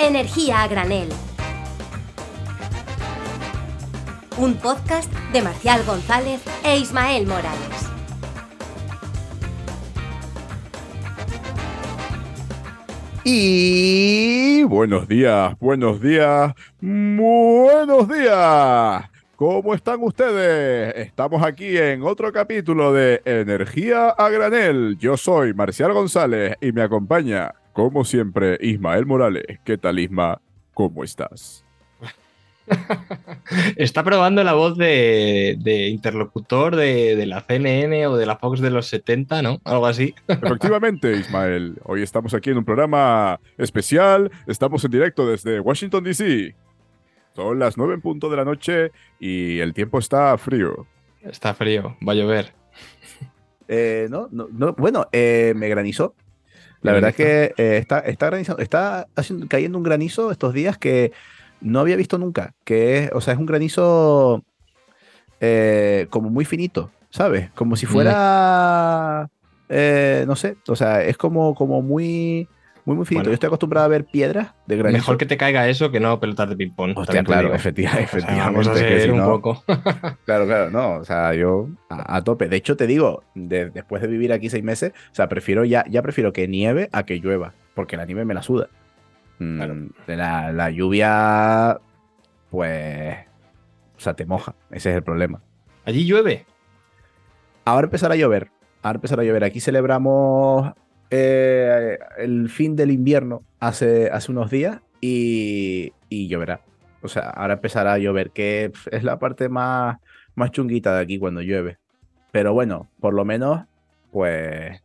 Energía 0.00 0.62
a 0.62 0.68
granel. 0.68 1.08
Un 4.36 4.54
podcast 4.54 5.12
de 5.32 5.42
Marcial 5.42 5.84
González 5.84 6.40
e 6.64 6.78
Ismael 6.78 7.26
Morales. 7.26 7.90
Y 13.24 14.62
buenos 14.62 15.08
días, 15.08 15.58
buenos 15.58 16.00
días, 16.00 16.54
buenos 16.80 18.08
días. 18.08 19.04
¿Cómo 19.34 19.74
están 19.74 20.00
ustedes? 20.02 20.94
Estamos 20.96 21.42
aquí 21.44 21.76
en 21.76 22.04
otro 22.04 22.32
capítulo 22.32 22.92
de 22.92 23.20
Energía 23.24 24.10
a 24.10 24.28
Granel. 24.28 24.96
Yo 24.98 25.16
soy 25.16 25.54
Marcial 25.54 25.92
González 25.92 26.56
y 26.60 26.70
me 26.70 26.82
acompaña, 26.82 27.52
como 27.78 28.04
siempre, 28.04 28.58
Ismael 28.60 29.06
Morales. 29.06 29.44
¿Qué 29.62 29.78
tal, 29.78 30.00
Isma? 30.00 30.40
¿Cómo 30.74 31.04
estás? 31.04 31.64
Está 33.76 34.02
probando 34.02 34.42
la 34.42 34.54
voz 34.54 34.76
de, 34.76 35.56
interlocutor 35.88 36.74
de, 36.74 37.24
la 37.24 37.40
CNN 37.40 38.08
o 38.08 38.16
de 38.16 38.26
la 38.26 38.36
Fox 38.36 38.60
de 38.60 38.70
los 38.70 38.88
70, 38.88 39.42
¿no? 39.42 39.60
Algo 39.62 39.86
así. 39.86 40.12
Efectivamente, 40.26 41.12
Ismael. 41.12 41.78
Hoy 41.84 42.02
estamos 42.02 42.34
aquí 42.34 42.50
en 42.50 42.58
un 42.58 42.64
programa 42.64 43.38
especial. 43.56 44.32
Estamos 44.48 44.84
en 44.84 44.90
directo 44.90 45.24
desde 45.28 45.60
Washington, 45.60 46.02
D.C. 46.02 46.56
Son 47.36 47.60
las 47.60 47.78
9 47.78 47.94
en 47.94 48.00
punto 48.00 48.28
de 48.28 48.36
la 48.38 48.44
noche 48.44 48.90
y 49.20 49.60
el 49.60 49.72
tiempo 49.72 50.00
está 50.00 50.36
frío. 50.36 50.88
Está 51.22 51.54
frío, 51.54 51.96
va 52.06 52.12
a 52.12 52.16
llover. 52.16 52.52
Eh, 53.68 54.08
no, 54.10 54.28
no, 54.32 54.72
bueno, 54.72 55.06
eh, 55.12 55.52
me 55.54 55.68
granizó. 55.68 56.16
La 56.82 56.92
verdad 56.92 57.10
es 57.10 57.16
que 57.16 57.54
eh, 57.56 57.78
está, 57.78 57.98
está, 58.00 58.30
está 58.58 59.06
cayendo 59.48 59.78
un 59.78 59.84
granizo 59.84 60.30
estos 60.30 60.54
días 60.54 60.78
que 60.78 61.12
no 61.60 61.80
había 61.80 61.96
visto 61.96 62.18
nunca, 62.18 62.54
que 62.64 62.98
es, 62.98 63.10
o 63.12 63.20
sea, 63.20 63.34
es 63.34 63.40
un 63.40 63.46
granizo 63.46 64.44
eh, 65.40 66.06
como 66.10 66.30
muy 66.30 66.44
finito, 66.44 66.90
¿sabes? 67.10 67.50
Como 67.52 67.76
si 67.76 67.86
fuera, 67.86 69.28
eh, 69.68 70.24
no 70.26 70.36
sé, 70.36 70.56
o 70.68 70.76
sea, 70.76 71.02
es 71.02 71.16
como, 71.16 71.54
como 71.54 71.82
muy, 71.82 72.48
muy, 72.88 72.96
muy 72.96 73.04
finito. 73.04 73.28
Yo 73.28 73.34
estoy 73.34 73.48
acostumbrado 73.48 73.84
a 73.84 73.88
ver 73.88 74.06
piedras 74.06 74.54
de 74.66 74.78
granizo. 74.78 74.96
Mejor 74.96 75.18
que 75.18 75.26
te 75.26 75.36
caiga 75.36 75.68
eso 75.68 75.90
que 75.90 76.00
no 76.00 76.18
pelotas 76.20 76.48
de 76.48 76.56
ping-pong. 76.56 76.96
Hostia, 76.96 77.22
claro, 77.22 77.54
efectivamente. 77.54 78.18
vamos 78.26 78.66
a 78.66 78.72
hacer 78.72 79.12
un 79.12 79.22
poco. 79.26 79.62
claro, 80.24 80.46
claro, 80.46 80.70
no, 80.70 80.94
o 80.94 81.04
sea, 81.04 81.34
yo 81.34 81.68
a, 81.90 82.24
tope. 82.24 82.48
De 82.48 82.56
hecho, 82.56 82.78
te 82.78 82.86
digo, 82.86 83.24
después 83.34 84.00
de 84.00 84.08
vivir 84.08 84.32
aquí 84.32 84.48
seis 84.48 84.64
meses, 84.64 84.92
o 85.12 85.14
sea, 85.14 85.28
prefiero 85.28 85.66
ya, 85.66 85.84
ya 85.90 86.00
prefiero 86.00 86.32
que 86.32 86.48
nieve 86.48 86.88
a 86.92 87.02
que 87.02 87.20
llueva, 87.20 87.52
porque 87.74 87.98
la 87.98 88.06
nieve 88.06 88.24
me 88.24 88.32
la 88.32 88.40
suda. 88.40 88.68
Mm, 89.38 89.88
de 90.06 90.16
la, 90.16 90.70
lluvia, 90.70 91.78
pues, 92.48 93.18
o 93.98 94.00
sea, 94.00 94.14
te 94.14 94.24
moja. 94.24 94.54
Ese 94.70 94.88
es 94.88 94.96
el 94.96 95.02
problema. 95.02 95.42
¿Allí 95.84 96.06
llueve? 96.06 96.46
Ahora 97.66 97.84
empezará 97.84 98.14
a 98.14 98.16
llover. 98.16 98.50
Ahora 98.82 98.96
empezará 98.96 99.20
a 99.20 99.24
llover. 99.26 99.44
Aquí 99.44 99.60
celebramos 99.60 100.72
eh, 101.10 101.98
el 102.18 102.48
fin 102.48 102.76
del 102.76 102.90
invierno 102.90 103.42
hace, 103.60 104.10
hace 104.10 104.30
unos 104.30 104.50
días 104.50 104.80
y, 105.00 105.92
lloverá. 106.10 106.60
O 107.02 107.08
sea, 107.08 107.30
ahora 107.30 107.54
empezará 107.54 107.94
a 107.94 107.98
llover, 107.98 108.30
que 108.30 108.72
es 108.90 109.04
la 109.04 109.18
parte 109.18 109.48
más, 109.48 109.98
más 110.34 110.50
chunguita 110.50 110.94
de 110.94 111.02
aquí 111.02 111.18
cuando 111.18 111.40
llueve. 111.40 111.78
Pero 112.32 112.52
bueno, 112.52 112.88
por 113.00 113.14
lo 113.14 113.24
menos, 113.24 113.64
pues 114.10 114.82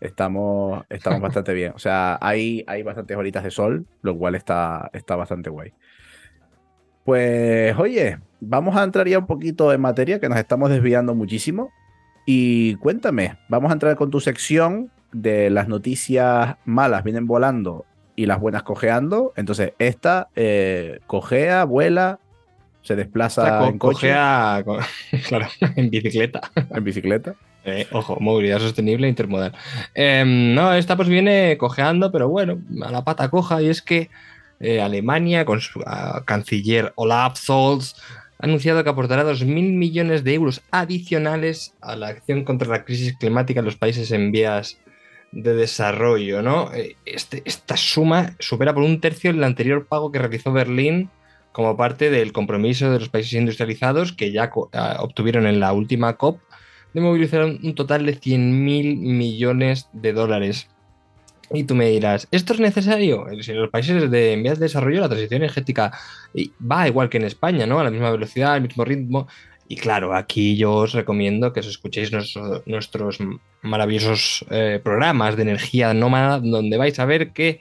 estamos, 0.00 0.84
estamos 0.88 1.20
bastante 1.22 1.52
bien. 1.52 1.72
O 1.74 1.78
sea, 1.78 2.18
hay, 2.20 2.64
hay 2.66 2.82
bastantes 2.82 3.16
horitas 3.16 3.44
de 3.44 3.50
sol, 3.50 3.86
lo 4.02 4.16
cual 4.16 4.34
está, 4.34 4.90
está 4.92 5.16
bastante 5.16 5.50
guay. 5.50 5.72
Pues 7.04 7.76
oye, 7.78 8.18
vamos 8.40 8.76
a 8.76 8.84
entrar 8.84 9.08
ya 9.08 9.18
un 9.18 9.26
poquito 9.26 9.72
en 9.72 9.80
materia, 9.80 10.20
que 10.20 10.28
nos 10.28 10.38
estamos 10.38 10.70
desviando 10.70 11.14
muchísimo. 11.14 11.70
Y 12.26 12.74
cuéntame, 12.76 13.38
vamos 13.48 13.70
a 13.70 13.72
entrar 13.72 13.96
con 13.96 14.10
tu 14.10 14.20
sección 14.20 14.90
de 15.12 15.50
las 15.50 15.68
noticias 15.68 16.56
malas 16.64 17.04
vienen 17.04 17.26
volando 17.26 17.86
y 18.16 18.26
las 18.26 18.40
buenas 18.40 18.64
cojeando. 18.64 19.32
Entonces, 19.36 19.74
esta 19.78 20.28
eh, 20.34 21.00
cojea, 21.06 21.64
vuela, 21.64 22.18
se 22.82 22.96
desplaza 22.96 23.68
en 23.68 23.78
coche. 23.78 24.08
Cojea, 24.08 24.64
claro, 25.28 25.46
en 25.76 25.90
bicicleta. 25.90 26.40
En 26.70 26.84
bicicleta. 26.84 27.34
Eh, 27.64 27.86
ojo, 27.92 28.16
movilidad 28.18 28.60
sostenible 28.60 29.06
e 29.06 29.10
intermodal. 29.10 29.52
Em, 29.92 30.54
no, 30.54 30.72
esta 30.72 30.96
pues 30.96 31.08
viene 31.08 31.58
cojeando, 31.58 32.10
pero 32.10 32.26
bueno, 32.26 32.62
a 32.82 32.90
la 32.90 33.04
pata 33.04 33.28
coja, 33.28 33.60
y 33.60 33.68
es 33.68 33.82
que 33.82 34.08
eh, 34.60 34.80
Alemania, 34.80 35.44
con 35.44 35.60
su 35.60 35.82
canciller 36.24 36.92
Olaf 36.94 37.36
Scholz, 37.36 37.94
ha 38.38 38.46
anunciado 38.46 38.82
que 38.82 38.90
aportará 38.90 39.22
2.000 39.24 39.76
millones 39.76 40.24
de 40.24 40.34
euros 40.34 40.62
adicionales 40.70 41.74
a 41.82 41.94
la 41.94 42.08
acción 42.08 42.44
contra 42.44 42.68
la 42.68 42.84
crisis 42.84 43.14
climática 43.18 43.60
en 43.60 43.66
los 43.66 43.76
países 43.76 44.12
en 44.12 44.32
vías 44.32 44.78
de 45.32 45.54
desarrollo, 45.54 46.42
¿no? 46.42 46.72
Eh, 46.74 46.96
este, 47.04 47.42
esta 47.44 47.76
suma 47.76 48.34
supera 48.38 48.74
por 48.74 48.82
un 48.82 49.00
tercio 49.00 49.30
el 49.30 49.44
anterior 49.44 49.86
pago 49.86 50.10
que 50.10 50.18
realizó 50.18 50.52
Berlín 50.52 51.10
como 51.52 51.76
parte 51.76 52.10
del 52.10 52.32
compromiso 52.32 52.90
de 52.90 53.00
los 53.00 53.08
países 53.08 53.32
industrializados 53.34 54.12
que 54.12 54.32
ya 54.32 54.50
obtuvieron 55.00 55.46
en 55.46 55.60
la 55.60 55.72
última 55.72 56.16
COP 56.16 56.40
de 56.94 57.00
movilizar 57.00 57.44
un 57.44 57.74
total 57.74 58.06
de 58.06 58.18
100.000 58.18 58.96
millones 58.96 59.88
de 59.92 60.12
dólares. 60.12 60.68
Y 61.50 61.64
tú 61.64 61.74
me 61.74 61.88
dirás, 61.88 62.28
¿esto 62.30 62.52
es 62.52 62.60
necesario? 62.60 63.26
En 63.30 63.56
los 63.56 63.70
países 63.70 64.10
de, 64.10 64.32
en 64.34 64.42
vías 64.42 64.58
de 64.58 64.66
desarrollo 64.66 65.00
la 65.00 65.08
transición 65.08 65.42
energética 65.42 65.92
va 66.60 66.88
igual 66.88 67.08
que 67.08 67.16
en 67.16 67.24
España, 67.24 67.66
¿no? 67.66 67.80
A 67.80 67.84
la 67.84 67.90
misma 67.90 68.10
velocidad, 68.10 68.52
al 68.52 68.62
mismo 68.62 68.84
ritmo. 68.84 69.28
Y 69.70 69.76
claro, 69.76 70.14
aquí 70.14 70.56
yo 70.56 70.72
os 70.74 70.92
recomiendo 70.92 71.52
que 71.52 71.60
os 71.60 71.66
escuchéis 71.66 72.10
nuestros 72.10 73.18
maravillosos 73.60 74.46
eh, 74.50 74.80
programas 74.82 75.36
de 75.36 75.42
energía 75.42 75.92
nómada, 75.92 76.40
donde 76.40 76.78
vais 76.78 76.98
a 76.98 77.04
ver 77.04 77.32
que 77.32 77.60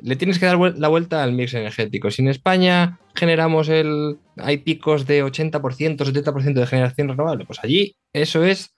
le 0.00 0.16
tienes 0.16 0.38
que 0.38 0.46
dar 0.46 0.58
la 0.58 0.88
vuelta 0.88 1.22
al 1.22 1.32
mix 1.32 1.52
energético. 1.52 2.10
Si 2.10 2.22
en 2.22 2.28
España 2.28 2.98
generamos 3.14 3.68
el. 3.68 4.18
hay 4.38 4.58
picos 4.58 5.06
de 5.06 5.22
80%, 5.22 5.60
70% 5.60 6.54
de 6.54 6.66
generación 6.66 7.08
renovable, 7.08 7.44
pues 7.44 7.60
allí 7.62 7.94
eso 8.14 8.42
es 8.42 8.74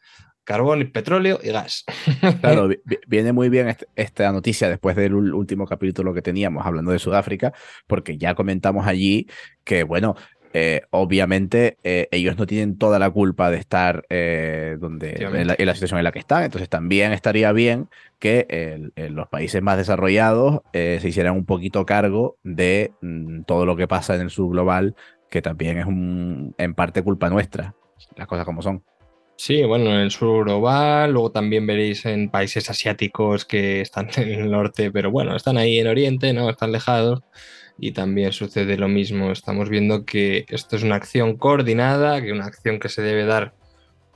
carbón, 0.47 0.81
y 0.81 0.85
petróleo 0.85 1.39
y 1.43 1.51
gas. 1.51 1.85
Claro, 2.41 2.71
viene 3.07 3.33
muy 3.33 3.49
bien 3.51 3.77
esta 3.97 4.33
noticia 4.33 4.69
después 4.69 4.97
del 4.97 5.15
último 5.15 5.67
capítulo 5.67 6.15
que 6.15 6.23
teníamos 6.23 6.65
hablando 6.65 6.93
de 6.93 6.99
Sudáfrica, 6.99 7.53
porque 7.87 8.17
ya 8.17 8.35
comentamos 8.35 8.87
allí 8.87 9.27
que, 9.65 9.83
bueno, 9.83 10.15
eh, 10.59 10.87
obviamente 10.89 11.77
eh, 11.85 12.09
ellos 12.13 12.39
no 12.39 12.47
tienen 12.47 12.79
toda 12.79 12.99
la 12.99 13.11
culpa 13.11 13.51
de 13.51 13.59
estar 13.59 14.07
eh, 14.09 14.79
donde, 14.81 15.11
en 15.11 15.47
la, 15.47 15.75
situación 15.75 15.99
en 15.99 16.05
la 16.05 16.13
que 16.13 16.19
están, 16.19 16.45
entonces 16.45 16.71
también 16.71 17.13
estaría 17.13 17.53
bien 17.53 17.91
que 18.19 18.91
los 19.11 19.29
países 19.29 19.61
más 19.61 19.77
desarrollados 19.77 20.63
se 20.73 21.07
hicieran 21.07 21.35
un 21.35 21.45
poquito 21.45 21.85
cargo 21.85 22.39
de 22.43 22.93
mm, 23.03 23.43
todo 23.43 23.67
lo 23.67 23.77
que 23.77 23.87
pasa 23.87 24.15
en 24.15 24.23
el 24.23 24.31
subglobal, 24.31 24.95
que 25.29 25.43
también 25.43 25.77
es 25.77 25.85
un, 25.85 26.55
en 26.57 26.73
parte 26.73 27.03
culpa 27.03 27.29
nuestra, 27.29 27.75
las 28.17 28.27
cosas 28.27 28.47
como 28.47 28.63
son. 28.63 28.83
Sí, 29.37 29.63
bueno, 29.63 29.91
en 29.91 30.01
el 30.01 30.11
sur 30.11 30.47
global, 30.47 31.13
luego 31.13 31.33
también 31.33 31.67
veréis 31.67 32.07
en 32.07 32.31
países 32.31 32.71
asiáticos 32.71 33.45
que 33.45 33.83
están 33.83 34.09
en 34.17 34.31
el 34.31 34.51
norte, 34.51 34.91
pero 34.91 35.11
bueno, 35.11 35.37
están 35.37 35.59
ahí 35.59 35.79
en 35.79 35.89
Oriente, 35.89 36.33
¿no? 36.33 36.49
Están 36.49 36.73
lejados 36.73 37.21
y 37.79 37.93
también 37.93 38.33
sucede 38.33 38.77
lo 38.77 38.89
mismo. 38.89 39.31
Estamos 39.31 39.69
viendo 39.69 40.05
que 40.05 40.45
esto 40.49 40.77
es 40.77 40.83
una 40.83 40.97
acción 40.97 41.37
coordinada, 41.37 42.23
que 42.23 42.33
una 42.33 42.47
acción 42.47 42.79
que 42.79 42.89
se 42.89 43.03
debe 43.03 43.25
dar 43.25 43.55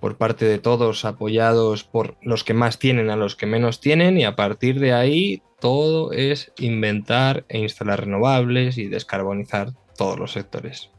por 0.00 0.16
parte 0.16 0.46
de 0.46 0.58
todos, 0.58 1.04
apoyados 1.04 1.84
por 1.84 2.16
los 2.22 2.42
que 2.42 2.54
más 2.54 2.78
tienen 2.78 3.10
a 3.10 3.16
los 3.16 3.36
que 3.36 3.46
menos 3.46 3.80
tienen, 3.80 4.18
y 4.18 4.24
a 4.24 4.34
partir 4.34 4.80
de 4.80 4.94
ahí 4.94 5.42
todo 5.60 6.12
es 6.12 6.52
inventar 6.58 7.44
e 7.48 7.58
instalar 7.58 8.00
renovables 8.00 8.78
y 8.78 8.86
descarbonizar 8.86 9.72
todos 9.96 10.18
los 10.18 10.32
sectores. 10.32 10.90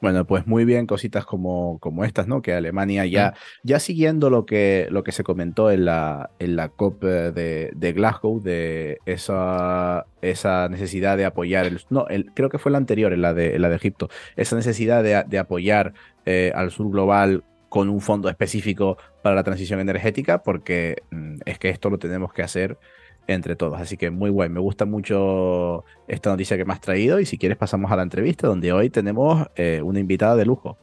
Bueno, 0.00 0.26
pues 0.26 0.46
muy 0.46 0.66
bien, 0.66 0.86
cositas 0.86 1.24
como, 1.24 1.78
como 1.78 2.04
estas, 2.04 2.26
¿no? 2.28 2.42
Que 2.42 2.52
Alemania 2.52 3.06
ya, 3.06 3.34
ya 3.62 3.80
siguiendo 3.80 4.28
lo 4.28 4.44
que, 4.44 4.88
lo 4.90 5.02
que 5.02 5.12
se 5.12 5.24
comentó 5.24 5.70
en 5.70 5.86
la, 5.86 6.30
en 6.38 6.54
la 6.54 6.68
COP 6.68 7.02
eh, 7.04 7.70
de, 7.74 7.92
Glasgow, 7.94 8.42
de 8.42 8.98
esa, 9.06 10.06
esa 10.20 10.68
necesidad 10.68 11.16
de 11.16 11.24
apoyar, 11.24 11.64
el, 11.64 11.80
no, 11.88 12.06
el, 12.08 12.26
creo 12.34 12.50
que 12.50 12.58
fue 12.58 12.72
la 12.72 12.78
anterior, 12.78 13.14
en 13.14 13.22
la 13.22 13.32
de, 13.32 13.58
la 13.58 13.70
de 13.70 13.76
Egipto, 13.76 14.10
esa 14.36 14.54
necesidad 14.54 15.02
de, 15.02 15.38
apoyar 15.38 15.94
eh, 16.26 16.52
al 16.54 16.70
sur 16.70 16.90
global 16.90 17.42
con 17.70 17.88
un 17.88 18.00
fondo 18.02 18.28
específico 18.28 18.98
para 19.22 19.34
la 19.34 19.44
transición 19.44 19.80
energética, 19.80 20.42
porque 20.42 20.96
mm, 21.10 21.36
es 21.46 21.58
que 21.58 21.70
esto 21.70 21.88
lo 21.88 21.98
tenemos 21.98 22.34
que 22.34 22.42
hacer 22.42 22.78
entre 23.26 23.56
todos. 23.56 23.80
Así 23.80 23.96
que 23.96 24.10
muy 24.10 24.30
guay, 24.30 24.48
me 24.48 24.60
gusta 24.60 24.84
mucho 24.84 25.84
esta 26.08 26.30
noticia 26.30 26.56
que 26.56 26.64
me 26.64 26.72
has 26.72 26.80
traído 26.80 27.20
y 27.20 27.26
si 27.26 27.38
quieres 27.38 27.58
pasamos 27.58 27.90
a 27.90 27.96
la 27.96 28.02
entrevista 28.02 28.46
donde 28.46 28.72
hoy 28.72 28.90
tenemos 28.90 29.46
eh, 29.56 29.80
una 29.82 30.00
invitada 30.00 30.36
de 30.36 30.44
lujo. 30.46 30.78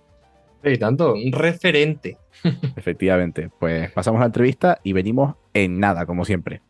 Tanto, 0.79 1.13
un 1.13 1.31
referente. 1.33 2.17
Efectivamente, 2.75 3.49
pues 3.59 3.91
pasamos 3.91 4.19
a 4.19 4.21
la 4.21 4.27
entrevista 4.27 4.79
y 4.83 4.93
venimos 4.93 5.35
en 5.53 5.79
nada, 5.79 6.05
como 6.05 6.25
siempre. 6.25 6.61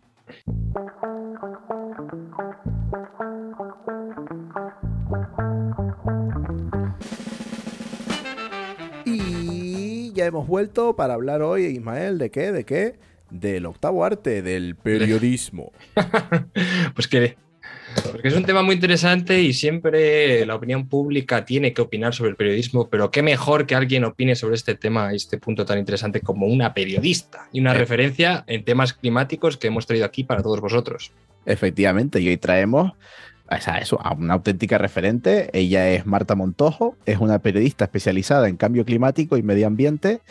Y 9.05 10.11
ya 10.13 10.25
hemos 10.25 10.47
vuelto 10.47 10.95
para 10.95 11.13
hablar 11.13 11.41
hoy, 11.41 11.65
Ismael, 11.65 12.17
¿de 12.17 12.29
qué? 12.31 12.51
¿De 12.51 12.63
qué? 12.65 12.95
Del 13.33 13.65
octavo 13.65 14.05
arte, 14.05 14.41
del 14.41 14.75
periodismo. 14.83 15.71
pues 16.93 17.07
que 17.07 17.35
porque 18.11 18.27
es 18.27 18.35
un 18.35 18.43
tema 18.43 18.63
muy 18.63 18.75
interesante 18.75 19.41
y 19.41 19.53
siempre 19.53 20.45
la 20.45 20.55
opinión 20.55 20.87
pública 20.87 21.45
tiene 21.45 21.73
que 21.73 21.81
opinar 21.81 22.13
sobre 22.13 22.31
el 22.31 22.35
periodismo, 22.35 22.89
pero 22.89 23.11
qué 23.11 23.21
mejor 23.21 23.65
que 23.65 23.75
alguien 23.75 24.03
opine 24.03 24.35
sobre 24.35 24.55
este 24.55 24.75
tema, 24.75 25.13
este 25.13 25.37
punto 25.37 25.65
tan 25.65 25.77
interesante 25.77 26.21
como 26.21 26.47
una 26.47 26.73
periodista 26.73 27.49
y 27.51 27.59
una 27.59 27.73
referencia 27.73 28.43
en 28.47 28.63
temas 28.63 28.93
climáticos 28.93 29.57
que 29.57 29.67
hemos 29.67 29.85
traído 29.85 30.05
aquí 30.05 30.23
para 30.23 30.41
todos 30.41 30.59
vosotros. 30.59 31.11
Efectivamente, 31.45 32.19
y 32.19 32.29
hoy 32.29 32.37
traemos 32.37 32.93
eso, 33.81 33.99
a 34.01 34.13
una 34.13 34.33
auténtica 34.33 34.77
referente. 34.77 35.49
Ella 35.53 35.89
es 35.91 36.05
Marta 36.05 36.35
Montojo, 36.35 36.97
es 37.05 37.19
una 37.19 37.39
periodista 37.39 37.85
especializada 37.85 38.49
en 38.49 38.57
cambio 38.57 38.85
climático 38.85 39.37
y 39.37 39.43
medio 39.43 39.67
ambiente. 39.67 40.21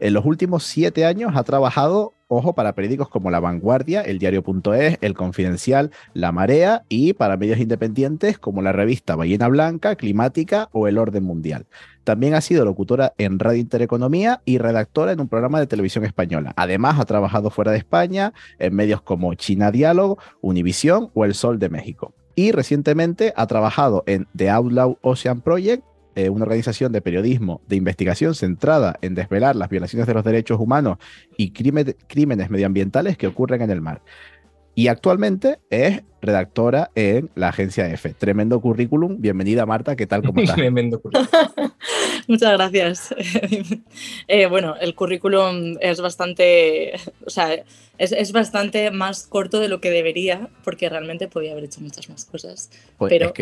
En 0.00 0.14
los 0.14 0.24
últimos 0.24 0.64
siete 0.64 1.04
años 1.04 1.32
ha 1.34 1.42
trabajado 1.42 2.14
ojo, 2.28 2.52
para 2.52 2.74
periódicos 2.74 3.08
como 3.08 3.30
La 3.30 3.40
Vanguardia, 3.40 4.02
El 4.02 4.18
Diario.es, 4.18 4.98
El 5.00 5.14
Confidencial, 5.14 5.90
La 6.12 6.30
Marea 6.30 6.84
y 6.88 7.14
para 7.14 7.36
medios 7.36 7.58
independientes 7.58 8.38
como 8.38 8.62
la 8.62 8.72
revista 8.72 9.16
Ballena 9.16 9.48
Blanca, 9.48 9.96
Climática 9.96 10.68
o 10.72 10.86
El 10.86 10.98
Orden 10.98 11.24
Mundial. 11.24 11.66
También 12.04 12.34
ha 12.34 12.40
sido 12.40 12.64
locutora 12.64 13.14
en 13.18 13.38
Radio 13.38 13.60
Intereconomía 13.60 14.40
y 14.44 14.58
redactora 14.58 15.12
en 15.12 15.20
un 15.20 15.28
programa 15.28 15.58
de 15.58 15.66
televisión 15.66 16.04
española. 16.04 16.52
Además, 16.56 17.00
ha 17.00 17.04
trabajado 17.04 17.50
fuera 17.50 17.72
de 17.72 17.78
España 17.78 18.32
en 18.58 18.74
medios 18.74 19.02
como 19.02 19.34
China 19.34 19.70
Diálogo, 19.70 20.18
Univisión 20.40 21.10
o 21.14 21.24
El 21.24 21.34
Sol 21.34 21.58
de 21.58 21.70
México. 21.70 22.14
Y 22.34 22.52
recientemente 22.52 23.32
ha 23.36 23.46
trabajado 23.46 24.04
en 24.06 24.26
The 24.36 24.48
Outlaw 24.50 24.98
Ocean 25.02 25.40
Project 25.40 25.82
eh, 26.18 26.30
una 26.30 26.42
organización 26.42 26.90
de 26.90 27.00
periodismo 27.00 27.60
de 27.68 27.76
investigación 27.76 28.34
centrada 28.34 28.98
en 29.02 29.14
desvelar 29.14 29.54
las 29.54 29.68
violaciones 29.68 30.08
de 30.08 30.14
los 30.14 30.24
derechos 30.24 30.58
humanos 30.58 30.98
y 31.36 31.52
crímenes 31.52 32.50
medioambientales 32.50 33.16
que 33.16 33.28
ocurren 33.28 33.62
en 33.62 33.70
el 33.70 33.80
mar. 33.80 34.02
Y 34.74 34.88
actualmente 34.88 35.60
es 35.70 36.02
redactora 36.20 36.90
en 36.96 37.30
la 37.36 37.50
agencia 37.50 37.88
EFE. 37.88 38.14
Tremendo 38.14 38.60
currículum. 38.60 39.20
Bienvenida, 39.20 39.64
Marta. 39.64 39.94
¿Qué 39.94 40.08
tal? 40.08 40.24
¿Cómo 40.24 40.40
estás? 40.42 40.56
Tremendo 40.56 41.00
currículum. 41.00 41.28
Muchas 42.26 42.52
gracias. 42.52 43.14
Eh, 44.26 44.46
bueno, 44.46 44.74
el 44.80 44.94
currículum 44.94 45.76
es 45.80 46.00
bastante, 46.00 46.94
o 47.24 47.30
sea, 47.30 47.64
es, 47.96 48.32
bastante 48.32 48.90
más 48.90 49.26
corto 49.26 49.60
de 49.60 49.68
lo 49.68 49.80
que 49.80 49.90
debería, 49.90 50.48
porque 50.64 50.88
realmente 50.88 51.28
podía 51.28 51.52
haber 51.52 51.64
hecho 51.64 51.80
muchas 51.80 52.08
más 52.10 52.24
cosas. 52.24 52.70
Pues 52.98 53.10
pero 53.10 53.32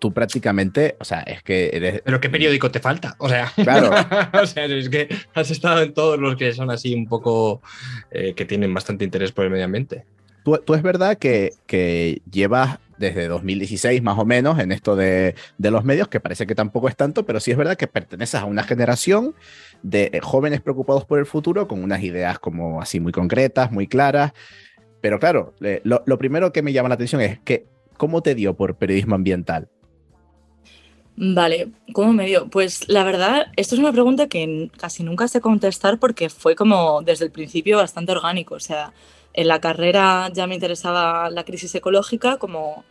tú 0.00 0.12
prácticamente, 0.12 0.96
o 0.98 1.04
sea, 1.04 1.20
es 1.20 1.42
que 1.42 1.70
eres... 1.72 2.02
Pero 2.02 2.20
¿qué 2.20 2.30
periódico 2.30 2.70
te 2.70 2.80
falta? 2.80 3.14
O 3.18 3.28
sea, 3.28 3.52
claro. 3.54 3.90
o 4.42 4.46
sea, 4.46 4.64
es 4.64 4.88
que 4.88 5.08
has 5.34 5.50
estado 5.50 5.82
en 5.82 5.92
todos 5.92 6.18
los 6.18 6.36
que 6.36 6.52
son 6.52 6.70
así 6.70 6.94
un 6.94 7.06
poco, 7.06 7.60
eh, 8.10 8.34
que 8.34 8.46
tienen 8.46 8.72
bastante 8.74 9.04
interés 9.04 9.30
por 9.30 9.44
el 9.44 9.50
medio 9.50 9.66
ambiente. 9.66 10.04
Tú, 10.42 10.74
es 10.74 10.82
verdad 10.82 11.18
que, 11.18 11.50
que, 11.66 12.22
llevas 12.30 12.78
desde 12.96 13.28
2016 13.28 14.02
más 14.02 14.18
o 14.18 14.24
menos 14.24 14.58
en 14.58 14.72
esto 14.72 14.96
de, 14.96 15.34
de, 15.58 15.70
los 15.70 15.84
medios, 15.84 16.08
que 16.08 16.18
parece 16.18 16.46
que 16.46 16.54
tampoco 16.54 16.88
es 16.88 16.96
tanto, 16.96 17.26
pero 17.26 17.38
sí 17.38 17.50
es 17.50 17.58
verdad 17.58 17.76
que 17.76 17.86
perteneces 17.86 18.40
a 18.40 18.46
una 18.46 18.62
generación 18.62 19.34
de 19.82 20.18
jóvenes 20.22 20.62
preocupados 20.62 21.04
por 21.04 21.18
el 21.18 21.26
futuro 21.26 21.68
con 21.68 21.84
unas 21.84 22.02
ideas 22.02 22.38
como 22.38 22.80
así 22.80 23.00
muy 23.00 23.12
concretas, 23.12 23.70
muy 23.70 23.86
claras. 23.86 24.32
Pero 25.02 25.18
claro, 25.18 25.54
lo, 25.60 26.02
lo 26.06 26.18
primero 26.18 26.52
que 26.52 26.62
me 26.62 26.72
llama 26.72 26.88
la 26.88 26.94
atención 26.94 27.20
es 27.20 27.38
que, 27.40 27.66
¿cómo 27.98 28.22
te 28.22 28.34
dio 28.34 28.54
por 28.54 28.76
periodismo 28.76 29.14
ambiental? 29.14 29.68
Vale, 31.22 31.68
¿cómo 31.92 32.14
me 32.14 32.24
dio? 32.24 32.48
Pues 32.48 32.88
la 32.88 33.04
verdad, 33.04 33.48
esto 33.56 33.74
es 33.74 33.78
una 33.78 33.92
pregunta 33.92 34.26
que 34.26 34.70
casi 34.78 35.02
nunca 35.02 35.28
sé 35.28 35.42
contestar 35.42 35.98
porque 35.98 36.30
fue 36.30 36.56
como 36.56 37.02
desde 37.02 37.26
el 37.26 37.30
principio 37.30 37.76
bastante 37.76 38.12
orgánico. 38.12 38.54
O 38.54 38.60
sea, 38.60 38.94
en 39.34 39.48
la 39.48 39.60
carrera 39.60 40.30
ya 40.32 40.46
me 40.46 40.54
interesaba 40.54 41.28
la 41.28 41.44
crisis 41.44 41.74
ecológica 41.74 42.38
como, 42.38 42.86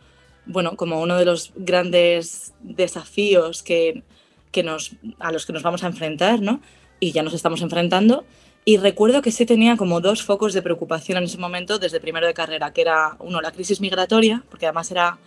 bueno, 0.46 0.76
como 0.76 1.00
uno 1.00 1.16
de 1.16 1.24
los 1.24 1.52
grandes 1.56 2.54
desafíos 2.60 3.64
que, 3.64 4.04
que 4.52 4.62
nos, 4.62 4.92
a 5.18 5.32
los 5.32 5.44
que 5.44 5.52
nos 5.52 5.64
vamos 5.64 5.82
a 5.82 5.88
enfrentar, 5.88 6.40
¿no? 6.40 6.60
Y 7.00 7.10
ya 7.10 7.24
nos 7.24 7.34
estamos 7.34 7.62
enfrentando. 7.62 8.24
Y 8.64 8.76
recuerdo 8.76 9.22
que 9.22 9.32
sí 9.32 9.44
tenía 9.44 9.76
como 9.76 10.00
dos 10.00 10.22
focos 10.22 10.52
de 10.52 10.62
preocupación 10.62 11.18
en 11.18 11.24
ese 11.24 11.38
momento 11.38 11.80
desde 11.80 11.98
primero 11.98 12.28
de 12.28 12.34
carrera, 12.34 12.72
que 12.72 12.82
era, 12.82 13.16
uno, 13.18 13.40
la 13.40 13.50
crisis 13.50 13.80
migratoria, 13.80 14.44
porque 14.48 14.66
además 14.66 14.88
era 14.92 15.18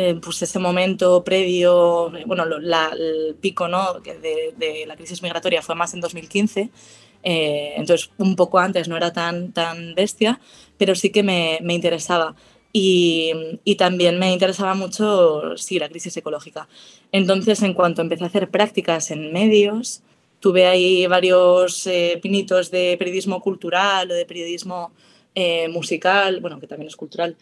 eh, 0.00 0.14
pues 0.22 0.40
ese 0.42 0.60
momento 0.60 1.24
previo, 1.24 2.12
bueno, 2.24 2.44
el 2.44 3.34
pico 3.40 3.66
¿no? 3.66 3.94
de, 3.94 4.54
de, 4.56 4.86
la 4.86 4.94
crisis 4.94 5.24
migratoria 5.24 5.60
fue 5.60 5.74
más 5.74 5.92
en 5.92 6.00
2015, 6.00 6.70
eh, 7.24 7.72
entonces 7.74 8.08
un 8.16 8.36
poco 8.36 8.60
antes 8.60 8.86
no 8.86 8.96
era 8.96 9.12
tan, 9.12 9.50
tan 9.50 9.96
bestia, 9.96 10.38
pero 10.76 10.94
sí 10.94 11.10
que 11.10 11.24
me, 11.24 11.58
me 11.62 11.74
interesaba. 11.74 12.36
Y, 12.72 13.32
y, 13.64 13.74
también 13.74 14.20
me 14.20 14.32
interesaba 14.32 14.74
mucho, 14.74 15.56
sí, 15.56 15.80
la 15.80 15.88
crisis 15.88 16.16
ecológica. 16.16 16.68
Entonces, 17.10 17.60
en 17.62 17.74
cuanto 17.74 18.00
empecé 18.00 18.22
a 18.22 18.28
hacer 18.28 18.50
prácticas 18.50 19.10
en 19.10 19.32
medios, 19.32 20.02
tuve 20.38 20.68
ahí 20.68 21.08
varios 21.08 21.88
eh, 21.88 22.20
pinitos 22.22 22.70
de 22.70 22.94
periodismo 23.00 23.40
cultural 23.40 24.12
o 24.12 24.14
de 24.14 24.26
periodismo 24.26 24.92
musical, 25.70 26.40
bueno, 26.40 26.58
que 26.58 26.66
también 26.66 26.88
es 26.88 26.96
cultural, 26.96 27.36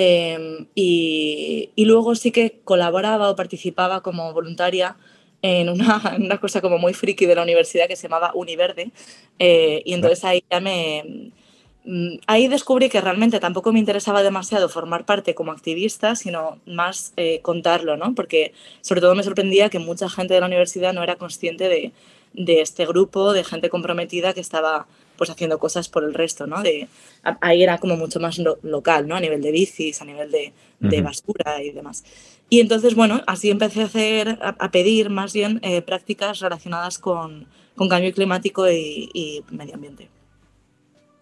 Em, 0.00 0.68
y, 0.76 1.72
luego 1.76 2.14
sí 2.14 2.30
que 2.30 2.60
colaboraba 2.62 3.30
o 3.30 3.34
participaba 3.34 4.00
como 4.00 4.32
voluntaria 4.32 4.96
en 5.42 5.68
una, 5.68 6.14
una, 6.18 6.38
cosa 6.38 6.60
como 6.60 6.78
muy 6.78 6.94
friki 6.94 7.26
de 7.26 7.34
la 7.34 7.42
universidad 7.42 7.88
que 7.88 7.96
se 7.96 8.04
llamaba 8.04 8.30
Univerde. 8.34 8.92
Eh, 9.40 9.82
y 9.84 9.94
entonces 9.94 10.24
ahí 10.24 10.44
ya 10.48 10.60
me... 10.60 11.32
Mm, 11.84 12.18
ahí 12.28 12.46
descubrí 12.46 12.88
que 12.88 13.00
realmente 13.00 13.40
tampoco 13.40 13.72
me 13.72 13.80
interesaba 13.80 14.22
demasiado 14.22 14.68
formar 14.68 15.04
parte 15.04 15.34
como 15.34 15.50
activista, 15.50 16.14
sino 16.14 16.60
más 16.64 17.12
eh, 17.16 17.40
contarlo, 17.42 17.96
¿no? 17.96 18.14
Porque 18.14 18.52
sobre 18.82 19.00
todo 19.00 19.16
me 19.16 19.24
sorprendía 19.24 19.68
que 19.68 19.80
mucha 19.80 20.08
gente 20.08 20.34
de 20.34 20.40
la 20.40 20.46
universidad 20.46 20.92
no 20.92 21.02
era 21.02 21.16
consciente 21.16 21.68
de, 21.68 21.92
de 22.34 22.60
este 22.60 22.86
grupo 22.86 23.32
de 23.32 23.42
gente 23.42 23.68
comprometida 23.68 24.32
que 24.32 24.40
estaba 24.40 24.86
pues 25.18 25.28
haciendo 25.28 25.58
cosas 25.58 25.88
por 25.90 26.04
el 26.04 26.14
resto, 26.14 26.46
¿no? 26.46 26.62
De, 26.62 26.88
ahí 27.42 27.62
era 27.62 27.76
como 27.76 27.96
mucho 27.96 28.20
más 28.20 28.40
local, 28.62 29.06
¿no? 29.06 29.16
A 29.16 29.20
nivel 29.20 29.42
de 29.42 29.50
bicis, 29.50 30.00
a 30.00 30.06
nivel 30.06 30.30
de, 30.30 31.02
basura 31.02 31.62
y 31.62 31.72
demás. 31.72 32.04
Y 32.48 32.60
entonces, 32.60 32.94
bueno, 32.94 33.20
así 33.26 33.50
empecé 33.50 33.82
a 33.82 33.86
hacer, 33.86 34.38
a, 34.40 34.70
pedir 34.70 35.10
más 35.10 35.34
bien 35.34 35.60
eh, 35.62 35.82
prácticas 35.82 36.38
relacionadas 36.38 36.98
con, 36.98 37.46
cambio 37.90 38.12
climático 38.12 38.66
y 38.70 39.44
medio 39.50 39.74
ambiente. 39.74 40.08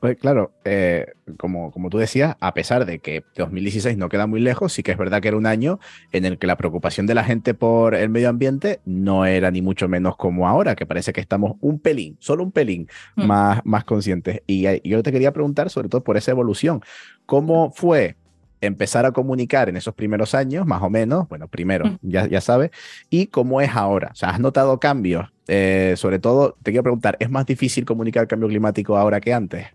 Pues 0.00 0.17
claro, 0.19 0.53
eh, 0.65 1.07
como, 1.38 1.71
como 1.71 1.88
tú 1.88 1.99
decías, 1.99 2.37
a 2.41 2.55
pesar 2.55 2.85
de 2.85 2.99
que 2.99 3.25
2016 3.37 3.97
no 3.97 4.09
queda 4.09 4.26
muy 4.26 4.41
lejos, 4.41 4.73
sí 4.73 4.83
que 4.83 4.93
es 4.93 4.99
verdad 4.99 5.23
que 5.23 5.29
era 5.29 5.37
un 5.37 5.47
año 5.47 5.81
en 6.12 6.25
el 6.25 6.38
que 6.38 6.47
la 6.47 6.57
preocupación 6.57 7.07
de 7.07 7.15
la 7.15 7.25
gente 7.25 7.55
por 7.55 7.95
el 7.95 8.11
medio 8.11 8.29
ambiente 8.29 8.81
no 8.85 9.25
era 9.25 9.50
ni 9.50 9.62
mucho 9.62 9.88
menos 9.88 10.17
como 10.17 10.47
ahora, 10.47 10.76
que 10.76 10.87
parece 10.87 11.12
que 11.12 11.21
estamos 11.21 11.57
un 11.61 11.79
pelín, 11.79 12.17
solo 12.21 12.45
un 12.45 12.53
pelín 12.53 12.88
mm. 13.17 13.26
más, 13.26 13.61
más 13.65 13.85
conscientes. 13.85 14.43
Y, 14.47 14.69
y 14.69 14.88
yo 14.88 15.03
te 15.03 15.12
quería 15.12 15.33
preguntar 15.33 15.71
sobre 15.71 15.88
todo 15.88 16.05
por 16.05 16.17
esa 16.17 16.31
evolución. 16.31 16.83
¿Cómo 17.25 17.73
fue 17.73 18.17
empezar 18.61 19.07
a 19.07 19.12
comunicar 19.12 19.69
en 19.69 19.76
esos 19.76 19.95
primeros 19.95 20.35
años, 20.35 20.67
más 20.67 20.83
o 20.83 20.91
menos, 20.91 21.29
bueno, 21.29 21.49
primero, 21.49 21.87
mm. 21.87 21.99
ya, 22.03 22.26
ya 22.26 22.41
sabes, 22.41 22.71
y 23.11 23.26
cómo 23.26 23.61
es 23.61 23.71
ahora. 23.75 24.11
O 24.12 24.15
sea, 24.15 24.31
¿has 24.31 24.41
notado 24.41 24.79
cambios? 24.79 25.33
Eh, 25.49 25.95
sobre 25.97 26.19
todo, 26.19 26.57
te 26.62 26.71
quiero 26.71 26.83
preguntar, 26.83 27.17
¿es 27.21 27.31
más 27.31 27.47
difícil 27.47 27.85
comunicar 27.85 28.23
el 28.23 28.29
cambio 28.29 28.49
climático 28.49 28.97
ahora 28.97 29.21
que 29.21 29.33
antes? 29.33 29.67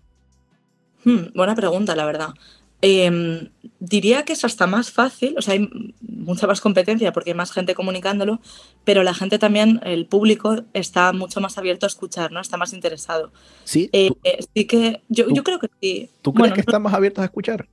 Hmm, 1.03 1.33
buena 1.33 1.55
pregunta, 1.55 1.95
la 1.95 2.05
verdad. 2.05 2.29
Em, 2.83 3.49
diría 3.79 4.25
que 4.25 4.33
es 4.33 4.43
hasta 4.43 4.65
más 4.65 4.89
fácil, 4.91 5.35
o 5.37 5.41
sea, 5.41 5.53
hay 5.53 5.69
mucha 6.01 6.47
más 6.47 6.61
competencia 6.61 7.13
porque 7.13 7.29
hay 7.29 7.35
más 7.35 7.51
gente 7.51 7.75
comunicándolo, 7.75 8.41
pero 8.83 9.03
la 9.03 9.13
gente 9.13 9.37
también, 9.37 9.79
el 9.83 10.07
público, 10.07 10.63
está 10.73 11.13
mucho 11.13 11.41
más 11.41 11.59
abierto 11.59 11.85
a 11.85 11.87
escuchar, 11.87 12.31
¿no? 12.31 12.39
Está 12.39 12.57
más 12.57 12.73
interesado. 12.73 13.31
Sí. 13.65 13.89
Eh, 13.93 14.09
sí 14.55 14.65
que 14.65 15.01
yo, 15.09 15.29
yo, 15.29 15.43
creo 15.43 15.59
que 15.59 15.67
sí. 15.79 16.09
¿Tú 16.23 16.33
crees 16.33 16.53
que 16.53 16.61
están 16.61 16.81
más 16.81 16.93
abiertos 16.93 17.21
a 17.21 17.25
escuchar? 17.25 17.67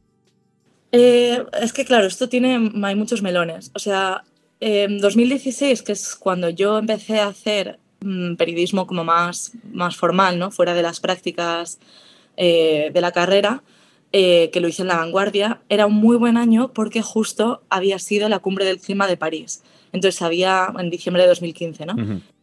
Eh, 0.93 1.43
es 1.61 1.73
que 1.73 1.87
claro, 1.87 2.07
esto 2.07 2.29
tiene, 2.29 2.71
hay 2.83 2.95
muchos 2.95 3.23
melones. 3.23 3.71
O 3.75 3.79
sea, 3.79 4.25
en 4.61 4.99
2016, 4.99 5.83
que 5.83 5.93
es 5.93 6.17
cuando 6.17 6.51
yo 6.51 6.77
empecé 6.79 7.21
a 7.21 7.29
hacer 7.29 7.79
mm, 8.01 8.35
periodismo 8.35 8.87
como 8.87 9.05
más, 9.05 9.53
más 9.73 9.97
formal, 9.97 10.39
¿no? 10.39 10.51
Fuera 10.51 10.75
de 10.75 10.83
las 10.83 11.01
prácticas 11.01 11.79
eh, 12.41 12.93
de 12.95 13.01
la 13.01 13.11
carrera, 13.11 13.65
eh, 14.13 14.51
que 14.53 14.61
lo 14.61 14.69
hice 14.69 14.83
en 14.83 14.89
La 14.89 14.97
Vanguardia, 14.99 15.61
era 15.69 15.87
un 15.87 15.95
muy 15.95 16.17
buen 16.17 16.37
año 16.37 16.73
porque 16.73 17.03
justo 17.03 17.63
había 17.69 17.99
sido 17.99 18.29
la 18.29 18.39
cumbre 18.39 18.65
del 18.65 18.79
clima 18.79 19.09
de 19.09 19.17
París. 19.17 19.65
Entonces 19.93 20.23
había, 20.23 20.73
en 20.79 20.89
diciembre 20.89 21.25
de 21.25 21.29
2015, 21.31 21.87
¿no? 21.87 21.97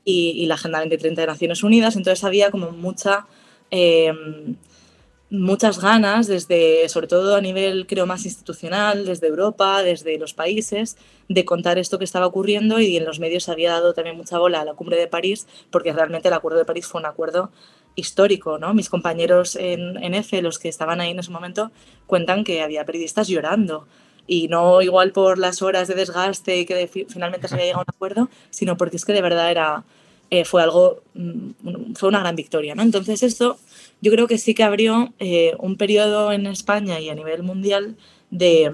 y, 0.04 0.46
la 0.48 0.56
Agenda 0.56 0.80
2030 0.80 1.22
de 1.22 1.28
Naciones 1.28 1.64
Unidas, 1.64 1.96
entonces 1.96 2.24
había 2.26 2.52
como 2.52 2.72
mucha... 2.72 3.26
Em, 3.72 4.58
muchas 5.30 5.80
ganas, 5.82 6.28
desde, 6.28 6.88
sobre 6.90 7.08
todo 7.08 7.36
a 7.36 7.42
nivel, 7.42 7.88
creo, 7.88 8.06
más 8.06 8.26
institucional, 8.26 9.06
desde 9.06 9.28
Europa, 9.28 9.82
desde 9.82 10.18
los 10.18 10.34
países, 10.34 10.98
de 11.30 11.46
contar 11.46 11.80
esto 11.80 11.98
que 11.98 12.06
estaba 12.06 12.28
ocurriendo 12.28 12.80
y 12.80 12.98
en 12.98 13.06
los 13.06 13.20
medios 13.20 13.50
había 13.50 13.72
dado 13.72 13.94
también 13.94 14.18
mucha 14.18 14.38
bola 14.38 14.62
a 14.62 14.66
la 14.66 14.74
cumbre 14.74 14.98
de 14.98 15.08
París, 15.08 15.48
porque 15.72 15.94
realmente 15.94 16.28
el 16.28 16.34
Acuerdo 16.34 16.60
de 16.60 16.66
París 16.66 16.86
fue 16.86 17.02
un 17.02 17.08
acuerdo 17.08 17.52
histórico, 17.96 18.58
¿no? 18.58 18.74
Mis 18.74 18.90
compañeros 18.90 19.56
en, 19.56 20.02
en 20.04 20.14
EFE, 20.14 20.42
los 20.42 20.60
que 20.60 20.70
estaban 20.70 21.02
ahí 21.02 21.12
en 21.12 21.20
ese 21.20 21.32
momento, 21.32 21.72
cuentan 22.08 22.44
que 22.44 22.62
había 22.62 22.86
periodistas 22.86 23.28
llorando 23.28 23.88
y 24.28 24.48
no 24.48 24.82
igual 24.82 25.12
por 25.12 25.38
las 25.38 25.62
horas 25.62 25.88
de 25.88 25.96
desgaste 25.96 26.60
y 26.60 26.66
que 26.66 26.88
finalmente 27.08 27.48
se 27.48 27.56
había 27.56 27.68
llegado 27.68 27.82
a 27.82 27.86
un 27.88 27.96
acuerdo, 27.96 28.30
sino 28.50 28.78
porque 28.78 28.98
es 28.98 29.06
que 29.06 29.14
de 29.14 29.22
verdad 29.22 29.52
era, 29.52 29.84
eh, 30.30 30.46
fue 30.46 30.64
algo, 30.64 31.02
mm, 31.14 31.94
fue 31.96 32.10
una 32.10 32.20
gran 32.20 32.36
victoria. 32.36 32.76
¿no? 32.76 32.82
Entonces 32.82 33.24
esto 33.24 33.58
yo 34.02 34.12
creo 34.12 34.28
que 34.28 34.38
sí 34.38 34.54
que 34.54 34.64
abrió 34.64 35.14
eh, 35.20 35.54
un 35.60 35.78
periodo 35.78 36.32
en 36.32 36.48
España 36.48 37.00
y 37.00 37.10
a 37.10 37.16
nivel 37.16 37.44
mundial 37.44 37.96
de, 38.32 38.72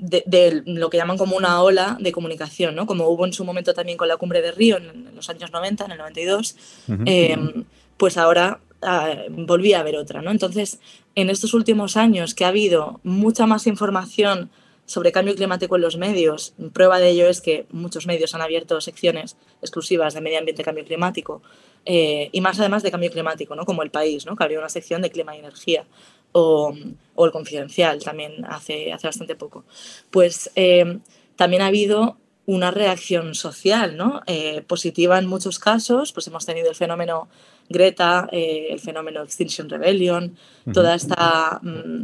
de, 0.00 0.62
lo 0.66 0.90
que 0.90 0.96
llaman 0.96 1.18
como 1.18 1.36
una 1.36 1.62
ola 1.62 1.96
de 2.00 2.12
comunicación, 2.12 2.74
¿no? 2.74 2.86
como 2.86 3.08
hubo 3.08 3.26
en 3.26 3.32
su 3.32 3.44
momento 3.44 3.74
también 3.74 3.98
con 3.98 4.08
la 4.08 4.16
cumbre 4.16 4.42
de 4.42 4.52
Río 4.52 4.78
en, 4.78 5.14
los 5.14 5.28
años 5.28 5.52
90, 5.52 5.84
en 5.84 5.90
el 5.92 5.98
92, 5.98 6.56
em, 7.04 7.64
pues 7.96 8.16
ahora 8.16 8.60
ah, 8.82 9.14
volví 9.30 9.74
a 9.74 9.80
haber 9.80 9.96
otra. 9.96 10.22
¿no? 10.22 10.30
Entonces, 10.30 10.80
en 11.14 11.30
estos 11.30 11.54
últimos 11.54 11.96
años 11.96 12.34
que 12.34 12.44
ha 12.44 12.48
habido 12.48 13.00
mucha 13.02 13.46
más 13.46 13.66
información 13.66 14.50
sobre 14.90 15.12
cambio 15.12 15.36
climático 15.36 15.76
en 15.76 15.82
los 15.82 15.96
medios. 15.96 16.52
Prueba 16.72 16.98
de 16.98 17.10
ello 17.10 17.28
es 17.28 17.40
que 17.40 17.64
muchos 17.70 18.08
medios 18.08 18.34
han 18.34 18.42
abierto 18.42 18.80
secciones 18.80 19.36
exclusivas 19.62 20.14
de 20.14 20.20
medio 20.20 20.40
ambiente 20.40 20.62
y 20.62 20.64
cambio 20.64 20.84
climático 20.84 21.42
eh, 21.84 22.28
y 22.32 22.40
más 22.40 22.58
además 22.58 22.82
de 22.82 22.90
cambio 22.90 23.12
climático, 23.12 23.54
¿no? 23.54 23.64
como 23.64 23.84
El 23.84 23.92
País, 23.92 24.26
¿no? 24.26 24.34
que 24.34 24.42
abrió 24.42 24.58
una 24.58 24.68
sección 24.68 25.00
de 25.00 25.10
clima 25.10 25.36
y 25.36 25.38
energía 25.38 25.84
o, 26.32 26.74
o 27.14 27.26
El 27.26 27.32
Confidencial 27.32 28.02
también 28.02 28.44
hace, 28.44 28.92
hace 28.92 29.06
bastante 29.06 29.36
poco. 29.36 29.64
Pues 30.10 30.50
eh, 30.54 30.98
también 31.36 31.62
ha 31.62 31.66
habido 31.66 32.16
una 32.46 32.70
reacción 32.70 33.34
social 33.34 33.96
¿no? 33.96 34.22
Eh, 34.26 34.62
positiva 34.66 35.18
en 35.18 35.26
muchos 35.26 35.58
casos, 35.58 36.12
pues 36.12 36.26
hemos 36.26 36.46
tenido 36.46 36.68
el 36.68 36.76
fenómeno 36.76 37.28
Greta, 37.68 38.28
el 38.32 38.80
fenómeno 38.80 39.22
Extinction 39.22 39.68
Rebellion, 39.68 40.36
toda 40.72 40.96
esta... 40.96 41.60
Mm, 41.62 42.02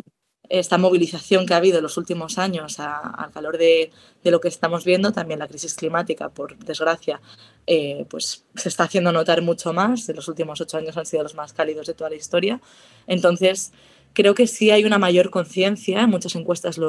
esta 0.48 0.78
movilización 0.78 1.46
que 1.46 1.54
ha 1.54 1.58
habido 1.58 1.78
en 1.78 1.82
los 1.82 1.96
últimos 1.96 2.38
años 2.38 2.78
al 2.78 3.30
calor 3.32 3.58
de, 3.58 3.90
lo 4.24 4.40
que 4.40 4.48
estamos 4.48 4.84
viendo, 4.84 5.12
también 5.12 5.38
la 5.38 5.48
crisis 5.48 5.74
climática, 5.74 6.28
por 6.28 6.56
desgracia, 6.58 7.20
eh, 7.66 8.06
pues 8.08 8.44
se 8.54 8.68
está 8.68 8.84
haciendo 8.84 9.12
notar 9.12 9.42
mucho 9.42 9.72
más. 9.72 10.08
En 10.08 10.16
los 10.16 10.28
últimos 10.28 10.60
ocho 10.60 10.78
años 10.78 10.96
han 10.96 11.06
sido 11.06 11.22
los 11.22 11.34
más 11.34 11.52
cálidos 11.52 11.86
de 11.86 11.94
toda 11.94 12.10
la 12.10 12.16
historia. 12.16 12.60
Entonces, 13.06 13.72
creo 14.16 14.34
que 14.34 14.48
sí 14.48 14.72
hay 14.72 14.84
una 14.84 14.98
mayor 14.98 15.30
conciencia, 15.30 16.06
muchas 16.08 16.34
encuestas 16.34 16.80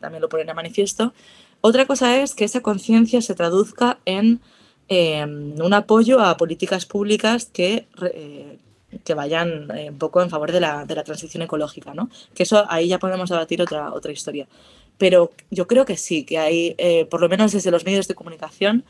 también 0.00 0.22
lo 0.22 0.28
ponen 0.30 0.48
a 0.48 0.54
manifiesto. 0.54 1.12
Otra 1.60 1.84
cosa 1.86 2.22
es 2.22 2.34
que 2.34 2.44
esa 2.44 2.62
conciencia 2.62 3.20
se 3.20 3.34
traduzca 3.34 3.98
en 4.04 4.40
eh, 4.88 5.26
un 5.26 5.74
apoyo 5.74 6.20
a 6.20 6.36
políticas 6.36 6.86
públicas 6.86 7.50
que 7.52 7.88
eh, 8.00 8.58
que 9.04 9.14
vayan 9.14 9.68
eh, 9.76 9.90
un 9.90 9.98
poco 9.98 10.22
en 10.22 10.30
favor 10.30 10.50
de 10.52 10.60
la, 10.60 10.86
de 10.86 10.94
la, 10.94 11.04
transición 11.04 11.42
ecológica, 11.42 11.92
¿no? 11.94 12.08
Que 12.34 12.44
eso 12.44 12.64
ahí 12.70 12.88
ya 12.88 12.98
podemos 12.98 13.28
debatir 13.28 13.60
otra, 13.60 13.92
otra 13.92 14.12
historia. 14.12 14.48
Pero 14.96 15.32
yo 15.50 15.66
creo 15.66 15.84
que 15.84 15.96
sí, 15.96 16.24
que 16.24 16.38
hay, 16.38 16.74
eh, 16.78 17.04
por 17.04 17.20
lo 17.20 17.28
menos 17.28 17.52
desde 17.52 17.70
los 17.70 17.84
medios 17.84 18.08
de 18.08 18.14
comunicación, 18.14 18.84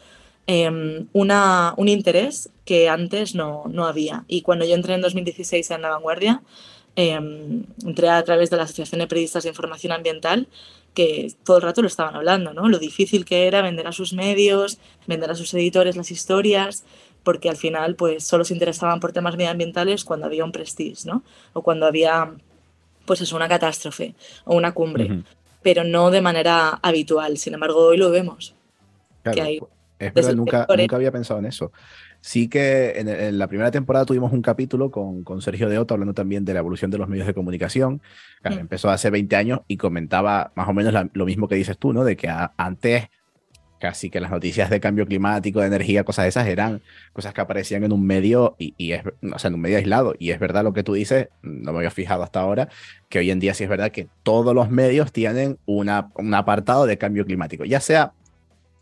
em, 0.47 1.09
una, 1.13 1.75
un 1.77 1.89
interés 1.89 2.51
que 2.65 2.89
antes 2.89 3.35
no, 3.35 3.65
no, 3.69 3.87
había. 3.87 4.25
Y 4.29 4.43
cuando 4.43 4.65
yo 4.65 4.75
entré 4.75 4.95
en 4.95 5.01
2016 5.01 5.71
en 5.73 5.83
La 5.83 5.91
Vanguardia, 5.91 6.43
em, 6.99 7.63
entré 7.87 8.09
a 8.09 8.25
través 8.25 8.51
de 8.51 8.57
la 8.57 8.65
Asociación 8.65 8.99
de 8.99 9.07
Periodistas 9.07 9.45
de 9.45 9.51
Información 9.51 9.93
Ambiental, 9.93 10.49
que 10.95 11.33
todo 11.45 11.59
el 11.59 11.63
rato 11.63 11.81
lo 11.81 11.87
estaban 11.87 12.17
hablando, 12.17 12.53
¿no? 12.53 12.69
Lo 12.69 12.81
difícil 12.81 13.25
que 13.25 13.47
era 13.47 13.63
vender 13.63 13.87
a 13.87 13.93
sus 13.93 14.13
medios, 14.15 14.79
vender 15.07 15.31
a 15.31 15.37
sus 15.37 15.55
editores 15.55 15.95
las 15.95 16.11
historias, 16.11 16.85
porque 17.23 17.49
al 17.49 17.57
final 17.57 17.95
pues 17.95 18.25
solo 18.25 18.45
se 18.45 18.53
interesaban 18.53 18.99
por 18.99 19.13
temas 19.13 19.37
medioambientales 19.37 20.05
cuando 20.05 20.27
había 20.27 20.45
un 20.45 20.51
prestige, 20.51 21.07
¿no? 21.07 21.23
O 21.53 21.63
cuando 21.63 21.87
había 21.87 22.33
pues 23.07 23.21
es 23.21 23.33
una 23.33 23.49
catástrofe 23.49 24.17
o 24.45 24.57
una 24.57 24.73
cumbre, 24.73 25.23
pero 25.63 25.85
no 25.85 26.11
de 26.11 26.21
manera 26.21 26.81
habitual. 26.83 27.39
Sin 27.39 27.55
embargo, 27.55 27.79
hoy 27.79 27.97
lo 27.97 28.11
vemos. 28.11 28.57
Claro, 29.23 29.69
es 30.01 30.15
verdad, 30.15 30.35
nunca, 30.35 30.67
nunca 30.77 30.97
había 30.97 31.13
pensado 31.13 31.39
en 31.39 31.47
eso. 31.47 31.71
Sí 32.21 32.49
que 32.49 32.99
en, 32.99 33.39
la 33.39 33.47
primera 33.47 33.71
temporada 33.71 34.05
tuvimos 34.05 34.33
un 34.33 34.43
capítulo 34.43 34.91
con, 34.91 35.23
con 35.25 35.41
Sergio 35.41 35.69
Deoto 35.69 35.95
hablando 35.95 36.15
también 36.15 36.45
de 36.45 36.53
la 36.53 36.61
evolución 36.61 36.91
de 36.91 36.99
los 36.99 37.09
medios 37.09 37.27
de 37.27 37.35
comunicación. 37.35 38.03
Claro, 38.43 38.57
mm. 38.57 38.61
Empezó 38.61 38.91
hace 38.91 39.11
20 39.11 39.37
años 39.37 39.61
y 39.69 39.77
comentaba 39.77 40.53
más 40.55 40.69
o 40.69 40.73
menos 40.73 40.95
lo 41.13 41.27
mismo 41.27 41.49
que 41.49 41.55
dices 41.55 41.79
tú, 41.79 41.93
¿no? 41.93 42.05
De 42.05 42.17
que 42.17 42.29
antes 42.57 43.09
casi 43.79 44.11
que 44.11 44.21
las 44.21 44.31
noticias 44.31 44.71
de 44.71 44.81
cambio 44.81 45.07
climático, 45.07 45.61
de 45.61 45.67
energía, 45.67 46.05
cosas 46.05 46.25
de 46.25 46.29
esas 46.31 46.47
eran 46.47 46.83
cosas 47.13 47.33
que 47.33 47.41
aparecían 47.41 47.85
en 47.85 47.93
un 47.93 48.07
medio 48.07 48.57
y, 48.59 48.93
es, 48.93 49.03
o 49.07 49.39
sea, 49.39 49.49
en 49.49 49.55
un 49.55 49.61
medio 49.61 49.79
aislado. 49.79 50.15
Y 50.19 50.31
es 50.31 50.41
verdad 50.41 50.65
lo 50.65 50.73
que 50.73 50.83
tú 50.83 50.95
dices, 50.95 51.29
no 51.43 51.73
me 51.73 51.79
había 51.79 51.91
fijado 51.91 52.23
hasta 52.23 52.41
ahora, 52.41 52.69
que 53.09 53.21
hoy 53.21 53.31
en 53.31 53.41
día 53.41 53.55
sí 53.55 53.65
es 53.65 53.71
verdad 53.71 53.91
que 53.91 54.09
todos 54.23 54.55
los 54.55 54.71
medios 54.71 55.13
tienen 55.13 55.59
una, 55.67 56.11
un 56.17 56.35
apartado 56.35 56.87
de 56.87 56.99
cambio 56.99 57.25
climático, 57.25 57.65
ya 57.65 57.81
sea 57.81 58.13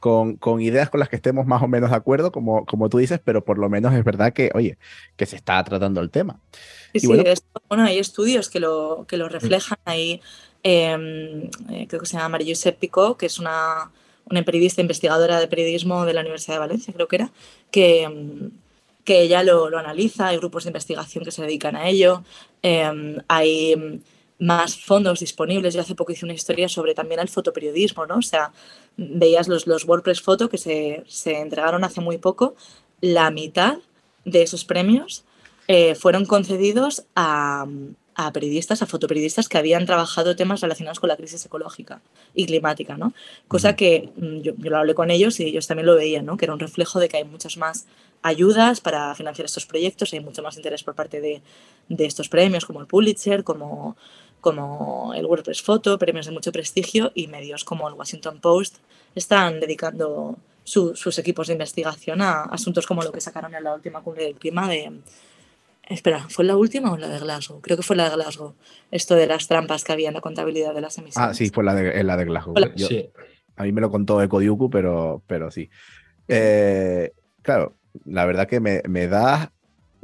con, 0.00 0.36
con, 0.36 0.60
ideas 0.60 0.90
con 0.90 1.00
las 1.00 1.08
que 1.08 1.16
estemos 1.16 1.46
más 1.46 1.62
o 1.62 1.68
menos 1.68 1.90
de 1.90 1.96
acuerdo, 1.96 2.32
como, 2.32 2.64
como 2.66 2.88
tú 2.88 2.98
dices, 2.98 3.20
pero 3.24 3.44
por 3.44 3.58
lo 3.58 3.68
menos 3.68 3.94
es 3.94 4.04
verdad 4.04 4.32
que, 4.32 4.50
oye, 4.54 4.78
que 5.16 5.26
se 5.26 5.36
está 5.36 5.62
tratando 5.64 6.00
el 6.00 6.10
tema. 6.10 6.40
Sí, 6.94 7.06
bueno, 7.06 7.24
bueno, 7.68 7.84
hay 7.84 7.98
estudios 7.98 8.48
que 8.48 8.60
lo, 8.60 9.04
que 9.08 9.16
lo 9.16 9.28
reflejan 9.28 9.78
ahí. 9.84 10.20
Em, 10.62 11.44
eh, 11.70 11.86
creo 11.88 12.00
que 12.00 12.06
se 12.06 12.16
llama 12.16 12.30
María 12.30 12.54
Josep 12.54 12.78
Picó, 12.78 13.16
que 13.16 13.26
es 13.26 13.38
una 13.38 13.90
una 14.30 14.42
periodista 14.42 14.80
investigadora 14.80 15.40
de 15.40 15.48
periodismo 15.48 16.04
de 16.04 16.12
la 16.12 16.20
Universidad 16.20 16.56
de 16.56 16.60
Valencia, 16.60 16.92
creo 16.92 17.08
que 17.08 17.16
era, 17.16 17.32
que, 17.70 18.08
mm, 18.08 19.04
que 19.04 19.20
ella 19.22 19.42
lo, 19.42 19.70
lo 19.70 19.78
analiza, 19.78 20.28
hay 20.28 20.36
grupos 20.36 20.64
de 20.64 20.70
investigación 20.70 21.24
que 21.24 21.30
se 21.30 21.42
dedican 21.42 21.76
a 21.76 21.88
ello, 21.88 22.24
em, 22.62 23.18
hay 23.28 23.76
mm, 23.76 24.00
más 24.44 24.76
fondos 24.76 25.20
disponibles. 25.20 25.74
Yo 25.74 25.80
hace 25.80 25.94
poco 25.94 26.12
hice 26.12 26.24
una 26.24 26.34
historia 26.34 26.68
sobre 26.68 26.94
también 26.94 27.20
el 27.20 27.28
fotoperiodismo, 27.28 28.04
¿no? 28.06 28.16
O 28.18 28.22
sea, 28.22 28.52
veías 28.96 29.48
los, 29.48 29.66
los 29.66 29.84
WordPress 29.84 30.20
Photo 30.20 30.48
que 30.48 30.58
se, 30.58 31.04
se 31.06 31.38
entregaron 31.38 31.84
hace 31.84 32.00
muy 32.00 32.18
poco, 32.18 32.54
la 33.00 33.30
mitad 33.30 33.78
de 34.24 34.42
esos 34.42 34.64
premios 34.64 35.24
eh, 35.68 35.94
fueron 35.94 36.26
concedidos 36.26 37.04
a, 37.14 37.66
a 38.16 38.32
periodistas, 38.32 38.80
a 38.80 38.86
fotoperiodistas 38.86 39.48
que 39.48 39.58
habían 39.58 39.84
trabajado 39.84 40.36
temas 40.36 40.62
relacionados 40.62 41.00
con 41.00 41.08
la 41.08 41.16
crisis 41.16 41.44
ecológica 41.44 42.00
y 42.34 42.46
climática, 42.46 42.96
¿no? 42.96 43.12
Cosa 43.46 43.76
que 43.76 44.10
mm, 44.16 44.40
yo, 44.40 44.52
lo 44.58 44.78
hablé 44.78 44.94
con 44.94 45.10
ellos 45.10 45.38
y 45.38 45.44
ellos 45.44 45.66
también 45.66 45.86
lo 45.86 45.94
veían, 45.94 46.24
¿no? 46.24 46.38
Que 46.38 46.46
era 46.46 46.54
un 46.54 46.60
reflejo 46.60 46.98
de 46.98 47.08
que 47.10 47.18
hay 47.18 47.24
muchas 47.24 47.58
más 47.58 47.86
ayudas 48.22 48.80
para 48.80 49.14
financiar 49.14 49.44
estos 49.44 49.66
proyectos, 49.66 50.14
hay 50.14 50.20
mucho 50.20 50.42
más 50.42 50.56
interés 50.56 50.82
por 50.82 50.94
parte 50.94 51.20
de, 51.20 51.42
de 51.90 52.06
estos 52.06 52.30
premios, 52.30 52.64
como 52.64 52.80
el 52.80 52.86
Pulitzer, 52.86 53.44
como, 53.44 53.96
como 54.46 55.12
el 55.12 55.26
WordPress 55.26 55.60
Photo, 55.60 55.98
premios 55.98 56.26
de 56.26 56.30
mucho 56.30 56.52
prestigio, 56.52 57.10
y 57.16 57.26
medios 57.26 57.64
como 57.64 57.88
el 57.88 57.94
Washington 57.94 58.38
Post 58.40 58.76
están 59.16 59.58
dedicando 59.58 60.38
sus 60.62 61.18
equipos 61.18 61.48
de 61.48 61.54
investigación 61.54 62.22
a 62.22 62.42
asuntos 62.42 62.86
como 62.86 63.02
lo 63.02 63.10
que 63.10 63.20
sacaron 63.20 63.56
en 63.56 63.64
la 63.64 63.74
última 63.74 64.02
cumbre 64.02 64.22
del 64.22 64.36
clima 64.36 64.68
de 64.68 65.00
Espera, 65.88 66.26
¿fue 66.28 66.44
la 66.44 66.56
última 66.56 66.92
o 66.92 66.96
la 66.96 67.08
de 67.08 67.18
Glasgow? 67.18 67.60
Creo 67.60 67.76
que 67.76 67.82
fue 67.82 67.96
la 67.96 68.08
de 68.08 68.14
Glasgow. 68.14 68.54
Esto 68.92 69.16
de 69.16 69.26
las 69.26 69.48
trampas 69.48 69.82
que 69.82 69.92
había 69.92 70.08
en 70.08 70.14
la 70.14 70.20
contabilidad 70.20 70.72
de 70.74 70.80
las 70.80 70.96
emisiones. 70.98 71.30
Ah, 71.30 71.34
sí, 71.34 71.50
fue 71.50 71.64
la 71.64 71.74
de, 71.74 72.04
la 72.04 72.16
de 72.16 72.24
Glasgow. 72.24 72.54
sí. 72.76 73.10
A 73.56 73.64
mí 73.64 73.72
me 73.72 73.80
lo 73.80 73.90
contó 73.90 74.22
Ecodiuku, 74.22 74.70
pero, 74.70 75.22
pero 75.26 75.50
sí. 75.50 75.70
Eh, 76.28 77.12
claro, 77.42 77.76
la 78.04 78.24
verdad 78.26 78.46
que 78.46 78.60
me, 78.60 78.82
me 78.88 79.08
da 79.08 79.52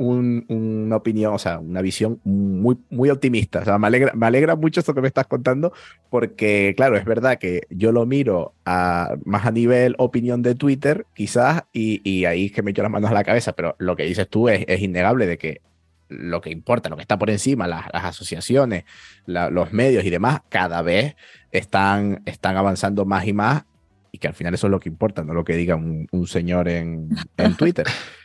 una 0.03 0.97
opinión, 0.97 1.35
o 1.35 1.39
sea, 1.39 1.59
una 1.59 1.83
visión 1.83 2.21
muy, 2.25 2.77
muy 2.91 3.11
optimista. 3.11 3.61
O 3.61 3.65
sea, 3.65 3.79
me 3.79 3.87
alegra, 3.87 4.13
me 4.15 4.27
alegra 4.27 4.57
mucho 4.57 4.81
esto 4.81 4.95
que 4.95 5.01
me 5.01 5.09
estás 5.09 5.27
contando, 5.27 5.73
porque, 6.11 6.75
claro, 6.77 6.97
es 6.97 7.05
verdad 7.05 7.39
que 7.39 7.63
yo 7.71 7.93
lo 7.93 8.07
miro 8.07 8.55
a, 8.65 9.17
más 9.25 9.47
a 9.47 9.51
nivel 9.51 9.95
opinión 9.99 10.43
de 10.43 10.55
Twitter, 10.55 11.07
quizás, 11.15 11.65
y, 11.73 12.01
y 12.09 12.25
ahí 12.25 12.47
es 12.47 12.53
que 12.53 12.63
me 12.63 12.73
echo 12.73 12.83
las 12.83 12.91
manos 12.91 13.11
a 13.11 13.15
la 13.15 13.25
cabeza, 13.25 13.53
pero 13.53 13.75
lo 13.79 13.97
que 13.97 14.05
dices 14.05 14.29
tú 14.29 14.49
es, 14.49 14.65
es 14.69 14.81
innegable 14.81 15.27
de 15.27 15.39
que 15.39 15.61
lo 16.09 16.41
que 16.41 16.51
importa, 16.51 16.89
lo 16.89 16.97
que 16.97 17.03
está 17.03 17.19
por 17.19 17.31
encima, 17.31 17.67
las, 17.67 17.87
asociaciones, 17.93 18.85
los 19.27 19.73
medios 19.73 20.05
y 20.05 20.11
demás, 20.11 20.43
cada 20.49 20.83
vez 20.83 21.17
están, 21.51 22.23
están 22.27 22.57
avanzando 22.57 23.05
más 23.05 23.27
y 23.27 23.33
más 23.33 23.65
y 24.13 24.19
que 24.19 24.29
al 24.29 24.35
final 24.35 24.53
eso 24.53 24.67
es 24.67 24.71
lo 24.71 24.79
que 24.79 24.91
importa, 24.91 25.25
no 25.25 25.33
lo 25.33 25.43
que 25.43 25.57
diga 25.57 25.75
un, 25.75 26.27
señor 26.27 26.69
en, 26.69 27.09
en 27.39 27.57
Twitter. 27.57 27.87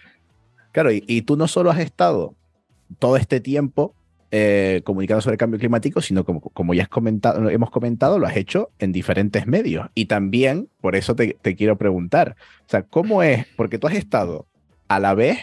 Claro, 0.77 0.91
y, 0.91 1.21
tú 1.23 1.37
no 1.37 1.47
solo 1.47 1.71
has 1.71 1.79
estado 1.79 2.35
todo 2.99 3.17
este 3.17 3.39
tiempo 3.39 3.95
eh, 4.29 4.81
comunicando 4.85 5.21
sobre 5.21 5.33
el 5.33 5.39
cambio 5.39 5.59
climático, 5.59 6.01
sino 6.01 6.23
como, 6.23 6.39
como 6.39 6.75
ya 6.75 6.83
has 6.83 6.89
comentado, 6.89 7.49
hemos 7.49 7.71
comentado, 7.71 8.19
lo 8.19 8.27
has 8.27 8.37
hecho 8.37 8.69
en 8.77 8.91
diferentes 8.91 9.47
medios. 9.47 9.87
Y 9.95 10.05
también, 10.05 10.69
por 10.79 10.95
eso 10.95 11.15
te, 11.15 11.35
te 11.41 11.55
quiero 11.55 11.79
preguntar, 11.79 12.35
o 12.61 12.69
sea, 12.69 12.83
¿cómo 12.83 13.23
es? 13.23 13.47
Porque 13.55 13.79
tú 13.79 13.87
has 13.87 13.95
estado 13.95 14.45
a 14.87 14.99
la 14.99 15.15
vez 15.15 15.39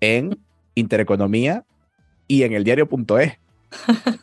en 0.00 0.38
Intereconomía 0.74 1.64
y 2.28 2.42
en 2.42 2.52
el 2.52 2.62
diario.es. 2.64 3.38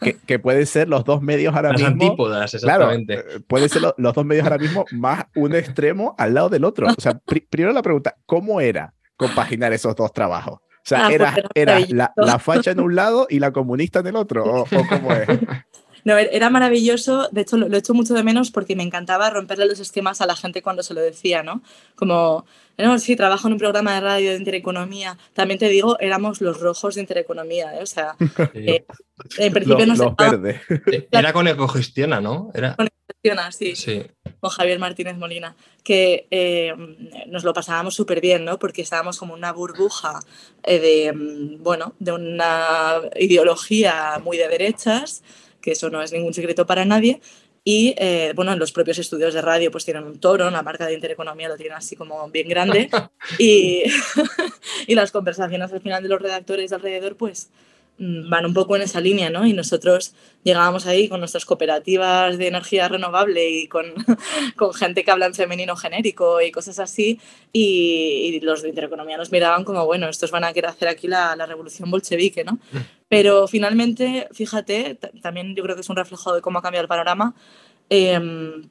que, 0.01 0.13
que 0.27 0.37
pueden 0.37 0.67
ser 0.67 0.87
los 0.87 1.03
dos 1.03 1.23
medios 1.23 1.55
ahora 1.55 1.71
Las 1.71 1.81
mismo. 1.81 2.03
antípodas, 2.03 2.51
Claro, 2.61 2.91
exactamente. 2.91 3.37
eh, 3.37 3.39
pueden 3.47 3.69
ser 3.69 3.81
lo- 3.81 3.95
los 3.97 4.13
dos 4.13 4.23
medios 4.23 4.43
ahora 4.43 4.59
mismo 4.59 4.85
más 4.91 5.25
un 5.35 5.55
extremo 5.55 6.13
al 6.19 6.35
lado 6.35 6.49
del 6.49 6.63
otro. 6.63 6.85
O 6.95 7.01
sea, 7.01 7.15
pri- 7.17 7.47
primero 7.49 7.73
la 7.73 7.81
pregunta, 7.81 8.15
¿cómo 8.27 8.61
era 8.61 8.93
compaginar 9.27 9.73
esos 9.73 9.95
dos 9.95 10.11
trabajos? 10.13 10.59
O 10.59 10.85
sea, 10.85 11.07
Ah, 11.07 11.13
¿era, 11.55 11.79
la, 11.89 12.11
la 12.15 12.39
facha 12.39 12.71
en 12.71 12.79
un 12.81 12.93
lado 12.95 13.25
y 13.29 13.39
la 13.39 13.51
comunista 13.53 13.99
en 13.99 14.07
el 14.07 14.15
otro? 14.17 14.43
¿O, 14.43 14.61
o 14.63 14.87
cómo 14.89 15.11
es? 15.13 15.27
No, 16.05 16.17
er- 16.19 16.27
era 16.33 16.49
maravilloso, 16.49 17.29
de 17.31 17.39
hecho 17.39 17.55
lo, 17.55 17.69
lo 17.69 17.77
echo 17.77 17.93
mucho 17.93 18.13
de 18.13 18.23
menos 18.23 18.51
porque 18.51 18.75
me 18.75 18.83
encantaba 18.83 19.29
romperle 19.29 19.67
los 19.67 19.79
esquemas 19.79 20.19
a 20.19 20.25
la 20.25 20.35
gente 20.35 20.61
cuando 20.61 20.83
se 20.83 20.93
lo 20.93 20.99
decía, 20.99 21.43
¿no? 21.43 21.61
Como, 21.95 22.43
no, 22.77 22.99
sí, 22.99 23.15
trabajo 23.15 23.47
en 23.47 23.53
un 23.53 23.59
programa 23.59 23.93
de 23.93 24.01
radio 24.01 24.31
de 24.31 24.35
intereconomía, 24.35 25.17
también 25.33 25.59
te 25.59 25.69
digo, 25.69 25.97
éramos 26.01 26.41
los 26.41 26.59
rojos 26.59 26.95
de 26.95 27.01
intereconomía, 27.01 27.73
¿eh? 27.79 27.83
o 27.83 27.85
sea, 27.85 28.17
Sí. 28.19 28.59
eh, 28.67 28.85
en 29.37 29.53
principio 29.53 29.85
Los, 29.85 29.97
nos 29.97 29.99
los 29.99 30.15
verdes. 30.17 30.59
Era 31.11 31.31
con 31.31 31.47
Ecogestiona, 31.47 32.19
¿no? 32.19 32.51
Era... 32.53 32.75
así. 33.47 33.73
Sí. 33.77 34.03
Con 34.43 34.49
Javier 34.49 34.77
Martínez 34.77 35.15
Molina, 35.15 35.55
que 35.85 36.27
eh, 36.29 36.73
nos 37.27 37.45
lo 37.45 37.53
pasábamos 37.53 37.95
súper 37.95 38.19
bien, 38.19 38.43
¿no? 38.43 38.59
Porque 38.59 38.81
estábamos 38.81 39.17
como 39.17 39.33
una 39.33 39.53
burbuja 39.53 40.19
eh, 40.63 40.79
de, 40.79 41.13
mm, 41.13 41.63
bueno, 41.63 41.93
de 41.99 42.11
una 42.11 42.99
ideología 43.15 44.19
muy 44.21 44.35
de 44.35 44.49
derechas, 44.49 45.23
que 45.61 45.71
eso 45.71 45.89
no 45.89 46.01
es 46.01 46.11
ningún 46.11 46.33
secreto 46.33 46.65
para 46.65 46.83
nadie, 46.83 47.21
y 47.63 47.95
eh, 47.97 48.33
bueno, 48.35 48.51
en 48.51 48.59
los 48.59 48.73
propios 48.73 48.99
estudios 48.99 49.33
de 49.33 49.41
radio 49.41 49.71
pues 49.71 49.85
tienen 49.85 50.03
un 50.03 50.19
toro, 50.19 50.51
la 50.51 50.61
marca 50.61 50.87
de 50.87 50.95
Intereconomía 50.95 51.47
lo 51.47 51.55
tienen 51.55 51.77
así 51.77 51.95
como 51.95 52.29
bien 52.29 52.49
grande, 52.49 52.89
y, 53.39 53.83
y 54.87 54.93
las 54.93 55.13
conversaciones 55.13 55.71
al 55.71 55.79
final 55.79 56.03
de 56.03 56.09
los 56.09 56.21
redactores 56.21 56.69
de 56.69 56.75
alrededor 56.75 57.15
pues 57.15 57.49
van 57.97 58.45
un 58.45 58.53
poco 58.53 58.75
en 58.75 58.81
esa 58.81 58.99
línea, 58.99 59.29
¿no? 59.29 59.45
Y 59.45 59.53
nosotros 59.53 60.13
llegábamos 60.43 60.87
ahí 60.87 61.07
con 61.07 61.19
nuestras 61.19 61.45
cooperativas 61.45 62.37
de 62.37 62.47
energía 62.47 62.87
renovable 62.89 63.49
y 63.49 63.67
con, 63.67 63.85
con 64.57 64.73
gente 64.73 65.03
que 65.03 65.11
habla 65.11 65.27
en 65.27 65.33
femenino 65.35 65.75
genérico 65.75 66.41
y 66.41 66.51
cosas 66.51 66.79
así, 66.79 67.19
y, 67.53 68.31
y 68.33 68.39
los 68.41 68.61
de 68.63 68.69
Intereconomía 68.69 69.15
nos 69.17 69.31
miraban 69.31 69.63
como, 69.63 69.85
bueno, 69.85 70.09
estos 70.09 70.31
van 70.31 70.43
a 70.43 70.53
querer 70.53 70.71
hacer 70.71 70.87
aquí 70.87 71.07
la, 71.07 71.35
la 71.35 71.45
revolución 71.45 71.89
bolchevique, 71.91 72.43
¿no? 72.43 72.59
Pero 73.09 73.47
finalmente, 73.47 74.27
fíjate, 74.31 74.95
también 75.21 75.55
yo 75.55 75.63
creo 75.63 75.75
que 75.75 75.81
es 75.81 75.89
un 75.89 75.95
reflejo 75.95 76.33
de 76.33 76.41
cómo 76.41 76.59
ha 76.59 76.61
cambiado 76.63 76.81
el 76.83 76.89
panorama. 76.89 77.35
em, 77.89 78.69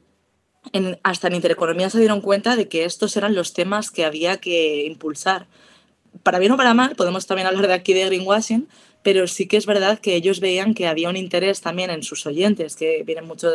en- 0.73 0.99
hasta 1.02 1.29
en 1.29 1.35
Intereconomía 1.35 1.91
se 1.91 1.99
dieron 1.99 2.21
cuenta 2.21 2.57
de 2.57 2.69
que 2.69 2.85
estos 2.85 3.17
eran 3.17 3.35
los 3.35 3.52
temas 3.52 3.91
que 3.91 4.05
había 4.05 4.37
que 4.38 4.85
impulsar. 4.87 5.47
Para 6.23 6.38
bien 6.38 6.52
o 6.52 6.57
para 6.57 6.75
mal, 6.75 6.95
podemos 6.95 7.26
también 7.26 7.47
hablar 7.49 7.67
de 7.67 7.73
aquí 7.75 7.93
de 7.95 8.05
greenwashing, 8.07 8.69
pero 9.03 9.27
sí 9.27 9.47
que 9.47 9.57
es 9.57 9.67
verdad 9.67 9.99
que 9.99 10.15
ellos 10.15 10.41
veían 10.41 10.75
que 10.75 10.87
había 10.87 11.09
un 11.09 11.17
interés 11.17 11.61
también 11.61 11.91
en 11.91 12.03
sus 12.03 12.25
oyentes, 12.27 12.77
que 12.77 13.03
vienen 13.05 13.27
mucho, 13.27 13.49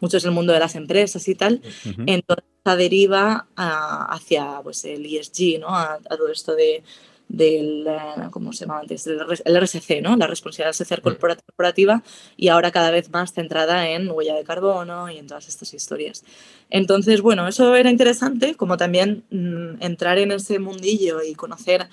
muchos 0.00 0.22
del 0.22 0.32
mundo 0.32 0.52
de 0.52 0.58
las 0.60 0.74
empresas 0.74 1.26
y 1.28 1.34
tal, 1.34 1.62
Ujú. 1.84 2.02
entonces 2.06 2.44
esa 2.64 2.76
deriva 2.76 3.46
a- 3.56 4.06
hacia 4.14 4.60
pues, 4.62 4.84
el 4.84 5.06
ESG, 5.06 5.58
¿no? 5.60 5.68
a, 5.68 5.94
a 5.94 6.16
todo 6.16 6.28
esto 6.28 6.54
de, 6.54 6.82
del, 7.28 7.86
eh, 7.86 7.98
¿cómo 8.32 8.52
se 8.52 8.64
llama 8.66 8.80
antes? 8.80 9.06
El 9.06 9.56
RSC, 9.56 10.00
¿no? 10.02 10.16
la 10.16 10.26
responsabilidad 10.26 10.72
social 10.72 11.00
corpora- 11.00 11.36
corporativa, 11.36 12.02
y 12.36 12.48
ahora 12.48 12.72
cada 12.72 12.90
vez 12.90 13.08
más 13.10 13.32
centrada 13.32 13.88
en 13.88 14.10
huella 14.10 14.34
de 14.34 14.42
carbono 14.44 15.08
y 15.10 15.18
en 15.18 15.26
todas 15.28 15.46
estas 15.48 15.72
historias. 15.72 16.24
Entonces, 16.70 17.20
bueno, 17.20 17.46
eso 17.46 17.76
era 17.76 17.90
interesante, 17.90 18.54
como 18.56 18.76
también 18.76 19.22
mm, 19.30 19.80
entrar 19.82 20.18
en 20.18 20.32
ese 20.32 20.58
mundillo 20.58 21.22
y 21.22 21.34
conocer 21.34 21.88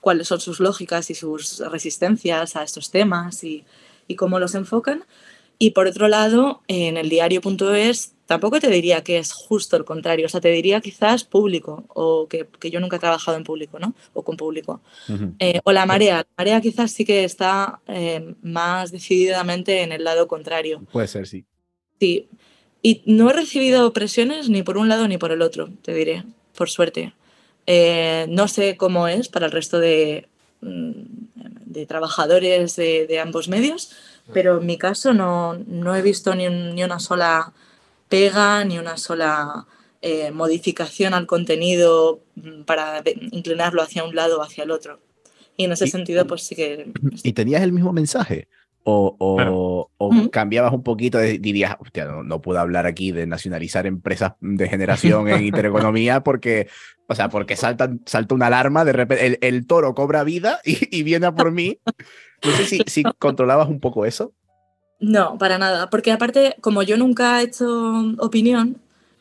cuáles 0.00 0.28
son 0.28 0.40
sus 0.40 0.60
lógicas 0.60 1.10
y 1.10 1.14
sus 1.14 1.58
resistencias 1.58 2.56
a 2.56 2.62
estos 2.62 2.90
temas 2.90 3.44
y, 3.44 3.64
y 4.08 4.16
cómo 4.16 4.38
los 4.38 4.54
enfocan. 4.54 5.04
Y 5.58 5.70
por 5.70 5.86
otro 5.86 6.08
lado, 6.08 6.62
en 6.68 6.96
el 6.96 7.10
diario.es 7.10 8.14
tampoco 8.24 8.60
te 8.60 8.70
diría 8.70 9.02
que 9.02 9.18
es 9.18 9.32
justo 9.32 9.76
el 9.76 9.84
contrario, 9.84 10.26
o 10.26 10.28
sea, 10.28 10.40
te 10.40 10.50
diría 10.50 10.80
quizás 10.80 11.24
público, 11.24 11.84
o 11.88 12.28
que, 12.28 12.46
que 12.60 12.70
yo 12.70 12.78
nunca 12.80 12.96
he 12.96 13.00
trabajado 13.00 13.36
en 13.36 13.44
público, 13.44 13.78
¿no? 13.78 13.92
O 14.14 14.22
con 14.22 14.36
público. 14.36 14.80
Ujú. 15.08 15.34
Eh, 15.38 15.60
o 15.64 15.72
la 15.72 15.84
marea. 15.84 16.18
La 16.18 16.26
marea 16.38 16.60
quizás 16.60 16.92
sí 16.92 17.04
que 17.04 17.24
está 17.24 17.80
eh, 17.88 18.34
más 18.40 18.92
decididamente 18.92 19.82
en 19.82 19.92
el 19.92 20.04
lado 20.04 20.28
contrario. 20.28 20.80
Puede 20.92 21.08
ser, 21.08 21.26
sí. 21.26 21.44
Sí. 21.98 22.28
Y 22.82 23.02
no 23.04 23.28
he 23.28 23.32
recibido 23.32 23.92
presiones 23.92 24.48
ni 24.48 24.62
por 24.62 24.78
un 24.78 24.88
lado 24.88 25.08
ni 25.08 25.18
por 25.18 25.32
el 25.32 25.42
otro, 25.42 25.68
te 25.82 25.92
diré, 25.92 26.24
por 26.56 26.70
suerte. 26.70 27.12
Eh, 27.72 28.26
no 28.28 28.48
sé 28.48 28.76
cómo 28.76 29.06
es 29.06 29.28
para 29.28 29.46
el 29.46 29.52
resto 29.52 29.78
de, 29.78 30.26
mm, 30.60 30.90
de 31.66 31.86
trabajadores 31.86 32.74
de, 32.74 33.06
de 33.06 33.20
ambos 33.20 33.46
medios, 33.46 33.92
pero 34.32 34.58
en 34.58 34.66
mi 34.66 34.76
caso 34.76 35.12
no, 35.12 35.54
no 35.68 35.94
he 35.94 36.02
visto 36.02 36.34
ni, 36.34 36.48
un- 36.48 36.74
ni 36.74 36.82
una 36.82 36.98
sola 36.98 37.52
pega, 38.08 38.64
ni 38.64 38.76
una 38.78 38.96
sola 38.96 39.66
eh, 40.02 40.32
modificación 40.32 41.14
al 41.14 41.26
contenido 41.26 42.18
mm, 42.34 42.62
para 42.62 43.02
inclinarlo 43.30 43.82
hacia 43.82 44.02
un 44.02 44.16
lado 44.16 44.40
o 44.40 44.42
hacia 44.42 44.64
el 44.64 44.72
otro. 44.72 44.98
Y 45.56 45.64
en 45.66 45.72
ese 45.72 45.84
Y- 45.86 45.90
sentido, 45.90 46.26
pues 46.26 46.42
sí 46.42 46.56
que... 46.56 46.90
¿Y 47.22 47.32
tenías 47.34 47.62
el 47.62 47.70
mismo 47.72 47.92
mensaje? 47.92 48.48
¿O, 48.82 49.14
o- 49.18 49.36
Claro. 49.36 49.54
o 49.98 50.06
Ujú. 50.08 50.30
cambiabas 50.30 50.72
un 50.72 50.82
poquito? 50.82 51.18
de- 51.18 51.38
dirías, 51.38 51.76
hostia, 51.80 52.06
no, 52.06 52.22
no 52.22 52.40
puedo 52.40 52.58
hablar 52.60 52.86
aquí 52.86 53.12
de 53.12 53.26
nacionalizar 53.26 53.86
empresas 53.86 54.32
de 54.40 54.68
generación 54.68 55.28
en 55.28 55.42
intereconomía 55.44 56.22
porque, 56.22 56.68
o 57.06 57.14
sea, 57.14 57.28
porque 57.28 57.56
salta, 57.56 57.90
salta 58.06 58.34
una 58.34 58.46
alarma, 58.46 58.84
de 58.86 58.92
repente 58.92 59.26
el, 59.26 59.38
el 59.42 59.66
toro 59.66 59.94
cobra 59.94 60.24
vida 60.24 60.60
y, 60.64 60.78
y 60.98 61.02
viene 61.02 61.26
a 61.26 61.34
por 61.34 61.52
mí. 61.52 61.78
No 62.42 62.50
sé 62.52 62.64
si, 62.64 62.80
si 62.86 63.02
controlabas 63.18 63.68
un 63.68 63.80
poco 63.80 64.06
eso. 64.06 64.32
No, 64.98 65.36
para 65.38 65.58
nada, 65.58 65.90
porque 65.90 66.12
aparte, 66.12 66.56
como 66.62 66.82
yo 66.82 66.96
nunca 66.96 67.40
he 67.40 67.44
hecho 67.44 67.66
opinión, 68.18 68.78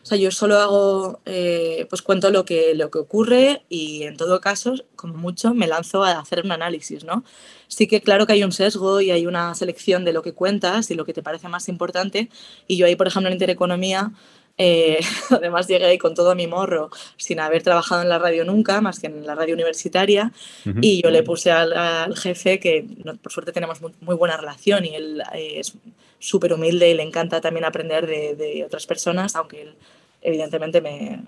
sea, 0.09 0.17
yo 0.17 0.31
solo 0.31 0.57
hago, 0.57 1.19
eh, 1.25 1.85
pues 1.89 2.01
cuento 2.01 2.29
lo 2.31 2.43
que, 2.45 2.73
lo 2.75 2.89
que 2.91 2.97
ocurre 2.99 3.61
y 3.69 4.03
en 4.03 4.17
todo 4.17 4.41
caso, 4.41 4.73
como 4.95 5.13
mucho, 5.15 5.53
me 5.53 5.67
lanzo 5.67 6.03
a 6.03 6.19
hacer 6.19 6.43
un 6.43 6.51
análisis, 6.51 7.03
¿no? 7.03 7.23
Sí 7.67 7.87
que 7.87 8.01
claro 8.01 8.25
que 8.25 8.33
hay 8.33 8.43
un 8.43 8.51
sesgo 8.51 8.99
y 9.01 9.11
hay 9.11 9.25
una 9.27 9.53
selección 9.55 10.03
de 10.05 10.13
lo 10.13 10.21
que 10.21 10.33
cuentas 10.33 10.89
y 10.91 10.95
lo 10.95 11.05
que 11.05 11.13
te 11.13 11.21
parece 11.23 11.47
más 11.47 11.69
importante, 11.69 12.29
y 12.67 12.77
yo 12.77 12.85
ahí, 12.85 12.95
por 12.95 13.07
ejemplo, 13.07 13.27
en 13.29 13.33
Intereconomía, 13.33 14.11
eh, 14.57 14.99
además 15.29 15.67
llegué 15.67 15.85
ahí 15.85 15.97
con 15.97 16.15
todo 16.15 16.35
mi 16.35 16.47
morro, 16.47 16.89
sin 17.15 17.39
haber 17.39 17.63
trabajado 17.63 18.01
en 18.01 18.09
la 18.09 18.19
radio 18.19 18.43
nunca, 18.43 18.81
más 18.81 18.99
que 18.99 19.07
en 19.07 19.25
la 19.25 19.35
radio 19.35 19.53
universitaria, 19.53 20.33
Ujú. 20.65 20.79
y 20.81 21.01
yo 21.01 21.11
le 21.11 21.23
puse 21.23 21.51
al, 21.51 21.71
al 21.73 22.15
jefe, 22.17 22.59
que 22.59 22.85
no- 23.05 23.15
por 23.17 23.31
suerte 23.31 23.51
tenemos 23.53 23.79
muy, 23.81 23.93
muy 24.01 24.15
buena 24.15 24.35
relación 24.35 24.83
y 24.85 24.95
él 24.95 25.21
eh, 25.33 25.59
es 25.59 25.73
súper 26.21 26.51
humilde 26.51 26.89
y 26.89 26.93
le 26.95 27.03
encanta 27.03 27.39
también 27.39 27.63
aprender 27.63 28.05
de, 28.05 28.35
de 28.35 28.65
otras 28.65 28.85
personas, 28.85 29.37
aunque 29.37 29.61
él 29.61 29.75
evidentemente 30.21 30.81
me, 30.81 31.23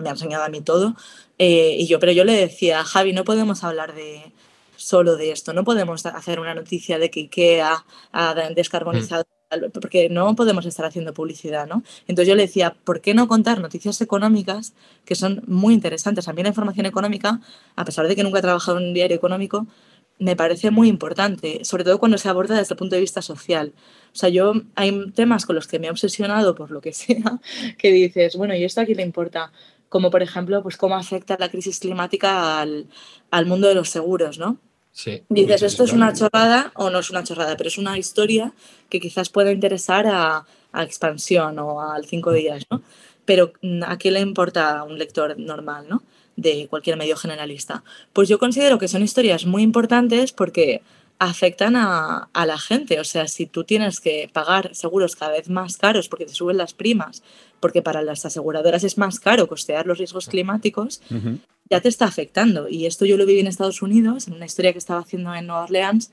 me 0.00 0.08
ha 0.08 0.12
enseñado 0.12 0.44
a 0.44 0.48
mí 0.48 0.60
todo. 0.60 0.94
Eh, 1.38 1.76
y 1.78 1.86
yo, 1.86 1.98
pero 1.98 2.12
yo 2.12 2.24
le 2.24 2.32
decía, 2.34 2.84
Javi, 2.84 3.12
no 3.12 3.24
podemos 3.24 3.64
hablar 3.64 3.94
de 3.94 4.32
solo 4.76 5.16
de 5.16 5.32
esto, 5.32 5.52
no 5.54 5.64
podemos 5.64 6.04
hacer 6.06 6.38
una 6.40 6.54
noticia 6.54 6.98
de 6.98 7.10
que 7.10 7.20
IKEA 7.20 7.84
ha 8.12 8.34
de- 8.34 8.54
descarbonizado, 8.54 9.24
porque 9.80 10.08
no 10.10 10.34
podemos 10.36 10.66
estar 10.66 10.84
haciendo 10.86 11.14
publicidad, 11.14 11.66
¿no? 11.66 11.82
Entonces 12.08 12.28
yo 12.28 12.34
le 12.34 12.42
decía, 12.42 12.76
¿por 12.84 13.00
qué 13.00 13.14
no 13.14 13.28
contar 13.28 13.60
noticias 13.60 14.00
económicas 14.00 14.74
que 15.04 15.14
son 15.14 15.42
muy 15.46 15.72
interesantes? 15.72 16.28
A 16.28 16.32
mí 16.32 16.42
la 16.42 16.48
información 16.48 16.84
económica, 16.86 17.40
a 17.76 17.84
pesar 17.84 18.06
de 18.08 18.16
que 18.16 18.22
nunca 18.24 18.40
he 18.40 18.42
trabajado 18.42 18.78
en 18.78 18.86
un 18.88 18.94
diario 18.94 19.16
económico, 19.16 19.66
me 20.18 20.34
parece 20.34 20.70
muy 20.70 20.88
importante, 20.88 21.64
sobre 21.64 21.84
todo 21.84 21.98
cuando 21.98 22.18
se 22.18 22.28
aborda 22.28 22.56
desde 22.56 22.74
el 22.74 22.78
punto 22.78 22.94
de 22.96 23.00
vista 23.02 23.22
social. 23.22 23.72
O 24.16 24.18
sea, 24.18 24.30
yo 24.30 24.54
hay 24.76 25.10
temas 25.10 25.44
con 25.44 25.56
los 25.56 25.66
que 25.66 25.78
me 25.78 25.88
he 25.88 25.90
obsesionado 25.90 26.54
por 26.54 26.70
lo 26.70 26.80
que 26.80 26.92
sea, 26.94 27.38
que 27.76 27.92
dices, 27.92 28.36
bueno, 28.36 28.54
¿y 28.54 28.64
esto 28.64 28.80
a 28.80 28.86
quién 28.86 28.96
le 28.96 29.02
importa? 29.02 29.52
Como 29.90 30.10
por 30.10 30.22
ejemplo, 30.22 30.62
pues 30.62 30.78
cómo 30.78 30.96
afecta 30.96 31.36
la 31.38 31.50
crisis 31.50 31.80
climática 31.80 32.58
al, 32.58 32.86
al 33.30 33.44
mundo 33.44 33.68
de 33.68 33.74
los 33.74 33.90
seguros, 33.90 34.38
¿no? 34.38 34.58
Sí. 34.92 35.22
Dices, 35.28 35.62
esto 35.62 35.84
es 35.84 35.92
una 35.92 36.14
chorrada 36.14 36.72
o 36.74 36.88
no 36.88 37.00
es 37.00 37.10
una 37.10 37.22
chorrada, 37.22 37.58
pero 37.58 37.68
es 37.68 37.76
una 37.76 37.98
historia 37.98 38.54
que 38.88 39.00
quizás 39.00 39.28
pueda 39.28 39.52
interesar 39.52 40.06
a, 40.06 40.46
a 40.72 40.82
Expansión 40.82 41.58
o 41.58 41.82
al 41.82 42.06
Cinco 42.06 42.32
Días, 42.32 42.64
¿no? 42.70 42.80
Pero 43.26 43.52
mm, 43.60 43.82
¿a 43.86 43.98
qué 43.98 44.10
le 44.10 44.20
importa 44.20 44.78
a 44.78 44.84
un 44.84 44.98
lector 44.98 45.38
normal, 45.38 45.86
¿no? 45.90 46.02
De 46.36 46.68
cualquier 46.68 46.96
medio 46.96 47.18
generalista. 47.18 47.84
Pues 48.14 48.30
yo 48.30 48.38
considero 48.38 48.78
que 48.78 48.88
son 48.88 49.02
historias 49.02 49.44
muy 49.44 49.62
importantes 49.62 50.32
porque 50.32 50.80
afectan 51.18 51.76
a, 51.76 52.28
a 52.32 52.46
la 52.46 52.58
gente. 52.58 53.00
O 53.00 53.04
sea, 53.04 53.28
si 53.28 53.46
tú 53.46 53.64
tienes 53.64 54.00
que 54.00 54.28
pagar 54.32 54.74
seguros 54.74 55.16
cada 55.16 55.32
vez 55.32 55.48
más 55.48 55.76
caros 55.76 56.08
porque 56.08 56.26
te 56.26 56.34
suben 56.34 56.56
las 56.56 56.74
primas, 56.74 57.22
porque 57.60 57.82
para 57.82 58.02
las 58.02 58.24
aseguradoras 58.24 58.84
es 58.84 58.98
más 58.98 59.20
caro 59.20 59.48
costear 59.48 59.86
los 59.86 59.98
riesgos 59.98 60.28
climáticos, 60.28 61.00
ya 61.70 61.80
te 61.80 61.88
está 61.88 62.04
afectando. 62.04 62.68
Y 62.68 62.86
esto 62.86 63.06
yo 63.06 63.16
lo 63.16 63.26
viví 63.26 63.40
en 63.40 63.46
Estados 63.46 63.82
Unidos, 63.82 64.28
en 64.28 64.34
una 64.34 64.46
historia 64.46 64.72
que 64.72 64.78
estaba 64.78 65.00
haciendo 65.00 65.34
en 65.34 65.46
Nueva 65.46 65.64
Orleans, 65.64 66.10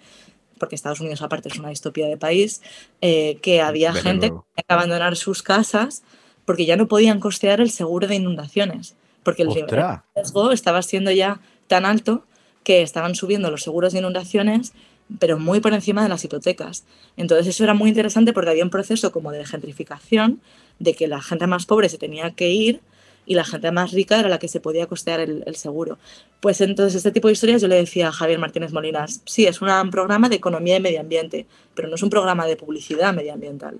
porque 0.57 0.75
Estados 0.75 1.01
Unidos 1.01 1.21
aparte 1.21 1.49
es 1.49 1.59
una 1.59 1.69
distopía 1.69 2.07
de 2.07 2.17
país, 2.17 2.61
eh, 3.01 3.37
que 3.41 3.61
había 3.61 3.93
gente 3.93 4.27
que 4.27 4.37
tenía 4.55 4.63
que 4.67 4.73
abandonar 4.73 5.15
sus 5.15 5.43
casas 5.43 6.03
porque 6.45 6.65
ya 6.65 6.75
no 6.75 6.87
podían 6.87 7.19
costear 7.19 7.61
el 7.61 7.71
seguro 7.71 8.07
de 8.07 8.15
inundaciones, 8.15 8.95
porque 9.23 9.43
el 9.43 9.53
riesgo 9.53 10.51
estaba 10.51 10.81
siendo 10.81 11.11
ya 11.11 11.39
tan 11.67 11.85
alto 11.85 12.25
que 12.63 12.81
estaban 12.81 13.15
subiendo 13.15 13.51
los 13.51 13.63
seguros 13.63 13.93
de 13.93 13.99
inundaciones 13.99 14.73
pero 15.19 15.39
muy 15.39 15.59
por 15.59 15.73
encima 15.73 16.03
de 16.03 16.09
las 16.09 16.23
hipotecas. 16.23 16.85
Entonces 17.17 17.47
eso 17.47 17.63
era 17.63 17.73
muy 17.73 17.89
interesante 17.89 18.33
porque 18.33 18.51
había 18.51 18.63
un 18.63 18.69
proceso 18.69 19.11
como 19.11 19.31
de 19.31 19.45
gentrificación, 19.45 20.41
de 20.79 20.93
que 20.95 21.07
la 21.07 21.21
gente 21.21 21.47
más 21.47 21.65
pobre 21.65 21.89
se 21.89 21.97
tenía 21.97 22.31
que 22.31 22.49
ir 22.49 22.81
y 23.25 23.35
la 23.35 23.45
gente 23.45 23.71
más 23.71 23.91
rica 23.91 24.19
era 24.19 24.27
la 24.27 24.39
que 24.39 24.47
se 24.47 24.59
podía 24.59 24.87
costear 24.87 25.19
el, 25.19 25.55
seguro. 25.55 25.97
Pues 26.41 26.59
entonces 26.61 26.95
este 26.95 27.11
tipo 27.11 27.27
de 27.27 27.33
historias 27.33 27.61
yo 27.61 27.67
le 27.67 27.75
decía 27.75 28.09
a 28.09 28.11
Javier 28.11 28.39
Martínez 28.39 28.73
Molinas, 28.73 29.21
sí, 29.25 29.45
es 29.45 29.61
un 29.61 29.91
programa 29.91 30.29
de 30.29 30.35
economía 30.35 30.77
y 30.77 30.81
medio 30.81 30.99
ambiente, 30.99 31.45
pero 31.73 31.87
no 31.87 31.95
es 31.95 32.03
un 32.03 32.09
programa 32.09 32.45
de 32.45 32.57
publicidad 32.57 33.13
medioambiental. 33.13 33.79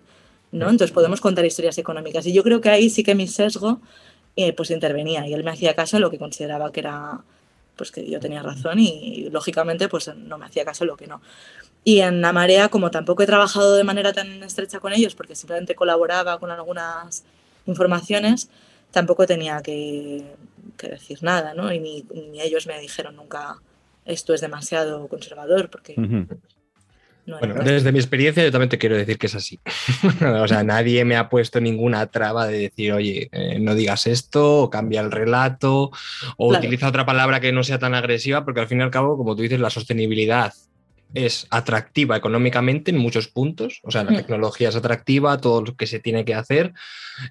¿no? 0.52 0.70
Entonces 0.70 0.92
podemos 0.92 1.20
contar 1.20 1.46
historias 1.46 1.78
económicas. 1.78 2.26
Y 2.28 2.34
yo 2.34 2.44
creo 2.44 2.62
que 2.62 2.70
ahí 2.70 2.90
sí 2.90 3.04
que 3.04 3.16
mi 3.16 3.28
sesgo 3.28 3.82
eh, 4.36 4.54
pues 4.54 4.72
intervenía 4.72 5.28
y 5.28 5.34
él 5.34 5.44
me 5.44 5.52
hacía 5.52 5.76
caso 5.76 5.98
en 5.98 6.02
lo 6.02 6.10
que 6.10 6.20
consideraba 6.20 6.72
que 6.72 6.80
era 6.80 7.24
pues 7.76 7.92
que 7.92 8.10
yo 8.10 8.20
tenía 8.20 8.42
razón 8.42 8.80
y, 8.80 9.30
lógicamente 9.30 9.90
pues 9.90 10.14
no 10.16 10.38
me 10.38 10.46
hacía 10.46 10.66
caso 10.66 10.86
lo 10.86 10.98
que 10.98 11.08
no. 11.08 11.22
Y 11.84 12.00
en 12.00 12.22
la 12.22 12.32
marea, 12.32 12.70
como 12.70 12.92
tampoco 12.92 13.24
he 13.24 13.26
trabajado 13.26 13.76
de 13.76 13.84
manera 13.84 14.14
tan 14.14 14.42
estrecha 14.44 14.80
con 14.80 14.94
ellos, 14.94 15.16
porque 15.16 15.36
simplemente 15.36 15.76
colaboraba 15.76 16.40
con 16.40 16.50
algunas 16.50 17.26
informaciones, 17.66 18.50
tampoco 18.92 19.26
tenía 19.26 19.62
que, 19.62 20.24
decir 20.78 21.24
nada, 21.24 21.54
¿no? 21.54 21.74
Y 21.74 21.80
ni, 21.80 22.42
ellos 22.42 22.68
me 22.68 22.80
dijeron 22.80 23.16
nunca 23.16 23.58
esto 24.06 24.34
es 24.34 24.42
demasiado 24.42 25.08
conservador, 25.08 25.70
porque... 25.70 25.96
bueno, 27.26 27.56
desde 27.64 27.92
mi 27.92 28.00
experiencia 28.00 28.44
yo 28.44 28.52
también 28.52 28.70
te 28.70 28.78
quiero 28.78 28.98
decir 28.98 29.18
que 29.18 29.28
es 29.28 29.36
así. 29.36 29.60
o 30.42 30.48
sea, 30.48 30.64
nadie 30.64 31.06
me 31.06 31.16
ha 31.16 31.30
puesto 31.30 31.62
ninguna 31.62 32.08
traba 32.08 32.48
de 32.48 32.60
decir, 32.60 32.92
oye, 32.92 33.30
eh, 33.32 33.60
no 33.60 33.76
digas 33.76 34.08
esto, 34.08 34.64
o 34.64 34.70
cambia 34.70 35.02
el 35.02 35.12
relato, 35.12 35.92
o 36.38 36.48
utiliza 36.58 36.88
otra 36.88 37.06
palabra 37.06 37.40
que 37.40 37.52
no 37.52 37.64
sea 37.64 37.80
tan 37.80 37.96
agresiva, 37.96 38.44
porque 38.44 38.60
al 38.60 38.68
fin 38.68 38.80
y 38.80 38.84
al 38.84 38.92
cabo, 38.92 39.18
como 39.18 39.36
tú 39.36 39.42
dices, 39.42 39.60
la 39.60 39.70
sostenibilidad 39.70 40.54
es 41.14 41.48
atractiva 41.50 42.18
económicamente 42.18 42.92
en 42.92 42.98
muchos 42.98 43.28
puntos, 43.28 43.80
o 43.84 43.92
sea, 43.92 44.04
la 44.04 44.12
mm. 44.12 44.16
tecnología 44.16 44.70
es 44.70 44.76
atractiva, 44.76 45.38
todo 45.38 45.62
lo 45.62 45.76
que 45.76 45.88
se 45.88 46.00
tiene 46.00 46.26
que 46.26 46.34
hacer 46.34 46.74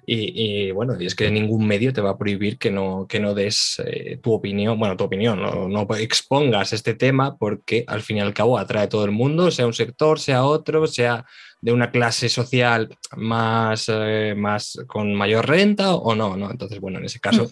y, 0.05 0.71
bueno, 0.71 0.95
y 0.99 1.05
es 1.05 1.15
que 1.15 1.29
ningún 1.29 1.67
medio 1.67 1.91
te 1.91 2.01
va 2.01 2.11
a 2.11 2.17
prohibir 2.17 2.57
que 2.57 2.71
no, 2.71 3.05
que 3.07 3.19
no 3.19 3.33
des 3.33 3.81
eh, 3.85 4.17
tu 4.21 4.31
opinión, 4.31 4.79
bueno, 4.79 4.95
tu 4.95 5.03
opinión, 5.03 5.41
no, 5.41 5.87
expongas 5.97 6.73
este 6.73 6.93
tema 6.93 7.37
porque 7.37 7.83
al 7.87 8.01
fin 8.01 8.17
y 8.17 8.21
al 8.21 8.33
cabo 8.33 8.57
atrae 8.57 8.83
a 8.83 8.89
todo 8.89 9.05
el 9.05 9.11
mundo, 9.11 9.51
sea 9.51 9.67
un 9.67 9.73
sector, 9.73 10.19
sea 10.19 10.45
otro, 10.45 10.87
sea 10.87 11.25
de 11.61 11.71
una 11.71 11.91
clase 11.91 12.29
social 12.29 12.97
más, 13.15 13.89
eh, 13.89 14.33
más 14.35 14.79
con 14.87 15.13
mayor 15.13 15.47
renta 15.47 15.95
o 15.95 16.15
no, 16.15 16.35
¿no? 16.35 16.51
Entonces, 16.51 16.79
bueno, 16.79 16.99
en 16.99 17.05
ese 17.05 17.19
caso 17.19 17.45
mm. 17.45 17.47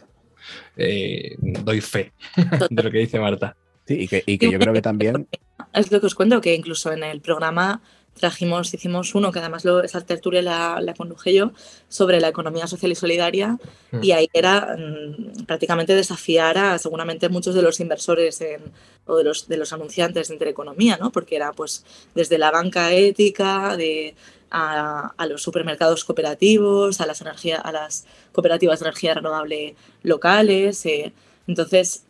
eh, 0.78 1.36
doy 1.40 1.82
fe 1.82 2.14
de 2.70 2.84
lo 2.84 2.92
que 2.92 3.00
dice 3.00 3.20
Marta. 3.20 3.56
Sí, 3.86 4.02
y 4.02 4.08
que, 4.08 4.24
y 4.26 4.38
que 4.38 4.52
yo 4.52 4.60
creo 4.60 4.74
que 4.74 4.82
también 4.82 5.28
es 5.74 5.92
lo 5.92 6.00
que 6.00 6.08
os 6.08 6.16
cuento, 6.16 6.42
que 6.42 6.54
incluso 6.54 6.92
en 6.92 7.04
el 7.04 7.22
programa 7.22 7.82
trajimos, 8.20 8.74
hicimos 8.74 9.16
uno, 9.16 9.32
que 9.32 9.40
además 9.40 9.66
lo, 9.66 9.84
esa 9.84 10.02
tertulia 10.02 10.42
la, 10.42 10.80
la, 10.82 10.94
conduje 10.94 11.34
yo, 11.34 11.52
sobre 11.88 12.20
la 12.20 12.28
economía 12.28 12.68
social 12.68 12.92
y 12.92 12.96
solidaria, 12.96 13.58
mm. 13.92 14.04
y 14.04 14.12
ahí 14.12 14.30
era 14.34 14.76
mm, 14.78 15.46
prácticamente 15.46 15.96
desafiar 15.96 16.58
a 16.58 16.78
seguramente 16.78 17.30
muchos 17.30 17.56
de 17.56 17.62
los 17.62 17.80
inversores 17.80 18.42
en, 18.42 18.62
o 19.06 19.16
de 19.16 19.24
los, 19.24 19.48
de 19.48 19.58
los 19.58 19.74
anunciantes 19.74 20.28
de 20.28 20.36
Intereconomía, 20.36 20.98
¿no? 20.98 21.12
porque 21.12 21.36
era 21.36 21.54
pues 21.54 21.86
desde 22.14 22.38
la 22.38 22.52
banca 22.52 22.92
ética, 22.94 23.76
de, 23.78 24.14
a, 24.52 25.14
a, 25.18 25.26
los 25.26 25.42
supermercados 25.42 26.04
cooperativos, 26.04 27.02
a 27.02 27.06
las, 27.06 27.22
energía, 27.22 27.58
a 27.58 27.72
las 27.72 28.06
cooperativas 28.34 28.80
de 28.80 28.86
energía 28.86 29.14
renovable 29.14 29.76
locales. 30.04 30.86
Eh, 30.86 31.14
entonces, 31.48 32.04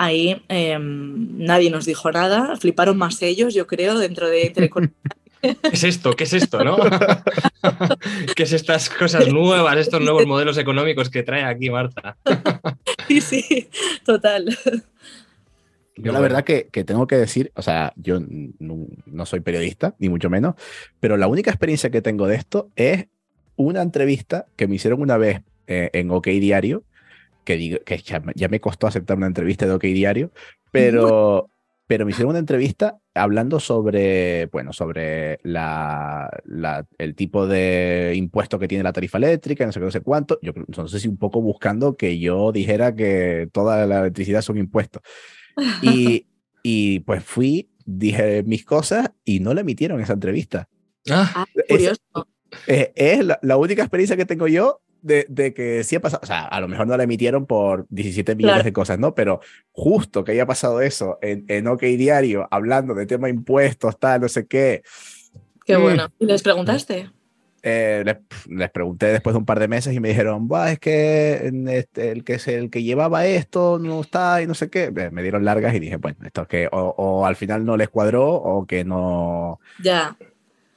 ahí 0.00 0.42
em, 0.48 1.44
nadie 1.44 1.70
nos 1.70 1.84
dijo 1.84 2.10
nada, 2.10 2.56
fliparon 2.56 2.96
más 2.96 3.20
ellos, 3.20 3.52
yo 3.52 3.66
creo, 3.66 3.98
dentro 3.98 4.28
de 4.28 4.50
¿Qué 5.42 5.56
es 5.72 5.84
esto? 5.84 6.12
¿Qué 6.16 6.24
es 6.24 6.32
esto? 6.32 6.64
¿no? 6.64 6.78
¿Qué 8.36 8.42
es 8.42 8.52
estas 8.52 8.88
cosas 8.88 9.28
nuevas, 9.28 9.76
estos 9.76 10.00
nuevos 10.00 10.26
modelos 10.26 10.56
económicos 10.56 11.10
que 11.10 11.22
trae 11.22 11.44
aquí 11.44 11.68
Marta? 11.68 12.16
sí, 13.08 13.20
sí, 13.20 13.68
total. 14.04 14.56
Yo 15.96 16.12
la 16.12 16.20
verdad 16.20 16.44
que, 16.44 16.64
tengo 16.84 17.06
que 17.06 17.16
decir, 17.16 17.52
o 17.54 17.60
sea, 17.60 17.92
yo 17.96 18.20
no, 18.20 19.26
soy 19.26 19.40
periodista, 19.40 19.94
ni 19.98 20.08
mucho 20.08 20.30
menos, 20.30 20.54
pero 20.98 21.18
la 21.18 21.26
única 21.26 21.50
experiencia 21.50 21.90
que 21.90 22.00
tengo 22.00 22.26
de 22.26 22.36
esto 22.36 22.70
es 22.74 23.06
una 23.56 23.82
entrevista 23.82 24.46
que 24.56 24.66
me 24.66 24.76
hicieron 24.76 25.02
una 25.02 25.18
vez 25.18 25.42
eh, 25.66 25.90
en 25.92 26.10
OK 26.10 26.28
Diario, 26.28 26.84
que, 27.44 27.56
digo, 27.56 27.78
que 27.84 27.98
ya, 27.98 28.48
me 28.48 28.60
costó 28.60 28.86
aceptar 28.86 29.16
una 29.16 29.26
entrevista 29.26 29.66
de 29.66 29.72
OK 29.72 29.82
Diario, 29.82 30.30
pero, 30.70 31.50
pero 31.86 32.04
me 32.04 32.12
hicieron 32.12 32.30
una 32.30 32.38
entrevista 32.38 32.98
hablando 33.14 33.60
sobre, 33.60 34.46
bueno, 34.46 34.72
sobre 34.72 35.40
la, 35.42 36.30
el 36.98 37.14
tipo 37.14 37.46
de 37.46 38.14
impuesto 38.16 38.58
que 38.58 38.68
tiene 38.68 38.84
la 38.84 38.92
tarifa 38.92 39.18
eléctrica, 39.18 39.66
no 39.66 39.72
sé 39.72 39.80
qué, 39.80 39.84
no 39.84 39.90
sé 39.90 40.00
cuánto. 40.00 40.38
Yo 40.42 40.52
no 40.76 40.88
sé 40.88 41.00
si 41.00 41.08
un 41.08 41.16
poco 41.16 41.40
buscando 41.40 41.96
que 41.96 42.18
yo 42.18 42.52
dijera 42.52 42.94
que 42.94 43.48
toda 43.52 43.86
la 43.86 44.00
electricidad 44.00 44.42
son 44.42 44.58
impuestos. 44.58 45.02
Y, 45.82 46.26
y 46.62 47.00
pues 47.00 47.22
fui, 47.22 47.68
dije 47.84 48.42
mis 48.44 48.64
cosas 48.64 49.10
y 49.24 49.40
no 49.40 49.52
le 49.52 49.60
emitieron 49.60 50.00
esa 50.00 50.14
entrevista. 50.14 50.68
Ah, 51.10 51.30
ah 51.34 51.46
curioso. 51.68 52.00
Es, 52.66 53.20
la, 53.42 53.56
única 53.56 53.82
experiencia 53.82 54.16
que 54.16 54.26
tengo 54.26 54.48
yo 54.48 54.80
de, 55.02 55.54
que 55.54 55.84
sí 55.84 55.96
ha 55.96 56.00
pasado, 56.00 56.20
o 56.22 56.26
sea, 56.26 56.44
a 56.44 56.60
lo 56.60 56.68
mejor 56.68 56.86
no 56.86 56.96
la 56.96 57.04
emitieron 57.04 57.46
por 57.46 57.86
17 57.90 58.34
millones 58.34 58.64
de 58.64 58.72
cosas, 58.72 58.98
¿no? 58.98 59.14
Pero 59.14 59.40
justo 59.72 60.24
que 60.24 60.32
haya 60.32 60.46
pasado 60.46 60.80
eso 60.80 61.18
en, 61.22 61.44
en 61.48 61.66
OK 61.66 61.82
Diario, 61.82 62.48
hablando 62.50 62.94
de 62.94 63.06
tema 63.06 63.28
impuestos, 63.28 63.98
tal, 63.98 64.22
no 64.22 64.28
sé 64.28 64.46
qué. 64.46 64.82
Qué 65.64 65.78
mm. 65.78 65.82
bueno. 65.82 66.08
¿Y 66.18 66.26
les 66.26 66.42
preguntaste? 66.42 67.10
Eh, 67.62 68.02
les, 68.48 68.70
pregunté 68.70 69.06
después 69.06 69.34
de 69.34 69.38
un 69.38 69.44
par 69.44 69.58
de 69.58 69.68
meses 69.68 69.94
y 69.94 70.00
me 70.00 70.08
dijeron, 70.08 70.48
es 70.66 70.78
que 70.78 71.52
este, 71.68 72.10
el 72.10 72.24
que 72.24 72.34
es 72.34 72.48
el 72.48 72.70
que 72.70 72.82
llevaba 72.82 73.26
esto 73.26 73.78
no 73.78 74.00
está 74.00 74.40
y 74.42 74.46
no 74.46 74.54
sé 74.54 74.70
qué. 74.70 74.90
Me 74.90 75.22
dieron 75.22 75.44
largas 75.44 75.74
y 75.74 75.80
dije, 75.80 75.96
bueno, 75.96 76.18
esto 76.24 76.42
es 76.42 76.48
que 76.48 76.68
o, 76.72 77.26
al 77.26 77.36
final 77.36 77.64
no 77.64 77.76
les 77.76 77.88
cuadró 77.88 78.32
o 78.32 78.66
que 78.66 78.84
no. 78.84 79.60
Ya. 79.82 80.16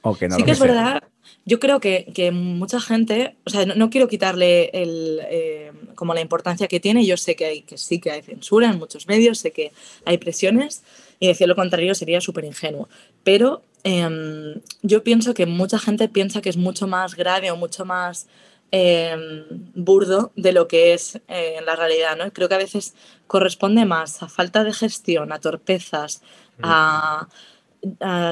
No 0.04 0.36
sí 0.36 0.44
que 0.44 0.52
es 0.52 0.60
verdad 0.60 1.04
yo 1.46 1.60
creo 1.60 1.80
que, 1.80 2.12
que, 2.13 2.32
mucha 2.32 2.80
gente, 2.80 3.36
o 3.46 3.50
sea, 3.50 3.66
no, 3.66 3.89
quiero 3.89 4.08
quitarle 4.08 4.70
el, 4.74 5.20
eh, 5.30 5.72
como 5.96 6.13
la 6.13 6.22
importancia 6.22 6.68
que 6.68 6.80
tiene, 6.80 7.06
yo 7.06 7.18
sé 7.18 7.36
que, 7.36 7.46
hay, 7.46 7.62
que 7.62 7.78
sí 7.78 8.00
que 8.00 8.12
hay 8.12 8.22
censura 8.22 8.70
en 8.70 8.80
muchos 8.80 9.08
medios, 9.08 9.39
sé 9.39 9.52
que 9.52 9.72
hay 10.06 10.18
presiones 10.18 10.84
y 11.20 11.28
decir 11.28 11.48
lo 11.48 11.56
contrario 11.56 11.96
sería 11.96 12.22
súper 12.22 12.46
ingenuo, 12.46 12.88
pero 13.24 13.62
em, 13.84 14.62
yo 14.82 15.04
pienso 15.04 15.34
que 15.34 15.46
mucha 15.46 15.80
gente 15.80 16.08
piensa 16.08 16.42
que 16.42 16.50
es 16.50 16.58
mucho 16.58 16.88
más 16.88 17.16
grave 17.16 17.52
o 17.52 17.58
mucho 17.58 17.84
más 17.84 18.28
em, 18.72 19.44
burdo 19.76 20.32
de 20.36 20.54
lo 20.54 20.68
que 20.70 20.94
es 20.94 21.16
eh, 21.28 21.56
en 21.58 21.66
la 21.66 21.76
realidad, 21.76 22.16
¿no? 22.16 22.32
Creo 22.32 22.48
que 22.48 22.56
a 22.56 22.58
veces 22.60 22.96
corresponde 23.28 23.86
más 23.86 24.24
a 24.24 24.30
falta 24.30 24.63
de 24.63 24.74
gestión, 24.74 25.34
a 25.34 25.39
torpezas, 25.39 26.22
a 26.62 27.28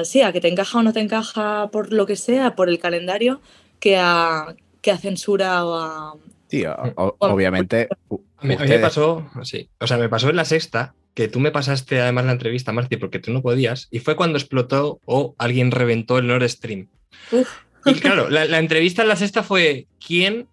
sí, 0.04 0.22
a 0.22 0.32
que 0.32 0.40
te 0.40 0.48
encaja 0.48 0.78
o 0.78 0.82
no 0.82 0.92
te 0.92 1.00
encaja 1.00 1.70
por 1.70 1.92
lo 1.92 2.06
que 2.06 2.16
sea, 2.16 2.54
por 2.54 2.68
el 2.68 2.78
calendario, 2.78 3.40
que 3.80 3.96
a, 3.96 4.54
que 4.80 4.90
a 4.90 4.98
censura 4.98 5.64
o 5.64 5.74
a... 5.74 6.14
Sí, 6.48 6.64
obviamente. 7.18 7.88
A 8.36 8.46
mí, 8.46 8.56
me 8.56 8.78
pasó, 8.78 9.30
sí, 9.42 9.68
o 9.80 9.86
sea, 9.86 9.96
me 9.96 10.08
pasó 10.08 10.28
en 10.28 10.36
la 10.36 10.44
sexta, 10.44 10.94
que 11.14 11.28
tú 11.28 11.40
me 11.40 11.50
pasaste 11.50 12.00
además 12.00 12.24
la 12.24 12.32
entrevista, 12.32 12.72
Marci, 12.72 12.96
porque 12.96 13.18
tú 13.18 13.32
no 13.32 13.42
podías, 13.42 13.88
y 13.90 14.00
fue 14.00 14.16
cuando 14.16 14.38
explotó 14.38 15.00
o 15.04 15.34
alguien 15.38 15.70
reventó 15.70 16.18
el 16.18 16.26
Nord 16.26 16.48
Stream. 16.48 16.88
Y 17.84 17.94
claro, 17.94 18.30
la, 18.30 18.44
la, 18.44 18.58
entrevista 18.58 19.02
en 19.02 19.08
la 19.08 19.16
sexta 19.16 19.42
fue 19.42 19.86
¿quién 20.04 20.46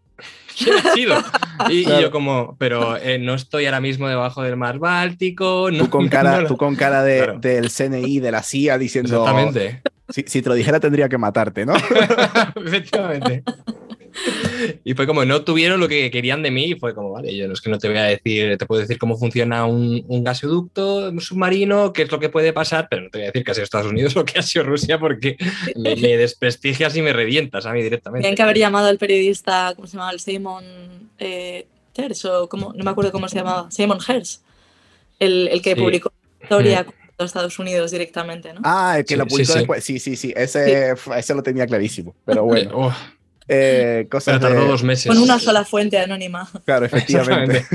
Y, 1.70 1.84
yo 1.84 2.12
como, 2.12 2.56
pero 2.58 2.98
eh, 2.98 3.20
no 3.20 3.34
estoy 3.34 3.66
ahora 3.66 3.82
mismo 3.82 4.08
debajo 4.08 4.44
del 4.44 4.56
mar 4.56 4.80
Báltico. 4.80 5.70
tú 5.72 5.90
con 5.90 6.08
cara, 6.10 6.48
tú 6.48 6.58
con 6.58 6.76
cara 6.76 7.04
de, 7.04 7.38
del 7.40 7.70
CNI, 7.70 8.20
de 8.20 8.32
la 8.32 8.44
CIA, 8.44 8.78
diciendo... 8.78 9.22
Exactamente. 9.22 9.82
Si, 10.10 10.24
si 10.26 10.42
te 10.42 10.50
lo 10.50 10.56
dijera 10.56 10.80
tendría 10.80 11.08
que 11.08 11.18
matarte, 11.18 11.66
¿no? 11.66 11.74
Efectivamente. 12.66 13.44
y 14.84 14.94
fue 14.94 15.08
como, 15.08 15.26
no 15.26 15.44
tuvieron 15.44 15.80
lo 15.80 15.88
que 15.88 16.12
querían 16.12 16.42
de 16.42 16.52
mí 16.52 16.66
y 16.66 16.76
fue 16.76 16.94
como, 16.94 17.12
vale, 17.12 17.36
yo 17.36 17.48
no 17.48 17.54
es 17.54 17.62
que 17.62 17.70
no 17.70 17.78
te 17.78 17.88
voy 17.88 17.98
a 17.98 18.04
decir, 18.04 18.58
te 18.58 18.66
puedo 18.66 18.82
decir 18.82 18.98
cómo 18.98 19.18
funciona 19.18 19.66
un, 19.66 20.04
un 20.08 20.24
gasoducto 20.24 21.10
un 21.10 21.22
submarino, 21.22 21.94
qué 21.94 22.04
es 22.04 22.12
lo 22.12 22.20
que 22.20 22.30
puede 22.30 22.54
pasar, 22.54 22.88
pero 22.90 23.04
no 23.04 23.10
te 23.10 23.20
voy 23.20 23.26
a 23.26 23.28
decir 23.28 23.44
que 23.44 23.52
ha 23.52 23.54
sido 23.54 23.64
Estados 23.64 23.92
Unidos 23.92 24.16
o 24.18 24.26
que 24.26 24.40
ha 24.40 24.42
sido 24.42 24.66
Rusia 24.66 25.00
porque 25.00 25.38
me, 25.76 25.96
desprestigias 25.96 26.96
y 26.96 27.02
me 27.02 27.14
revientas 27.14 27.66
a 27.66 27.74
mí 27.74 27.82
directamente. 27.82 28.24
Tienen 28.24 28.36
que 28.36 28.44
haber 28.44 28.58
llamado 28.58 28.88
al 28.88 28.98
periodista, 28.98 29.74
¿cómo 29.76 29.88
se 29.88 29.94
llamaba? 29.94 30.12
El 30.12 30.20
Simon 30.20 30.64
eh, 31.18 31.68
o 32.24 32.48
cómo, 32.48 32.74
no 32.74 32.84
me 32.84 32.92
acuerdo 32.92 33.12
cómo 33.12 33.28
se 33.28 33.36
llamaba, 33.38 33.70
Simon 33.72 34.00
Hers, 34.08 34.42
el, 35.20 35.50
el 35.50 35.62
que 35.62 35.76
publicó 35.76 36.12
la 36.40 36.44
historia. 36.44 36.84
Mm. 36.84 37.00
Estados 37.26 37.60
Unidos 37.60 37.92
directamente, 37.92 38.54
¿no? 38.54 38.62
Ah, 38.64 38.96
el 39.00 39.04
que 39.04 39.18
lo 39.18 39.28
publicó 39.28 39.54
después. 39.54 39.84
Sí, 39.84 40.00
sí, 40.00 40.16
sí. 40.16 40.34
Ese, 40.38 40.96
ese 41.18 41.34
lo 41.34 41.44
tenía 41.44 41.68
clarísimo. 41.68 42.16
Pero 42.26 42.44
bueno. 42.46 42.96
Eh, 43.52 44.08
cosas 44.12 44.40
tardó 44.40 44.66
dos 44.68 44.84
meses. 44.84 45.08
Con 45.08 45.18
una 45.18 45.40
sola 45.40 45.66
fuente 45.66 45.98
anónima. 45.98 46.48
Claro, 46.66 46.86
efectivamente. 46.86 47.66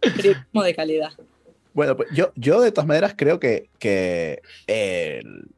Periodismo 0.00 0.62
de 0.64 0.74
calidad. 0.74 1.10
Bueno, 1.74 1.96
pues 1.96 2.08
yo, 2.12 2.32
yo 2.34 2.60
de 2.60 2.72
todas 2.72 2.88
maneras 2.88 3.14
creo 3.16 3.38
que, 3.38 3.68
que 3.78 4.40
el- 4.66 5.48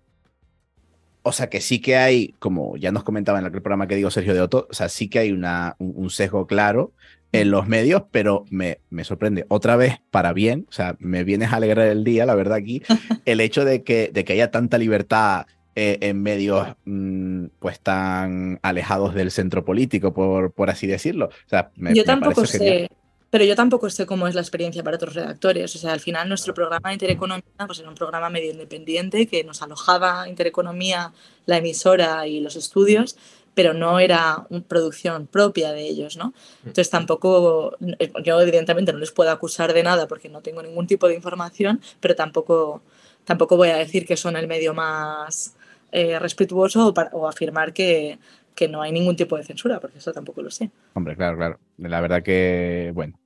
o 1.23 1.33
sea, 1.33 1.49
que 1.51 1.61
sí 1.61 1.81
que 1.81 1.97
hay, 1.97 2.35
como 2.39 2.77
ya 2.77 2.93
nos 2.93 3.05
comentaba 3.05 3.39
en 3.39 3.45
aquel 3.47 3.63
programa 3.63 3.87
que 3.87 3.95
digo 3.97 4.11
Sergio 4.11 4.35
de 4.35 4.41
Otto, 4.41 4.67
o 4.71 4.75
sea, 4.75 4.89
sí 4.89 5.09
que 5.09 5.19
hay 5.19 5.33
una, 5.33 5.77
un, 5.79 5.93
un 5.95 6.11
sesgo 6.11 6.47
claro 6.47 6.93
en 7.33 7.51
los 7.53 7.69
medios, 7.69 8.03
pero 8.11 8.45
me, 8.51 8.81
me 8.91 9.05
sorprende 9.05 9.45
otra 9.49 9.77
vez 9.77 10.01
para 10.11 10.33
bien, 10.33 10.67
o 10.69 10.73
sea, 10.73 10.97
me 10.99 11.23
vienes 11.23 11.53
a 11.53 11.57
alegrar 11.57 11.87
el 11.87 12.03
día, 12.05 12.27
la 12.27 12.35
verdad, 12.35 12.57
aquí, 12.57 12.83
el 13.25 13.41
hecho 13.41 13.65
de 13.65 13.85
que, 13.85 14.11
de 14.13 14.25
que 14.25 14.33
haya 14.33 14.51
tanta 14.51 14.79
libertad 14.79 15.47
eh, 15.77 15.99
en 16.01 16.23
medios 16.23 16.69
mm, 16.85 17.47
pues 17.59 17.81
tan 17.81 18.59
alejados 18.63 19.15
del 19.15 19.31
centro 19.31 19.65
político, 19.65 20.13
por, 20.13 20.53
por 20.53 20.71
así 20.71 20.87
decirlo. 20.87 21.27
O 21.27 21.49
sea, 21.49 21.71
me, 21.77 21.95
yo 21.95 22.05
tampoco 22.05 22.45
genial. 22.45 22.89
sé, 22.89 22.91
pero 23.31 23.45
yo 23.45 23.55
tampoco 23.55 23.89
sé 23.89 24.05
cómo 24.07 24.27
es 24.27 24.35
la 24.35 24.41
experiencia 24.41 24.83
para 24.83 24.97
otros 24.97 25.15
redactores. 25.15 25.75
O 25.77 25.79
sea, 25.79 25.93
al 25.93 26.01
final 26.01 26.29
nuestro 26.29 26.53
programa 26.53 26.89
de 26.89 26.95
Intereconomía 26.95 27.45
pues 27.67 27.79
era 27.79 27.89
un 27.89 27.95
programa 27.95 28.29
medio 28.29 28.51
independiente 28.51 29.27
que 29.27 29.45
nos 29.45 29.63
alojaba 29.63 30.29
Intereconomía, 30.29 31.13
la 31.47 31.59
emisora 31.59 32.27
y 32.27 32.41
los 32.41 32.57
estudios, 32.57 33.17
pero 33.55 33.73
no 33.73 34.01
era 34.01 34.47
una 34.51 34.63
producción 34.63 35.29
propia 35.29 35.71
de 35.71 35.87
ellos, 35.87 36.17
¿no? 36.17 36.35
Entonces 36.61 36.91
tampoco, 36.91 37.77
yo 38.25 38.41
evidentemente 38.41 38.93
no 38.93 38.99
les 38.99 39.13
puedo 39.13 39.31
acusar 39.31 39.73
de 39.73 39.85
nada 39.85 40.09
porque 40.09 40.29
no 40.29 40.41
tengo 40.41 40.63
ningún 40.63 40.89
tipo 40.89 41.07
de 41.07 41.15
información, 41.15 41.81
pero 42.01 42.17
tampoco, 42.17 42.83
tampoco 43.25 43.57
voy 43.57 43.69
a 43.69 43.77
decir 43.77 44.07
que 44.07 44.17
son 44.17 44.37
el 44.37 44.49
medio 44.49 44.75
más 44.75 45.55
eh, 45.93 46.19
respetuoso 46.19 46.89
o, 46.89 46.95
para- 46.95 47.11
o 47.13 47.29
afirmar 47.29 47.73
que, 47.73 48.19
que 48.55 48.69
no 48.69 48.83
hay 48.83 48.93
ningún 48.93 49.17
tipo 49.17 49.37
de 49.37 49.45
censura, 49.45 49.81
porque 49.81 49.99
eso 49.99 50.13
tampoco 50.13 50.43
lo 50.43 50.51
sé. 50.51 50.71
Hombre, 50.95 51.17
claro, 51.17 51.37
claro. 51.37 51.59
La 51.79 52.01
verdad 52.01 52.23
que, 52.23 52.91
bueno, 52.95 53.19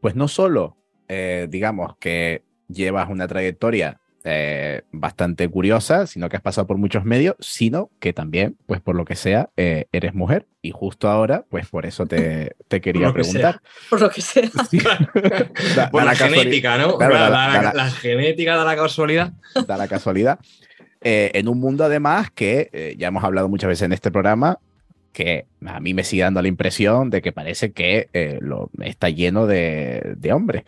pues 0.00 0.14
no 0.14 0.28
solo, 0.28 0.76
eh, 1.08 1.46
digamos, 1.50 1.96
que 1.98 2.42
llevas 2.68 3.08
una 3.10 3.26
trayectoria 3.28 4.00
eh, 4.28 4.82
bastante 4.90 5.48
curiosa, 5.48 6.08
sino 6.08 6.28
que 6.28 6.34
has 6.36 6.42
pasado 6.42 6.66
por 6.66 6.78
muchos 6.78 7.04
medios, 7.04 7.36
sino 7.38 7.90
que 8.00 8.12
también, 8.12 8.56
pues 8.66 8.80
por 8.80 8.96
lo 8.96 9.04
que 9.04 9.14
sea, 9.14 9.50
eh, 9.56 9.86
eres 9.92 10.14
mujer. 10.14 10.46
Y 10.62 10.72
justo 10.72 11.08
ahora, 11.08 11.44
pues 11.48 11.68
por 11.68 11.86
eso 11.86 12.06
te, 12.06 12.56
te 12.66 12.80
quería 12.80 13.06
que 13.08 13.12
preguntar. 13.12 13.60
Por 13.88 14.00
lo 14.00 14.10
que 14.10 14.20
sea. 14.20 14.42
Sí. 14.68 14.78
Da- 15.76 15.90
Por 15.92 16.00
da 16.02 16.06
la, 16.06 16.14
genética, 16.16 16.76
¿no? 16.76 16.98
Claro, 16.98 17.14
la, 17.14 17.30
da 17.30 17.30
la- 17.30 17.62
la- 17.62 17.72
la 17.74 17.90
genética 17.92 18.56
da 18.56 18.64
la 18.64 18.74
casualidad. 18.74 19.32
da 19.64 19.76
la 19.76 19.86
casualidad. 19.86 20.40
Eh, 21.08 21.30
en 21.38 21.46
un 21.46 21.60
mundo 21.60 21.84
además 21.84 22.32
que 22.32 22.68
eh, 22.72 22.96
ya 22.98 23.06
hemos 23.06 23.22
hablado 23.22 23.48
muchas 23.48 23.68
veces 23.68 23.82
en 23.82 23.92
este 23.92 24.10
programa, 24.10 24.58
que 25.12 25.46
a 25.64 25.78
mí 25.78 25.94
me 25.94 26.02
sigue 26.02 26.24
dando 26.24 26.42
la 26.42 26.48
impresión 26.48 27.10
de 27.10 27.22
que 27.22 27.30
parece 27.30 27.70
que 27.70 28.08
eh, 28.12 28.40
lo, 28.42 28.70
está 28.80 29.08
lleno 29.08 29.46
de, 29.46 30.16
de 30.18 30.32
hombres. 30.32 30.64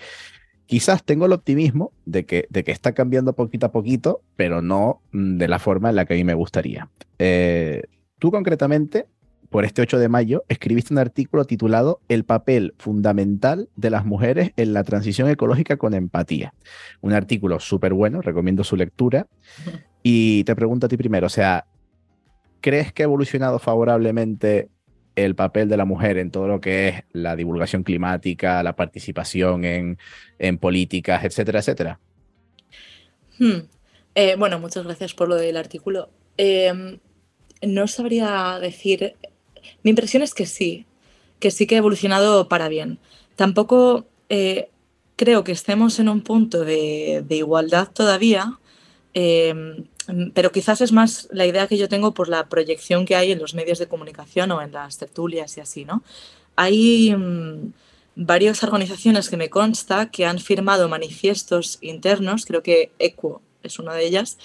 Quizás 0.64 1.02
tengo 1.02 1.26
el 1.26 1.32
optimismo 1.32 1.92
de 2.04 2.24
que, 2.24 2.46
de 2.50 2.62
que 2.62 2.70
está 2.70 2.92
cambiando 2.92 3.32
poquito 3.32 3.66
a 3.66 3.72
poquito, 3.72 4.20
pero 4.36 4.62
no 4.62 5.00
mm, 5.10 5.38
de 5.38 5.48
la 5.48 5.58
forma 5.58 5.90
en 5.90 5.96
la 5.96 6.04
que 6.04 6.14
a 6.14 6.16
mí 6.16 6.22
me 6.22 6.34
gustaría. 6.34 6.88
Eh, 7.18 7.82
tú 8.20 8.30
concretamente, 8.30 9.06
por 9.50 9.64
este 9.64 9.82
8 9.82 9.98
de 9.98 10.08
mayo, 10.08 10.44
escribiste 10.48 10.94
un 10.94 10.98
artículo 10.98 11.46
titulado 11.46 12.00
El 12.08 12.24
papel 12.24 12.74
fundamental 12.78 13.68
de 13.74 13.90
las 13.90 14.04
mujeres 14.04 14.52
en 14.56 14.72
la 14.72 14.84
transición 14.84 15.28
ecológica 15.28 15.78
con 15.78 15.94
empatía. 15.94 16.54
Un 17.00 17.12
artículo 17.12 17.58
súper 17.58 17.92
bueno, 17.92 18.20
recomiendo 18.22 18.62
su 18.62 18.76
lectura. 18.76 19.26
Y 20.02 20.44
te 20.44 20.54
pregunto 20.54 20.86
a 20.86 20.88
ti 20.88 20.96
primero, 20.96 21.26
o 21.26 21.30
sea, 21.30 21.66
¿crees 22.60 22.92
que 22.92 23.02
ha 23.02 23.04
evolucionado 23.04 23.58
favorablemente 23.58 24.68
el 25.16 25.34
papel 25.34 25.68
de 25.68 25.76
la 25.76 25.84
mujer 25.84 26.18
en 26.18 26.30
todo 26.30 26.46
lo 26.46 26.60
que 26.60 26.88
es 26.88 27.02
la 27.12 27.34
divulgación 27.34 27.82
climática, 27.82 28.62
la 28.62 28.76
participación 28.76 29.64
en, 29.64 29.98
en 30.38 30.58
políticas, 30.58 31.24
etcétera, 31.24 31.58
etcétera? 31.58 32.00
Hmm. 33.38 33.66
Eh, 34.14 34.36
bueno, 34.36 34.58
muchas 34.58 34.84
gracias 34.84 35.14
por 35.14 35.28
lo 35.28 35.36
del 35.36 35.56
artículo. 35.56 36.10
Eh, 36.36 36.98
no 37.62 37.86
sabría 37.86 38.58
decir. 38.60 39.14
Mi 39.82 39.90
impresión 39.90 40.22
es 40.22 40.34
que 40.34 40.46
sí, 40.46 40.86
que 41.40 41.50
sí 41.50 41.66
que 41.66 41.74
ha 41.74 41.78
evolucionado 41.78 42.48
para 42.48 42.68
bien. 42.68 42.98
Tampoco 43.36 44.06
eh, 44.28 44.70
creo 45.16 45.44
que 45.44 45.52
estemos 45.52 45.98
en 45.98 46.08
un 46.08 46.22
punto 46.22 46.64
de, 46.64 47.24
de 47.26 47.36
igualdad 47.36 47.88
todavía, 47.92 48.58
eh, 49.14 49.84
pero 50.34 50.52
quizás 50.52 50.80
es 50.80 50.92
más 50.92 51.28
la 51.32 51.46
idea 51.46 51.66
que 51.66 51.76
yo 51.76 51.88
tengo 51.88 52.14
por 52.14 52.28
la 52.28 52.48
proyección 52.48 53.04
que 53.04 53.14
hay 53.16 53.32
en 53.32 53.38
los 53.38 53.54
medios 53.54 53.78
de 53.78 53.88
comunicación 53.88 54.50
o 54.52 54.62
en 54.62 54.72
las 54.72 54.96
tertulias 54.96 55.56
y 55.58 55.60
así, 55.60 55.84
¿no? 55.84 56.02
Hay 56.56 57.14
mm, 57.14 57.72
varias 58.16 58.62
organizaciones 58.62 59.28
que 59.28 59.36
me 59.36 59.50
consta 59.50 60.10
que 60.10 60.24
han 60.24 60.38
firmado 60.38 60.88
manifiestos 60.88 61.78
internos, 61.82 62.46
creo 62.46 62.62
que 62.62 62.90
ECUO 62.98 63.42
es 63.62 63.78
una 63.78 63.92
de 63.92 64.06
ellas, 64.06 64.38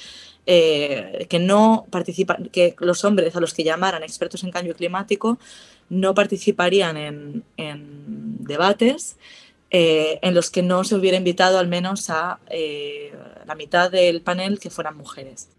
eh, 0.45 1.27
que 1.29 1.39
no 1.39 1.85
participan, 1.89 2.49
que 2.51 2.75
los 2.79 3.05
hombres 3.05 3.33
a 3.35 3.39
los 3.39 3.53
que 3.53 3.63
llamaran 3.63 4.03
expertos 4.03 4.43
en 4.43 4.51
cambio 4.51 4.75
climático 4.75 5.39
no 5.89 6.13
participarían 6.13 6.97
en 6.97 7.43
debates 8.39 9.15
eh, 9.75 10.19
en 10.21 10.35
los 10.35 10.51
que 10.51 10.61
no 10.61 10.83
se 10.83 10.93
hubiera 10.93 11.17
invitado 11.17 11.57
al 11.57 11.67
menos 11.67 12.11
a 12.11 12.39
eh, 12.51 13.11
la 13.47 13.55
mitad 13.55 13.89
del 13.89 14.21
panel 14.21 14.59
que 14.59 14.69
fueran 14.69 14.95
mujeres. 14.95 15.49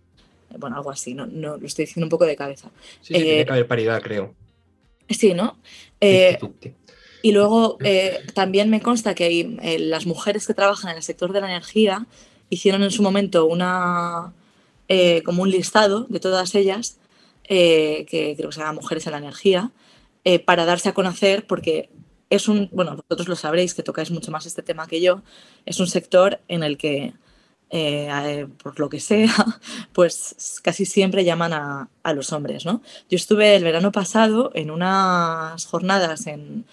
Eh, 0.51 0.57
Bueno, 0.57 0.77
algo 0.77 0.93
así, 0.93 1.15
no, 1.15 1.27
no 1.27 1.57
lo 1.57 1.67
estoy 1.67 1.87
diciendo 1.87 2.07
un 2.07 2.11
poco 2.11 2.25
de 2.25 2.37
cabeza. 2.37 2.71
Sí, 3.01 3.13
sí, 3.13 3.15
Eh, 3.17 3.23
tiene 3.25 3.45
que 3.45 3.51
haber 3.51 3.67
paridad, 3.67 4.01
creo. 4.01 4.33
Sí, 5.11 5.35
¿no? 5.35 5.59
Y 6.01 7.33
luego 7.33 7.79
también 8.35 8.71
me 8.71 8.81
consta 8.81 9.17
que 9.17 9.25
hay, 9.25 9.79
las 9.79 10.07
mujeres 10.07 10.47
que 10.47 10.55
trabajan 10.55 10.93
en 10.93 10.99
el 10.99 11.03
sector 11.03 11.33
de 11.33 11.41
la 11.41 11.49
energía 11.49 12.07
hicieron 12.51 12.85
en 12.85 12.93
su 12.93 13.03
momento 13.03 13.47
una 13.47 14.33
como 15.25 15.43
un 15.43 15.51
listado 15.51 16.07
de 16.09 16.21
todas 16.21 16.55
ellas, 16.55 16.99
que 17.49 18.35
creo 18.37 18.51
que 18.51 18.55
se 18.55 18.61
llama 18.61 18.75
Mujeres 18.75 19.07
en 19.07 19.13
la 19.13 19.19
Energía, 19.19 19.73
para 20.45 20.67
darse 20.67 20.91
a 20.91 20.95
conocer, 20.95 21.47
porque 21.47 21.89
es 22.35 22.49
un, 22.49 22.69
bueno, 22.73 22.97
vosotros 22.97 23.29
lo 23.29 23.37
sabréis 23.37 23.75
que 23.75 23.83
tocáis 23.83 24.11
mucho 24.11 24.31
más 24.31 24.47
este 24.47 24.63
tema 24.63 24.87
que 24.87 25.01
yo, 25.01 25.23
es 25.67 25.81
un 25.81 25.87
sector 25.87 26.41
en 26.49 26.63
el 26.63 26.77
que, 26.77 27.13
eh, 27.71 28.09
eh, 28.11 28.47
por 28.63 28.79
lo 28.79 28.89
que 28.89 29.01
sea, 29.01 29.33
pues 29.93 30.61
casi 30.63 30.85
siempre 30.87 31.25
llaman 31.25 31.53
a, 31.53 31.89
a 32.03 32.13
los 32.13 32.33
hombres, 32.33 32.65
¿no? 32.65 32.83
Yo 33.11 33.17
estuve 33.17 33.57
el 33.57 33.65
verano 33.65 33.91
pasado 33.93 34.51
en 34.55 34.71
unas 34.71 35.65
jornadas 35.67 36.27
en, 36.27 36.65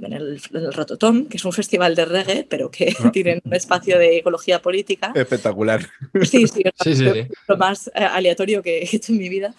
en 0.00 0.12
el, 0.12 0.40
en 0.52 0.56
el 0.64 0.72
Rototom, 0.72 1.26
que 1.26 1.36
es 1.36 1.44
un 1.44 1.52
festival 1.52 1.94
de 1.94 2.04
reggae, 2.06 2.46
pero 2.48 2.70
que 2.70 2.94
Ah. 2.98 3.10
tienen 3.12 3.40
un 3.44 3.54
espacio 3.54 3.98
de 3.98 4.18
ecología 4.18 4.62
política. 4.62 5.12
Espectacular. 5.14 5.86
Sí, 6.22 6.46
sí, 6.46 6.62
Sí, 6.82 6.94
sí, 6.94 6.96
sí. 6.96 7.26
lo 7.48 7.56
más 7.56 7.88
eh, 7.88 8.04
aleatorio 8.04 8.62
que 8.62 8.78
he 8.82 8.96
hecho 8.96 9.12
en 9.12 9.18
mi 9.18 9.28
vida. 9.28 9.54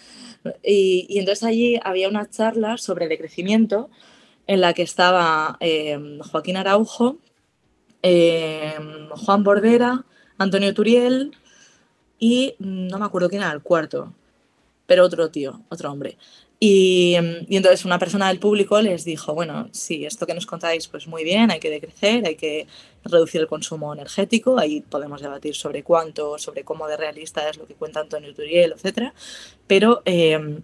Y, 0.64 1.06
y 1.08 1.20
entonces 1.20 1.44
allí 1.44 1.80
había 1.84 2.10
una 2.10 2.28
charla 2.28 2.78
sobre 2.78 3.08
decrecimiento 3.08 3.92
en 4.48 4.62
la 4.62 4.74
que 4.74 4.84
estaba 4.84 5.58
eh, 5.60 6.20
Joaquín 6.32 6.58
Araujo, 6.58 7.18
eh, 8.04 8.76
Juan 9.12 9.44
Bordera, 9.44 10.06
Antonio 10.38 10.74
Turiel 10.74 11.32
y 12.20 12.56
mm, 12.60 12.88
no 12.88 13.00
me 13.00 13.06
acuerdo 13.06 13.30
quién 13.30 13.42
era 13.42 13.52
el 13.52 13.62
cuarto, 13.62 14.14
pero 14.86 15.06
otro 15.06 15.30
tío, 15.30 15.62
otro 15.70 15.92
hombre. 15.92 16.18
Y, 16.60 17.16
mm, 17.20 17.52
y 17.52 17.58
entonces 17.58 17.86
una 17.86 18.00
persona 18.00 18.28
del 18.28 18.40
público 18.40 18.82
les 18.82 19.06
dijo, 19.06 19.34
bueno, 19.34 19.70
sí, 19.72 20.06
esto 20.06 20.28
que 20.28 20.34
nos 20.34 20.46
contáis, 20.46 20.88
pues 20.88 21.08
muy 21.08 21.24
bien, 21.24 21.52
hay 21.52 21.60
que 21.60 21.70
decrecer, 21.70 22.26
hay 22.26 22.36
que 22.36 22.68
reducir 23.04 23.42
el 23.42 23.48
consumo 23.48 23.94
energético, 23.94 24.60
ahí 24.60 24.82
podemos 24.82 25.22
debatir 25.22 25.56
sobre 25.56 25.84
cuánto, 25.84 26.38
sobre 26.38 26.64
cómo 26.64 26.88
de 26.88 26.98
realista 26.98 27.50
es 27.50 27.58
lo 27.58 27.66
que 27.66 27.74
cuenta 27.76 28.02
Antonio 28.02 28.34
Turiel, 28.34 28.74
etcétera. 28.74 29.14
Pero 29.68 30.02
eh, 30.06 30.62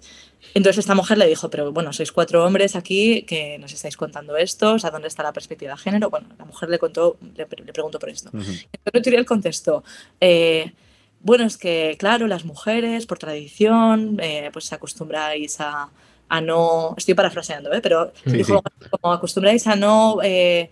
entonces 0.54 0.80
esta 0.80 0.96
mujer 0.96 1.18
le 1.18 1.28
dijo, 1.28 1.50
pero 1.50 1.72
bueno, 1.72 1.94
sois 1.94 2.12
cuatro 2.12 2.44
hombres 2.46 2.76
aquí 2.76 3.24
que 3.24 3.58
nos 3.60 3.74
estáis 3.74 3.96
contando 3.98 4.36
esto, 4.38 4.74
o 4.74 4.80
sea, 4.80 4.90
¿dónde 4.92 5.08
está 5.08 5.24
la 5.24 5.34
perspectiva 5.34 5.72
de 5.74 5.78
género? 5.78 6.10
Bueno, 6.10 6.28
la 6.38 6.46
mujer 6.46 6.70
le 6.70 6.80
contó, 6.80 7.18
le, 7.36 7.48
le 7.66 7.74
preguntó 7.74 8.00
por 8.00 8.10
esto. 8.10 8.30
Ujú. 8.34 8.52
Antonio 8.86 9.04
Turiel 9.04 9.26
contestó, 9.26 9.84
eh, 10.20 10.74
bueno, 11.20 11.46
es 11.46 11.58
que 11.58 11.96
claro, 12.00 12.28
las 12.28 12.46
mujeres 12.46 13.06
por 13.06 13.18
tradición, 13.18 14.18
eh, 14.22 14.50
pues 14.54 14.72
acostumbráis 14.72 15.60
a, 15.60 15.90
a 16.30 16.42
no, 16.42 16.94
estoy 16.98 17.14
parafraseando, 17.14 17.72
¿eh? 17.74 17.82
pero 17.82 18.12
Sí, 18.24 18.32
dijo, 18.32 18.62
como 18.90 19.14
acostumbráis 19.14 19.66
a 19.68 19.76
no 19.76 20.20
eh, 20.24 20.70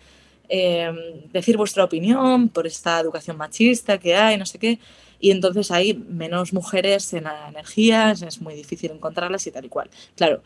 eh, 0.50 1.24
decir 1.32 1.58
vuestra 1.58 1.84
opinión 1.84 2.50
por 2.50 2.68
esta 2.68 3.00
educación 3.00 3.38
machista 3.38 3.98
que 3.98 4.16
hay, 4.16 4.38
no 4.38 4.46
sé 4.46 4.60
qué, 4.60 4.80
y 5.20 5.32
entonces 5.32 5.72
hay 5.72 5.94
menos 5.94 6.54
mujeres 6.54 7.14
en 7.14 7.26
la 7.26 7.50
energía, 7.50 8.12
es 8.12 8.42
muy 8.42 8.56
difícil 8.56 8.92
encontrarlas 8.92 9.46
y 9.48 9.52
tal 9.52 9.66
y 9.66 9.70
cual. 9.70 9.90
Claro, 10.16 10.42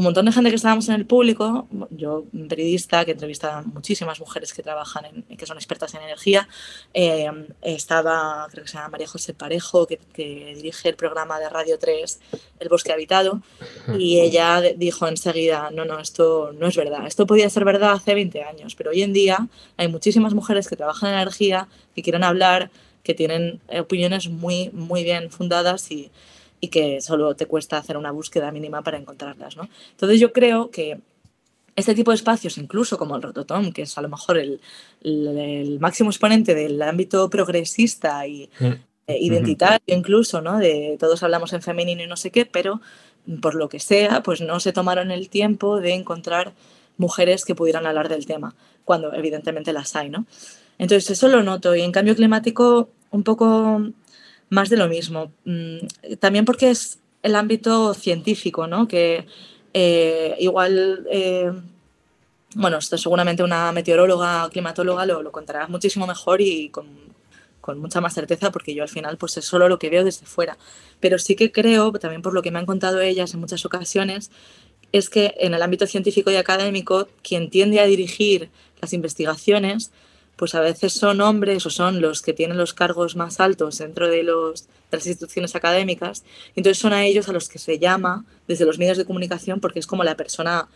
un 0.00 0.04
montón 0.04 0.24
de 0.24 0.32
gente 0.32 0.50
que 0.50 0.56
estábamos 0.56 0.88
en 0.88 0.94
el 0.94 1.04
público, 1.04 1.68
yo 1.90 2.24
periodista 2.48 3.04
que 3.04 3.10
entrevista 3.10 3.58
a 3.58 3.62
muchísimas 3.62 4.20
mujeres 4.20 4.54
que 4.54 4.62
trabajan, 4.62 5.04
en, 5.04 5.36
que 5.36 5.46
son 5.46 5.56
expertas 5.56 5.92
en 5.94 6.02
energía, 6.02 6.48
eh, 6.94 7.30
estaba, 7.60 8.46
creo 8.50 8.64
que 8.64 8.70
se 8.70 8.78
llama 8.78 8.90
María 8.90 9.08
José 9.08 9.34
Parejo, 9.34 9.86
que, 9.86 9.98
dirige 10.54 10.88
el 10.88 10.96
programa 10.96 11.38
de 11.38 11.48
Radio 11.48 11.78
3, 11.78 12.20
El 12.60 12.68
Bosque 12.68 12.92
Habitado, 12.92 13.42
y 13.98 14.20
ella 14.20 14.62
dijo 14.76 15.06
enseguida, 15.08 15.70
no, 15.70 15.84
no, 15.84 15.98
esto 15.98 16.52
no 16.58 16.68
es 16.68 16.76
verdad, 16.76 17.06
esto 17.06 17.26
podía 17.26 17.50
ser 17.50 17.64
verdad 17.64 17.92
hace 17.92 18.14
20 18.14 18.42
años, 18.42 18.74
pero 18.76 18.90
hoy 18.90 19.02
en 19.02 19.12
día 19.12 19.48
hay 19.76 19.88
muchísimas 19.88 20.34
mujeres 20.34 20.68
que 20.68 20.76
trabajan 20.76 21.10
en 21.10 21.16
energía, 21.16 21.68
que 21.94 22.02
quieren 22.02 22.24
hablar, 22.24 22.70
que 23.02 23.14
tienen 23.14 23.60
opiniones 23.68 24.28
muy, 24.28 24.70
muy 24.70 25.04
bien 25.04 25.30
fundadas 25.30 25.90
y 25.90 26.10
y 26.60 26.68
que 26.68 27.00
solo 27.00 27.34
te 27.34 27.46
cuesta 27.46 27.78
hacer 27.78 27.96
una 27.96 28.10
búsqueda 28.10 28.52
mínima 28.52 28.82
para 28.82 28.98
encontrarlas. 28.98 29.56
¿no? 29.56 29.68
Entonces 29.92 30.20
yo 30.20 30.32
creo 30.32 30.70
que 30.70 31.00
este 31.76 31.94
tipo 31.94 32.10
de 32.10 32.16
espacios, 32.16 32.58
incluso 32.58 32.98
como 32.98 33.16
el 33.16 33.22
Rototom, 33.22 33.72
que 33.72 33.82
es 33.82 33.96
a 33.96 34.02
lo 34.02 34.08
mejor 34.08 34.38
el, 34.38 34.60
máximo 35.80 36.10
exponente 36.10 36.54
del 36.54 36.80
ámbito 36.82 37.30
progresista 37.30 38.26
y 38.26 38.50
mm. 38.58 38.66
eh, 39.06 39.18
identitario 39.20 39.96
incluso, 39.96 40.42
¿no? 40.42 40.58
De 40.58 40.96
todos 41.00 41.22
hablamos 41.22 41.52
en 41.54 41.62
femenino 41.62 42.02
y 42.02 42.06
no 42.06 42.16
sé 42.16 42.30
qué, 42.30 42.44
pero 42.44 42.82
por 43.40 43.54
lo 43.54 43.68
que 43.68 43.80
sea, 43.80 44.22
pues 44.22 44.40
no 44.40 44.60
se 44.60 44.72
tomaron 44.72 45.10
el 45.10 45.30
tiempo 45.30 45.80
de 45.80 45.94
encontrar 45.94 46.52
mujeres 46.98 47.46
que 47.46 47.54
pudieran 47.54 47.86
hablar 47.86 48.10
del 48.10 48.26
tema, 48.26 48.54
cuando 48.84 49.14
evidentemente 49.14 49.72
las 49.72 49.96
hay, 49.96 50.10
¿no? 50.10 50.26
Entonces 50.80 51.10
eso 51.10 51.28
lo 51.28 51.42
noto 51.42 51.76
y 51.76 51.82
en 51.82 51.92
cambio 51.92 52.16
climático 52.16 52.88
un 53.10 53.22
poco 53.22 53.82
más 54.48 54.70
de 54.70 54.78
lo 54.78 54.88
mismo. 54.88 55.30
Mm, 55.44 56.16
también 56.18 56.46
porque 56.46 56.70
es 56.70 57.00
el 57.22 57.36
ámbito 57.36 57.92
científico, 57.92 58.66
¿no? 58.66 58.88
Que 58.88 59.26
eh, 59.74 60.36
igual, 60.38 61.06
eh, 61.10 61.52
bueno, 62.54 62.78
esto 62.78 62.96
seguramente 62.96 63.42
una 63.42 63.72
meteoróloga 63.72 64.46
o 64.46 64.48
climatóloga 64.48 65.04
lo, 65.04 65.22
lo 65.22 65.30
contará 65.30 65.66
muchísimo 65.68 66.06
mejor 66.06 66.40
y 66.40 66.70
con, 66.70 66.86
con, 67.60 67.78
mucha 67.78 68.00
más 68.00 68.14
certeza, 68.14 68.50
porque 68.50 68.74
yo 68.74 68.82
al 68.82 68.88
final 68.88 69.18
pues 69.18 69.36
es 69.36 69.44
solo 69.44 69.68
lo 69.68 69.78
que 69.78 69.90
veo 69.90 70.02
desde 70.02 70.24
fuera. 70.24 70.56
Pero 70.98 71.18
sí 71.18 71.36
que 71.36 71.52
creo, 71.52 71.92
también 71.92 72.22
por 72.22 72.32
lo 72.32 72.40
que 72.40 72.50
me 72.50 72.58
han 72.58 72.64
contado 72.64 73.02
ellas 73.02 73.34
en 73.34 73.40
muchas 73.40 73.66
ocasiones, 73.66 74.30
es 74.92 75.10
que 75.10 75.34
en 75.40 75.52
el 75.52 75.60
ámbito 75.60 75.86
científico 75.86 76.30
y 76.30 76.36
académico, 76.36 77.06
quien 77.22 77.50
tiende 77.50 77.80
a 77.80 77.84
dirigir 77.84 78.48
las 78.80 78.94
investigaciones 78.94 79.92
pues 80.40 80.54
a 80.54 80.62
veces 80.62 80.94
son 80.94 81.20
hombres 81.20 81.66
o 81.66 81.70
son 81.70 82.00
los 82.00 82.22
que 82.22 82.32
tienen 82.32 82.56
los 82.56 82.72
cargos 82.72 83.14
más 83.14 83.40
altos 83.40 83.76
dentro 83.76 84.08
de, 84.08 84.22
los, 84.22 84.70
las 84.90 85.06
instituciones 85.06 85.54
académicas, 85.54 86.24
entonces 86.56 86.78
son 86.78 86.94
a 86.94 87.04
ellos 87.04 87.28
a 87.28 87.32
los 87.32 87.50
que 87.50 87.58
se 87.58 87.78
llama 87.78 88.24
desde 88.48 88.64
los 88.64 88.78
medios 88.78 88.96
de 88.96 89.04
comunicación 89.04 89.60
porque 89.60 89.80
es 89.80 89.86
como 89.86 90.02
la 90.02 90.16
persona 90.16 90.66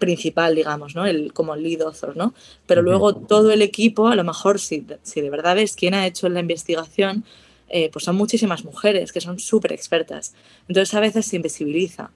principal, 0.00 0.56
digamos, 0.56 0.96
¿no? 0.96 1.06
El, 1.06 1.32
como 1.32 1.54
el 1.54 1.62
lead 1.62 1.82
author, 1.82 2.16
¿no? 2.16 2.34
Pero 2.66 2.82
luego 2.82 3.14
todo 3.14 3.52
el 3.52 3.62
equipo, 3.62 4.08
a 4.08 4.16
lo 4.16 4.24
mejor 4.24 4.58
si, 4.58 4.84
si 5.04 5.20
de 5.20 5.30
verdad 5.30 5.54
ves 5.54 5.76
quién 5.76 5.94
ha 5.94 6.08
hecho 6.08 6.28
la 6.28 6.40
investigación, 6.40 7.22
eh, 7.68 7.90
pues 7.92 8.04
son 8.04 8.16
muchísimas 8.16 8.64
mujeres 8.64 9.12
que 9.12 9.20
son 9.20 9.38
súper 9.38 9.72
expertas. 9.72 10.34
Entonces 10.66 10.92
a 10.92 10.98
veces 10.98 11.24
se 11.24 11.36
invisibiliza. 11.36 12.10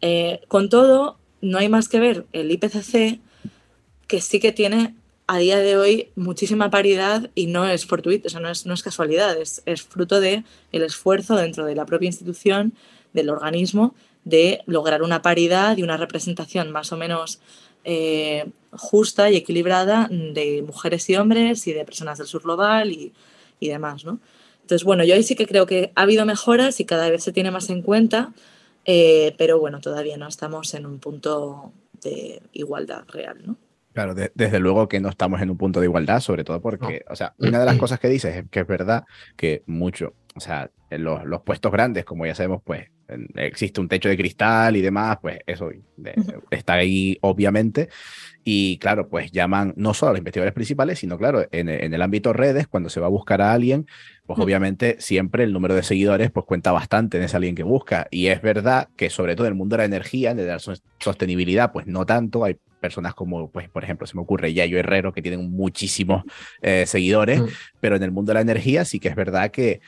Eh, 0.00 0.40
con 0.48 0.70
todo, 0.70 1.18
no 1.42 1.58
hay 1.58 1.68
más 1.68 1.90
que 1.90 2.00
ver 2.00 2.24
el 2.32 2.50
IPCC, 2.50 3.20
que 4.06 4.20
sí 4.22 4.40
que 4.40 4.52
tiene 4.52 4.94
a 5.30 5.38
día 5.38 5.58
de 5.60 5.76
hoy 5.76 6.08
muchísima 6.16 6.70
paridad 6.70 7.30
y 7.36 7.46
no 7.46 7.64
es 7.64 7.86
fortuito, 7.86 8.26
o 8.26 8.30
sea, 8.30 8.40
no 8.40 8.50
es, 8.50 8.66
no 8.66 8.74
es 8.74 8.82
casualidad, 8.82 9.40
es, 9.40 9.62
es 9.64 9.80
fruto 9.80 10.18
del 10.18 10.44
el 10.72 10.82
esfuerzo 10.82 11.36
dentro 11.36 11.64
de 11.66 11.76
la 11.76 11.86
propia 11.86 12.08
institución, 12.08 12.74
del 13.12 13.30
organismo, 13.30 13.94
de 14.24 14.62
lograr 14.66 15.04
una 15.04 15.22
paridad 15.22 15.76
y 15.76 15.84
una 15.84 15.96
representación 15.96 16.72
más 16.72 16.90
o 16.90 16.96
menos 16.96 17.38
eh, 17.84 18.50
justa 18.72 19.30
y 19.30 19.36
equilibrada 19.36 20.08
de 20.10 20.64
mujeres 20.66 21.08
y 21.08 21.14
hombres 21.14 21.64
y 21.68 21.74
de 21.74 21.84
personas 21.84 22.18
del 22.18 22.26
sur 22.26 22.42
global 22.42 22.90
y, 22.90 23.12
y 23.60 23.68
demás, 23.68 24.04
¿no? 24.04 24.18
Entonces, 24.62 24.82
bueno, 24.82 25.04
yo 25.04 25.14
ahí 25.14 25.22
sí 25.22 25.36
que 25.36 25.46
creo 25.46 25.64
que 25.64 25.92
ha 25.94 26.02
habido 26.02 26.26
mejoras 26.26 26.80
y 26.80 26.84
cada 26.84 27.08
vez 27.08 27.22
se 27.22 27.30
tiene 27.30 27.52
más 27.52 27.70
en 27.70 27.82
cuenta, 27.82 28.32
eh, 28.84 29.36
pero 29.38 29.60
bueno, 29.60 29.80
todavía 29.80 30.16
no 30.16 30.26
estamos 30.26 30.74
en 30.74 30.86
un 30.86 30.98
punto 30.98 31.72
de 32.02 32.42
igualdad 32.52 33.04
real, 33.06 33.38
¿no? 33.46 33.69
Claro, 34.00 34.14
desde 34.14 34.60
luego 34.60 34.88
que 34.88 34.98
no 34.98 35.10
estamos 35.10 35.42
en 35.42 35.50
un 35.50 35.58
punto 35.58 35.78
de 35.78 35.84
igualdad, 35.84 36.20
sobre 36.20 36.42
todo 36.42 36.62
porque, 36.62 37.04
o 37.10 37.16
sea, 37.16 37.34
una 37.36 37.58
de 37.58 37.66
las 37.66 37.76
cosas 37.76 38.00
que 38.00 38.08
dices 38.08 38.34
es 38.34 38.44
que 38.48 38.60
es 38.60 38.66
verdad 38.66 39.04
que 39.36 39.62
mucho, 39.66 40.14
o 40.34 40.40
sea, 40.40 40.70
en 40.88 41.04
los, 41.04 41.22
los 41.26 41.42
puestos 41.42 41.70
grandes, 41.70 42.06
como 42.06 42.24
ya 42.24 42.34
sabemos, 42.34 42.62
pues 42.64 42.88
existe 43.34 43.78
un 43.78 43.88
techo 43.88 44.08
de 44.08 44.16
cristal 44.16 44.74
y 44.74 44.80
demás, 44.80 45.18
pues 45.20 45.40
eso 45.46 45.68
está 46.50 46.74
ahí 46.74 47.18
obviamente. 47.20 47.90
Y 48.42 48.78
claro, 48.78 49.10
pues 49.10 49.32
llaman 49.32 49.74
no 49.76 49.92
solo 49.92 50.10
a 50.10 50.12
los 50.12 50.20
investigadores 50.20 50.54
principales, 50.54 50.98
sino 50.98 51.18
claro, 51.18 51.46
en, 51.50 51.68
en 51.68 51.92
el 51.92 52.00
ámbito 52.00 52.32
redes, 52.32 52.68
cuando 52.68 52.88
se 52.88 53.00
va 53.00 53.06
a 53.06 53.10
buscar 53.10 53.42
a 53.42 53.52
alguien, 53.52 53.86
pues 54.24 54.38
obviamente 54.38 54.96
siempre 54.98 55.44
el 55.44 55.52
número 55.52 55.74
de 55.74 55.82
seguidores 55.82 56.30
pues 56.30 56.46
cuenta 56.46 56.72
bastante 56.72 57.18
en 57.18 57.24
ese 57.24 57.36
alguien 57.36 57.54
que 57.54 57.64
busca. 57.64 58.06
Y 58.10 58.28
es 58.28 58.40
verdad 58.40 58.88
que 58.96 59.10
sobre 59.10 59.36
todo 59.36 59.46
en 59.46 59.52
el 59.52 59.58
mundo 59.58 59.74
de 59.74 59.82
la 59.82 59.84
energía, 59.84 60.34
de 60.34 60.46
la 60.46 60.58
sostenibilidad, 60.58 61.70
pues 61.70 61.86
no 61.86 62.06
tanto, 62.06 62.44
hay 62.44 62.56
personas 62.80 63.14
como, 63.14 63.50
pues, 63.50 63.68
por 63.68 63.84
ejemplo, 63.84 64.06
se 64.06 64.16
me 64.16 64.22
ocurre 64.22 64.52
Yayo 64.52 64.78
Herrero, 64.78 65.12
que 65.12 65.22
tienen 65.22 65.50
muchísimos 65.50 66.24
eh, 66.62 66.84
seguidores, 66.86 67.40
mm. 67.40 67.46
pero 67.80 67.96
en 67.96 68.02
el 68.02 68.10
mundo 68.10 68.30
de 68.30 68.34
la 68.34 68.40
energía 68.40 68.84
sí 68.84 68.98
que 68.98 69.08
es 69.08 69.16
verdad 69.16 69.50
que 69.50 69.80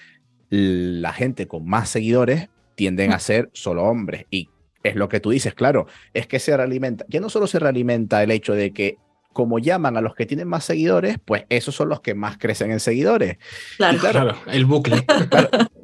la 0.50 1.12
gente 1.12 1.48
con 1.48 1.66
más 1.66 1.88
seguidores 1.88 2.48
tienden 2.74 3.10
mm. 3.10 3.14
a 3.14 3.18
ser 3.18 3.50
solo 3.52 3.84
hombres. 3.84 4.26
Y 4.30 4.48
es 4.82 4.96
lo 4.96 5.08
que 5.08 5.20
tú 5.20 5.30
dices, 5.30 5.54
claro, 5.54 5.86
es 6.14 6.26
que 6.26 6.38
se 6.38 6.56
realimenta, 6.56 7.04
ya 7.08 7.20
no 7.20 7.30
solo 7.30 7.46
se 7.46 7.58
realimenta 7.58 8.22
el 8.22 8.30
hecho 8.30 8.54
de 8.54 8.72
que 8.72 8.98
como 9.32 9.58
llaman 9.58 9.96
a 9.96 10.00
los 10.00 10.14
que 10.14 10.26
tienen 10.26 10.46
más 10.46 10.64
seguidores, 10.64 11.16
pues 11.24 11.44
esos 11.48 11.74
son 11.74 11.88
los 11.88 12.00
que 12.00 12.14
más 12.14 12.36
crecen 12.36 12.70
en 12.70 12.80
seguidores. 12.80 13.38
Claro, 13.78 13.98
claro, 13.98 14.36
el 14.46 14.66
bucle. 14.66 15.06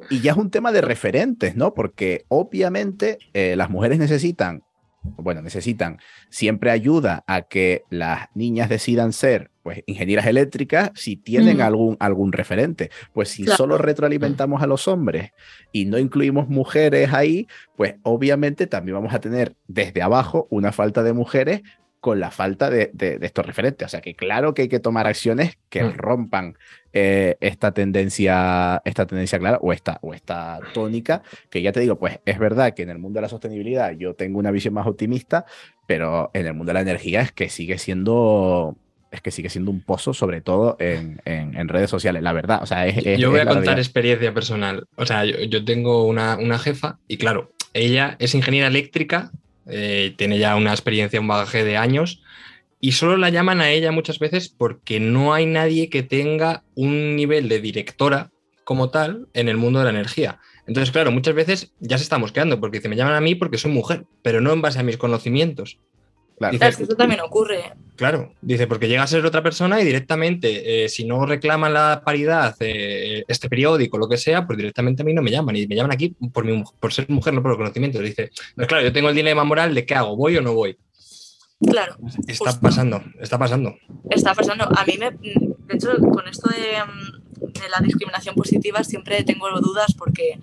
y 0.09 0.21
ya 0.21 0.31
es 0.31 0.37
un 0.37 0.51
tema 0.51 0.71
de 0.71 0.81
referentes, 0.81 1.55
¿no? 1.55 1.73
Porque 1.73 2.25
obviamente 2.27 3.17
eh, 3.33 3.55
las 3.55 3.69
mujeres 3.69 3.97
necesitan 3.97 4.61
bueno, 5.01 5.41
necesitan 5.41 5.99
siempre 6.29 6.71
ayuda 6.71 7.23
a 7.27 7.43
que 7.43 7.83
las 7.89 8.27
niñas 8.35 8.69
decidan 8.69 9.13
ser 9.13 9.51
pues 9.63 9.83
ingenieras 9.85 10.25
eléctricas 10.25 10.91
si 10.95 11.15
tienen 11.15 11.61
algún, 11.61 11.95
algún 11.99 12.31
referente. 12.31 12.89
Pues 13.13 13.29
si 13.29 13.45
solo 13.45 13.77
retroalimentamos 13.77 14.61
a 14.61 14.67
los 14.67 14.87
hombres 14.87 15.31
y 15.71 15.85
no 15.85 15.97
incluimos 15.97 16.49
mujeres 16.49 17.13
ahí, 17.13 17.47
pues 17.77 17.95
obviamente 18.03 18.67
también 18.67 18.95
vamos 18.95 19.13
a 19.13 19.19
tener 19.19 19.55
desde 19.67 20.01
abajo 20.01 20.47
una 20.49 20.71
falta 20.71 21.03
de 21.03 21.13
mujeres 21.13 21.61
con 21.99 22.19
la 22.19 22.31
falta 22.31 22.69
de, 22.69 22.91
estos 23.21 23.45
referentes. 23.45 23.85
O 23.85 23.89
sea 23.89 24.01
que 24.01 24.15
claro 24.15 24.53
que 24.53 24.63
hay 24.63 24.69
que 24.69 24.79
tomar 24.79 25.07
acciones 25.07 25.57
que 25.69 25.83
mm. 25.83 25.93
rompan 25.93 26.57
eh, 26.93 27.35
esta 27.41 27.73
tendencia, 27.73 28.81
esta 28.85 29.05
tendencia 29.05 29.39
clara 29.39 29.59
o 29.61 29.73
esta, 29.73 29.99
o 30.01 30.13
esta 30.13 30.59
tónica, 30.73 31.21
que 31.49 31.61
ya 31.61 31.71
te 31.71 31.81
digo, 31.81 31.97
pues 31.97 32.19
es 32.25 32.39
verdad 32.39 32.73
que 32.73 32.83
en 32.83 32.89
el 32.89 32.99
mundo 32.99 33.17
de 33.17 33.23
la 33.23 33.29
sostenibilidad 33.29 33.91
yo 33.91 34.13
tengo 34.13 34.39
una 34.39 34.51
visión 34.51 34.73
más 34.73 34.87
optimista, 34.87 35.45
pero 35.87 36.31
en 36.33 36.47
el 36.47 36.53
mundo 36.53 36.69
de 36.69 36.75
la 36.75 36.81
energía 36.81 37.21
es 37.21 37.31
que 37.31 37.49
sigue 37.49 37.77
siendo 37.77 38.75
es 39.11 39.21
que 39.21 39.31
sigue 39.31 39.49
siendo 39.49 39.71
un 39.71 39.81
pozo, 39.81 40.13
sobre 40.13 40.39
todo 40.39 40.77
en, 40.79 41.19
en, 41.25 41.67
redes 41.67 41.89
sociales, 41.89 42.21
la 42.21 42.31
verdad. 42.31 42.61
O 42.61 42.67
sea, 42.67 42.87
yo 42.87 43.31
voy 43.31 43.39
a 43.39 43.47
contar 43.47 43.79
experiencia 43.79 44.35
personal. 44.35 44.85
O 44.97 45.05
sea, 45.07 45.25
yo, 45.25 45.39
yo 45.39 45.65
tengo 45.65 46.05
una, 46.05 46.37
una, 46.37 46.59
jefa 46.59 46.99
y 47.07 47.17
claro, 47.17 47.49
ella 47.73 48.15
es 48.19 48.35
ingeniera 48.35 48.67
eléctrica 48.67 49.31
eh, 49.69 50.13
tiene 50.17 50.39
ya 50.39 50.55
una 50.55 50.71
experiencia, 50.71 51.19
un 51.19 51.27
bagaje 51.27 51.63
de 51.63 51.77
años, 51.77 52.21
y 52.79 52.93
solo 52.93 53.17
la 53.17 53.29
llaman 53.29 53.61
a 53.61 53.71
ella 53.71 53.91
muchas 53.91 54.19
veces 54.19 54.49
porque 54.49 54.99
no 54.99 55.33
hay 55.33 55.45
nadie 55.45 55.89
que 55.89 56.03
tenga 56.03 56.63
un 56.75 57.15
nivel 57.15 57.49
de 57.49 57.59
directora 57.59 58.31
como 58.63 58.89
tal 58.89 59.27
en 59.33 59.49
el 59.49 59.57
mundo 59.57 59.79
de 59.79 59.85
la 59.85 59.91
energía. 59.91 60.39
Entonces, 60.67 60.91
claro, 60.91 61.11
muchas 61.11 61.33
veces 61.33 61.73
ya 61.79 61.97
se 61.97 62.03
está 62.03 62.19
mosqueando 62.19 62.59
porque 62.59 62.77
dice, 62.77 62.89
me 62.89 62.95
llaman 62.95 63.15
a 63.15 63.21
mí 63.21 63.35
porque 63.35 63.57
soy 63.57 63.71
mujer, 63.71 64.05
pero 64.21 64.39
no 64.39 64.53
en 64.53 64.61
base 64.61 64.79
a 64.79 64.83
mis 64.83 64.97
conocimientos. 64.97 65.79
Claro. 66.39 66.57
que 66.57 66.83
eso 66.83 66.95
también 66.95 67.19
ocurre. 67.19 67.73
Claro, 67.97 68.31
dice, 68.41 68.65
porque 68.65 68.87
llega 68.87 69.03
a 69.03 69.07
ser 69.07 69.25
otra 69.25 69.43
persona 69.43 69.81
y 69.81 69.85
directamente, 69.85 70.85
eh, 70.85 70.89
si 70.89 71.03
no 71.03 71.25
reclaman 71.25 71.73
la 71.73 72.01
paridad, 72.05 72.55
eh, 72.61 73.25
este 73.27 73.49
periódico, 73.49 73.97
lo 73.97 74.07
que 74.07 74.17
sea, 74.17 74.47
pues 74.47 74.55
directamente 74.55 75.01
a 75.01 75.05
mí 75.05 75.13
no 75.13 75.21
me 75.21 75.31
llaman. 75.31 75.57
Y 75.57 75.67
me 75.67 75.75
llaman 75.75 75.91
aquí 75.91 76.15
por, 76.31 76.45
mi, 76.45 76.63
por 76.79 76.93
ser 76.93 77.09
mujer, 77.09 77.33
no 77.33 77.41
por 77.41 77.51
el 77.51 77.57
conocimiento. 77.57 77.99
Dice, 77.99 78.31
pues 78.55 78.67
claro, 78.67 78.83
yo 78.83 78.93
tengo 78.93 79.09
el 79.09 79.15
dilema 79.15 79.43
moral 79.43 79.75
de 79.75 79.85
qué 79.85 79.95
hago, 79.95 80.15
¿voy 80.15 80.37
o 80.37 80.41
no 80.41 80.53
voy? 80.53 80.77
Claro. 81.59 81.97
Está 82.25 82.57
pasando, 82.61 83.03
está 83.19 83.37
pasando. 83.37 83.75
Está 84.09 84.33
pasando. 84.33 84.63
A 84.63 84.85
mí 84.85 84.97
me. 84.97 85.11
De 85.11 85.75
hecho, 85.75 85.91
con 85.99 86.25
esto 86.29 86.49
de, 86.49 86.81
mm, 86.81 87.51
de 87.59 87.69
la 87.69 87.79
discriminación 87.81 88.33
positiva 88.33 88.83
siempre 88.83 89.23
tengo 89.23 89.49
dudas 89.59 89.93
porque 89.97 90.39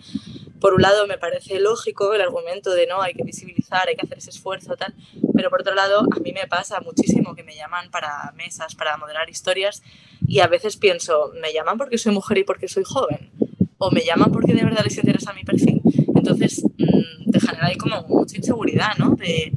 por 0.61 0.75
un 0.75 0.83
lado 0.83 1.07
me 1.07 1.19
parece 1.19 1.61
lógico 1.61 2.15
el 2.15 2.21
argumento 2.21 2.71
de 2.71 2.87
no, 2.87 3.03
hay 3.03 3.15
que 3.15 3.25
visibilizar, 3.25 3.89
hay 3.89 3.97
que 3.97 4.07
hacer 4.07 4.19
ese 4.19 4.31
esfuerzo, 4.31 4.77
tal, 4.77 4.95
pero 5.35 5.51
por 5.51 5.61
otro 5.61 5.75
lado 5.75 6.07
a 6.15 6.21
mí 6.21 6.33
me 6.33 6.47
pasa 6.47 6.81
muchísimo 6.81 7.35
que 7.35 7.43
me 7.43 7.55
llaman 7.55 7.91
para 7.91 8.33
mesas, 8.37 8.75
para 8.75 8.97
moderar 8.97 9.29
historias 9.29 9.83
y 10.27 10.41
a 10.41 10.47
veces 10.47 10.77
pienso, 10.77 11.33
¿me 11.41 11.53
llaman 11.53 11.79
porque 11.79 11.99
soy 11.99 12.13
mujer 12.13 12.39
y 12.39 12.45
porque 12.45 12.69
soy 12.69 12.85
joven? 12.85 13.31
¿O 13.79 13.91
me 13.91 14.03
llaman 14.03 14.33
porque 14.33 14.55
de 14.55 14.65
verdad 14.65 14.85
les 14.85 14.97
interesa 14.97 15.33
mi 15.35 15.45
perfil? 15.45 15.83
Entonces 16.15 16.63
mm, 16.65 17.31
te 17.31 17.41
genera 17.41 17.67
ahí 17.67 17.77
como 17.77 18.03
mucha 18.09 18.37
inseguridad, 18.37 18.97
¿no? 18.99 19.11
De, 19.17 19.53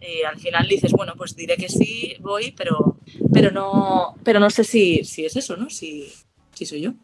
Y 0.00 0.22
al 0.24 0.38
final 0.38 0.66
dices, 0.66 0.92
bueno, 0.92 1.14
pues 1.16 1.36
diré 1.36 1.56
que 1.56 1.68
sí, 1.68 2.16
voy, 2.20 2.52
pero, 2.52 2.96
pero, 3.32 3.50
no, 3.52 4.16
pero 4.24 4.40
no 4.40 4.50
sé 4.50 4.64
si, 4.64 5.04
si 5.04 5.24
es 5.24 5.36
eso, 5.36 5.56
¿no? 5.56 5.70
Si, 5.70 6.12
si 6.52 6.66
soy 6.66 6.80
yo. 6.80 6.94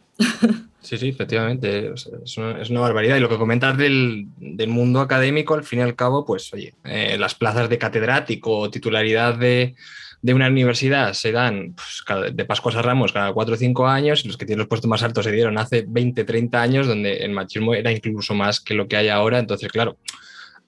Sí, 0.86 0.98
sí, 0.98 1.08
efectivamente. 1.08 1.92
es, 1.94 2.36
una, 2.38 2.80
barbaridad. 2.80 3.16
Y 3.16 3.20
lo 3.20 3.28
que 3.28 3.38
comentas 3.38 3.76
del, 3.76 4.28
mundo 4.68 5.00
académico, 5.00 5.54
al 5.54 5.64
fin 5.64 5.80
y 5.80 5.82
al 5.82 5.96
cabo, 5.96 6.24
pues, 6.24 6.52
oye, 6.54 6.74
eh, 6.84 7.16
las 7.18 7.34
plazas 7.34 7.68
de 7.68 7.76
catedrático 7.76 8.56
o 8.56 8.70
titularidad 8.70 9.34
de, 9.34 9.74
una 10.22 10.46
universidad 10.46 11.12
se 11.12 11.32
dan 11.32 11.74
pues, 11.74 12.34
de 12.34 12.44
Pascuas 12.44 12.76
a 12.76 12.82
Ramos 12.82 13.12
cada 13.12 13.32
cuatro 13.32 13.54
o 13.54 13.58
cinco 13.58 13.88
años, 13.88 14.24
y 14.24 14.28
los 14.28 14.36
que 14.36 14.46
tienen 14.46 14.60
los 14.60 14.68
puestos 14.68 14.88
más 14.88 15.02
altos 15.02 15.24
se 15.24 15.32
dieron 15.32 15.58
hace 15.58 15.84
20, 15.88 16.22
30 16.22 16.62
años, 16.62 16.86
donde 16.86 17.16
el 17.16 17.32
machismo 17.32 17.74
era 17.74 17.90
incluso 17.90 18.34
más 18.34 18.60
que 18.60 18.74
lo 18.74 18.86
que 18.86 18.96
hay 18.96 19.08
ahora. 19.08 19.40
Entonces, 19.40 19.72
claro, 19.72 19.98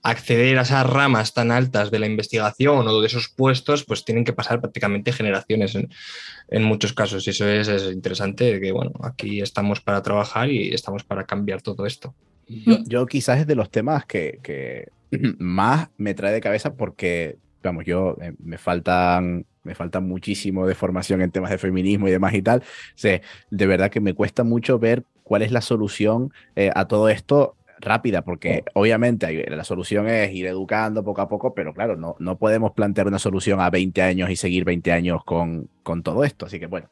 acceder 0.03 0.59
a 0.59 0.63
esas 0.63 0.89
ramas 0.89 1.35
tan 1.35 1.51
altas 1.51 1.91
de 1.91 1.99
la 1.99 2.07
investigación 2.07 2.87
o 2.87 3.01
de 3.01 3.07
esos 3.07 3.29
puestos, 3.29 3.85
pues 3.85 4.05
tienen 4.05 4.25
que 4.25 4.33
pasar 4.33 4.61
prácticamente 4.61 5.13
generaciones 5.13 5.75
en, 5.75 6.63
muchos 6.63 6.93
casos. 6.93 7.27
Y 7.27 7.31
eso 7.31 7.49
es, 7.49 7.93
interesante, 7.93 8.61
que 8.61 8.73
bueno, 8.73 8.93
aquí 9.03 9.41
estamos 9.41 9.81
para 9.81 10.03
trabajar 10.03 10.51
y 10.51 10.73
estamos 10.73 11.05
para 11.05 11.25
cambiar 11.25 11.63
todo 11.63 11.87
esto. 11.87 12.15
Yo, 12.47 13.07
quizás 13.07 13.41
es 13.41 13.47
de 13.47 13.55
los 13.55 13.71
temas 13.71 14.07
que, 14.07 14.89
más 15.39 15.89
me 15.99 16.15
trae 16.15 16.33
de 16.33 16.41
cabeza 16.41 16.75
porque, 16.75 17.37
vamos, 17.63 17.85
yo 17.85 18.17
eh, 18.21 18.33
me 18.39 18.59
faltan 18.59 19.47
me 19.65 19.75
falta 19.75 20.01
muchísimo 20.01 20.67
de 20.67 20.75
formación 20.75 21.21
en 21.21 21.31
temas 21.31 21.51
de 21.51 21.59
feminismo 21.59 22.09
y 22.09 22.11
demás 22.11 22.33
y 22.33 22.41
tal. 22.41 22.63
sé 22.95 23.21
de 23.51 23.67
verdad 23.67 23.91
que 23.91 24.01
me 24.01 24.15
cuesta 24.15 24.43
mucho 24.43 24.79
ver 24.79 25.05
cuál 25.25 25.43
es 25.43 25.53
la 25.53 25.61
solución 25.61 26.33
eh, 26.57 26.71
a 26.75 26.87
todo 26.87 27.11
esto 27.11 27.58
rápida, 27.81 28.23
porque 28.23 28.65
obviamente 28.75 29.47
la 29.49 29.65
solución 29.65 30.09
es 30.09 30.33
ir 30.33 30.47
educando 30.47 31.05
poco 31.05 31.21
a 31.21 31.29
poco, 31.29 31.55
pero 31.55 31.73
claro, 31.73 31.97
no, 31.97 32.17
no 32.19 32.39
podemos 32.39 32.73
plantear 32.73 33.07
una 33.07 33.19
solución 33.19 33.61
a 33.61 33.71
20 33.71 34.03
años 34.03 34.31
y 34.31 34.37
seguir 34.37 34.65
20 34.65 34.93
años 34.93 35.25
con, 35.25 35.69
con 35.83 36.03
todo 36.03 36.25
esto. 36.25 36.47
Así 36.47 36.59
que 36.59 36.67
bueno. 36.67 36.89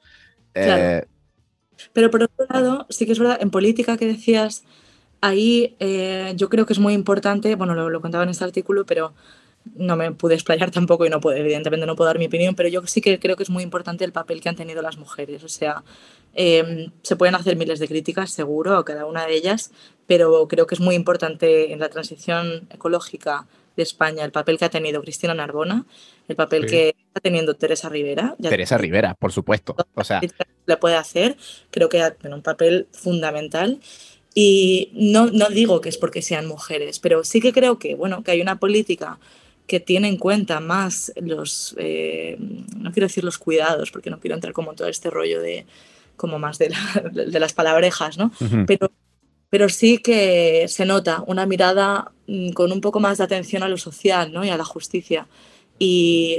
Eh, 0.55 1.05
pero 1.93 2.11
por 2.11 2.23
otro 2.23 2.47
lado, 2.49 2.87
sí 2.89 3.07
que 3.07 3.13
es 3.13 3.19
verdad, 3.19 3.39
en 3.41 3.51
política 3.51 3.97
que 3.97 4.07
decías, 4.07 4.65
ahí 5.21 5.77
eh, 5.81 6.33
yo 6.37 6.49
creo 6.49 6.67
que 6.67 6.73
es 6.73 6.79
muy 6.79 6.95
importante, 6.95 7.55
bueno, 7.55 7.75
lo, 7.75 7.91
lo 7.91 8.01
contaba 8.01 8.25
en 8.25 8.31
este 8.31 8.45
artículo, 8.45 8.87
pero 8.87 9.15
no 9.75 9.97
me 9.97 10.13
pude 10.13 10.35
explayar 10.35 10.71
tampoco 10.73 11.07
y 11.07 11.11
no 11.11 11.21
puedo, 11.21 11.37
evidentemente 11.37 11.87
no 11.87 11.97
puedo 11.97 12.09
dar 12.09 12.19
mi 12.19 12.27
opinión, 12.27 12.55
pero 12.55 12.69
yo 12.69 12.87
sí 12.87 13.01
que 13.01 13.19
creo 13.19 13.37
que 13.37 13.43
es 13.43 13.51
muy 13.51 13.63
importante 13.63 14.05
el 14.05 14.13
papel 14.13 14.41
que 14.41 14.49
han 14.49 14.57
tenido 14.57 14.83
las 14.83 14.97
mujeres. 14.99 15.43
O 15.45 15.49
sea, 15.49 15.83
em, 16.35 16.91
se 17.03 17.17
pueden 17.17 17.35
hacer 17.35 17.57
miles 17.57 17.79
de 17.79 17.89
críticas, 17.89 18.31
seguro, 18.31 18.77
a 18.77 18.85
cada 18.85 19.07
una 19.07 19.27
de 19.27 19.35
ellas, 19.35 19.73
pero 20.07 20.47
creo 20.49 20.67
que 20.67 20.75
es 20.75 20.81
muy 20.81 20.95
importante 20.95 21.73
en 21.73 21.81
la 21.81 21.89
transición 21.89 22.69
ecológica 22.71 23.47
de 23.77 23.83
España 23.83 24.25
el 24.25 24.33
papel 24.33 24.59
que 24.59 24.65
ha 24.65 24.71
tenido 24.71 25.03
Cristina 25.03 25.35
Narbona, 25.35 25.85
el 26.29 26.37
papel 26.37 26.67
que 26.67 26.97
está 27.09 27.21
teniendo 27.21 27.55
Teresa 27.55 27.89
Rivera. 27.89 28.35
Teresa 28.41 28.79
Rivera, 28.79 29.15
por 29.15 29.33
supuesto. 29.33 29.77
O 29.95 30.05
sea, 30.05 30.21
le 30.67 30.77
puede 30.79 30.97
hacer, 30.97 31.37
creo 31.71 31.89
que 31.89 31.99
tenido 32.19 32.37
un 32.37 32.43
papel 32.43 32.89
fundamental. 32.93 33.81
Y 34.35 34.91
no, 34.93 35.29
no 35.31 35.49
digo 35.49 35.81
que 35.81 35.89
es 35.89 35.97
porque 35.97 36.21
sean 36.21 36.47
mujeres, 36.47 36.99
pero 36.99 37.25
sí 37.25 37.41
que 37.41 37.55
creo 37.55 37.79
que, 37.79 37.95
bueno, 37.95 38.23
que 38.23 38.33
hay 38.33 38.43
una 38.43 38.59
política 38.59 39.19
que 39.67 39.81
tiene 39.81 40.09
en 40.09 40.17
cuenta 40.17 40.61
más 40.61 41.13
los, 41.17 41.75
eh, 41.79 42.37
no 42.77 42.93
quiero 42.93 43.07
decir 43.07 43.25
los 43.25 43.39
cuidados, 43.39 43.91
porque 43.91 44.11
no 44.11 44.21
quiero 44.21 44.35
entrar 44.35 44.53
como 44.53 44.71
en 44.71 44.77
todo 44.77 44.89
este 44.89 45.11
rollo 45.11 45.41
de, 45.41 45.67
como 46.17 46.39
más 46.39 46.59
de, 46.59 46.73
de 47.13 47.41
las 47.41 47.53
palabrejas, 47.53 48.19
¿no? 48.19 48.33
pero, 48.67 48.91
pero 49.51 49.69
sí 49.69 49.99
que 49.99 50.67
se 50.69 50.87
nota 50.87 51.23
una 51.27 51.47
mirada 51.47 52.13
mm, 52.27 52.51
con 52.51 52.73
un 52.73 52.81
poco 52.81 53.01
más 53.01 53.19
de 53.19 53.25
atención 53.25 53.63
a 53.63 53.69
lo 53.69 53.79
social, 53.79 54.33
¿no? 54.33 54.45
Y 54.45 54.51
a 54.51 54.57
la 54.57 54.65
justicia. 54.65 55.27
Y 55.79 56.39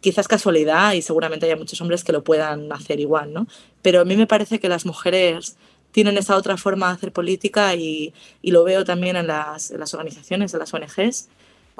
quizás 0.00 0.28
casualidad, 0.28 0.94
y 0.94 1.02
seguramente 1.02 1.46
haya 1.46 1.56
muchos 1.56 1.80
hombres 1.80 2.04
que 2.04 2.12
lo 2.12 2.24
puedan 2.24 2.72
hacer 2.72 3.00
igual, 3.00 3.32
¿no? 3.32 3.46
Pero 3.82 4.00
a 4.00 4.04
mí 4.04 4.16
me 4.16 4.26
parece 4.26 4.58
que 4.58 4.68
las 4.68 4.86
mujeres 4.86 5.56
tienen 5.92 6.16
esa 6.18 6.36
otra 6.36 6.56
forma 6.56 6.88
de 6.88 6.94
hacer 6.94 7.12
política 7.12 7.74
y, 7.74 8.14
y 8.42 8.50
lo 8.52 8.64
veo 8.64 8.84
también 8.84 9.16
en 9.16 9.26
las, 9.26 9.70
en 9.70 9.80
las 9.80 9.92
organizaciones, 9.94 10.54
en 10.54 10.60
las 10.60 10.72
ONGs, 10.72 11.28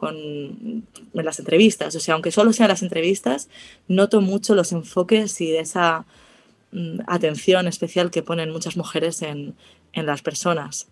con, 0.01 0.17
en 0.17 0.87
las 1.13 1.39
entrevistas. 1.41 1.95
O 1.95 2.01
sea, 2.01 2.15
aunque 2.15 2.31
solo 2.31 2.55
sean 2.55 2.71
las 2.71 2.83
entrevistas, 2.83 3.51
noto 3.87 4.23
mucho 4.23 4.55
los 4.55 4.73
enfoques 4.73 5.39
y 5.43 5.55
esa 5.55 6.07
mm, 6.73 7.01
atención 7.07 7.67
especial 7.67 8.11
que 8.11 8.23
ponen 8.23 8.51
muchas 8.51 8.79
mujeres 8.79 9.21
en, 9.21 9.57
en 9.93 10.07
las 10.07 10.23
personas. 10.23 10.89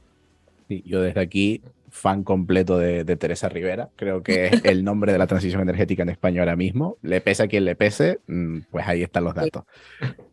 Sí, 0.69 0.83
yo 0.85 1.01
desde 1.01 1.21
aquí, 1.21 1.63
fan 1.89 2.23
completo 2.23 2.77
de, 2.77 3.03
Teresa 3.17 3.49
Rivera, 3.49 3.89
creo 3.97 4.23
que 4.23 4.49
es 4.49 4.53
el 4.65 4.85
nombre 4.85 5.11
de 5.11 5.17
la 5.17 5.27
transición 5.27 5.63
energética 5.63 6.03
en 6.03 6.11
España 6.11 6.43
ahora 6.43 6.57
mismo. 6.57 6.99
Le 7.01 7.23
pese 7.23 7.45
a 7.45 7.49
quien 7.49 7.65
le 7.65 7.77
pese, 7.77 8.21
mm, 8.27 8.59
pues 8.71 8.87
ahí 8.87 9.03
están 9.03 9.25
los 9.25 9.35
datos. 9.35 9.65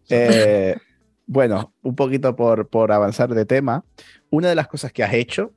Eh, 0.09 0.75
bueno, 1.27 1.73
un 1.81 1.95
poquito 1.95 2.35
por, 2.35 2.67
por 2.67 2.91
avanzar 2.91 3.33
de 3.33 3.45
tema, 3.45 3.85
una 4.29 4.49
de 4.49 4.55
las 4.55 4.67
cosas 4.67 4.91
que 4.91 5.01
has 5.01 5.13
hecho 5.13 5.53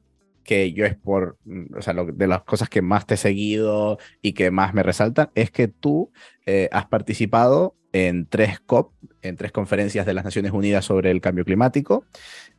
que 0.48 0.72
yo 0.72 0.86
es 0.86 0.96
por, 0.96 1.36
mm, 1.44 1.76
o 1.76 1.82
sea, 1.82 1.92
de 1.92 2.26
las 2.26 2.42
cosas 2.44 2.70
que 2.70 2.80
más 2.80 3.06
te 3.06 3.14
he 3.14 3.16
seguido 3.18 3.98
y 4.22 4.32
que 4.32 4.50
más 4.50 4.72
me 4.72 4.82
resaltan, 4.82 5.28
es 5.34 5.50
que 5.50 5.68
tú 5.68 6.10
eh, 6.46 6.70
has 6.72 6.86
participado 6.86 7.74
en 7.92 8.24
tres 8.24 8.58
COP, 8.60 8.94
en 9.20 9.36
tres 9.36 9.52
conferencias 9.52 10.06
de 10.06 10.14
las 10.14 10.24
Naciones 10.24 10.52
Unidas 10.52 10.86
sobre 10.86 11.10
el 11.10 11.20
cambio 11.20 11.44
climático. 11.44 12.06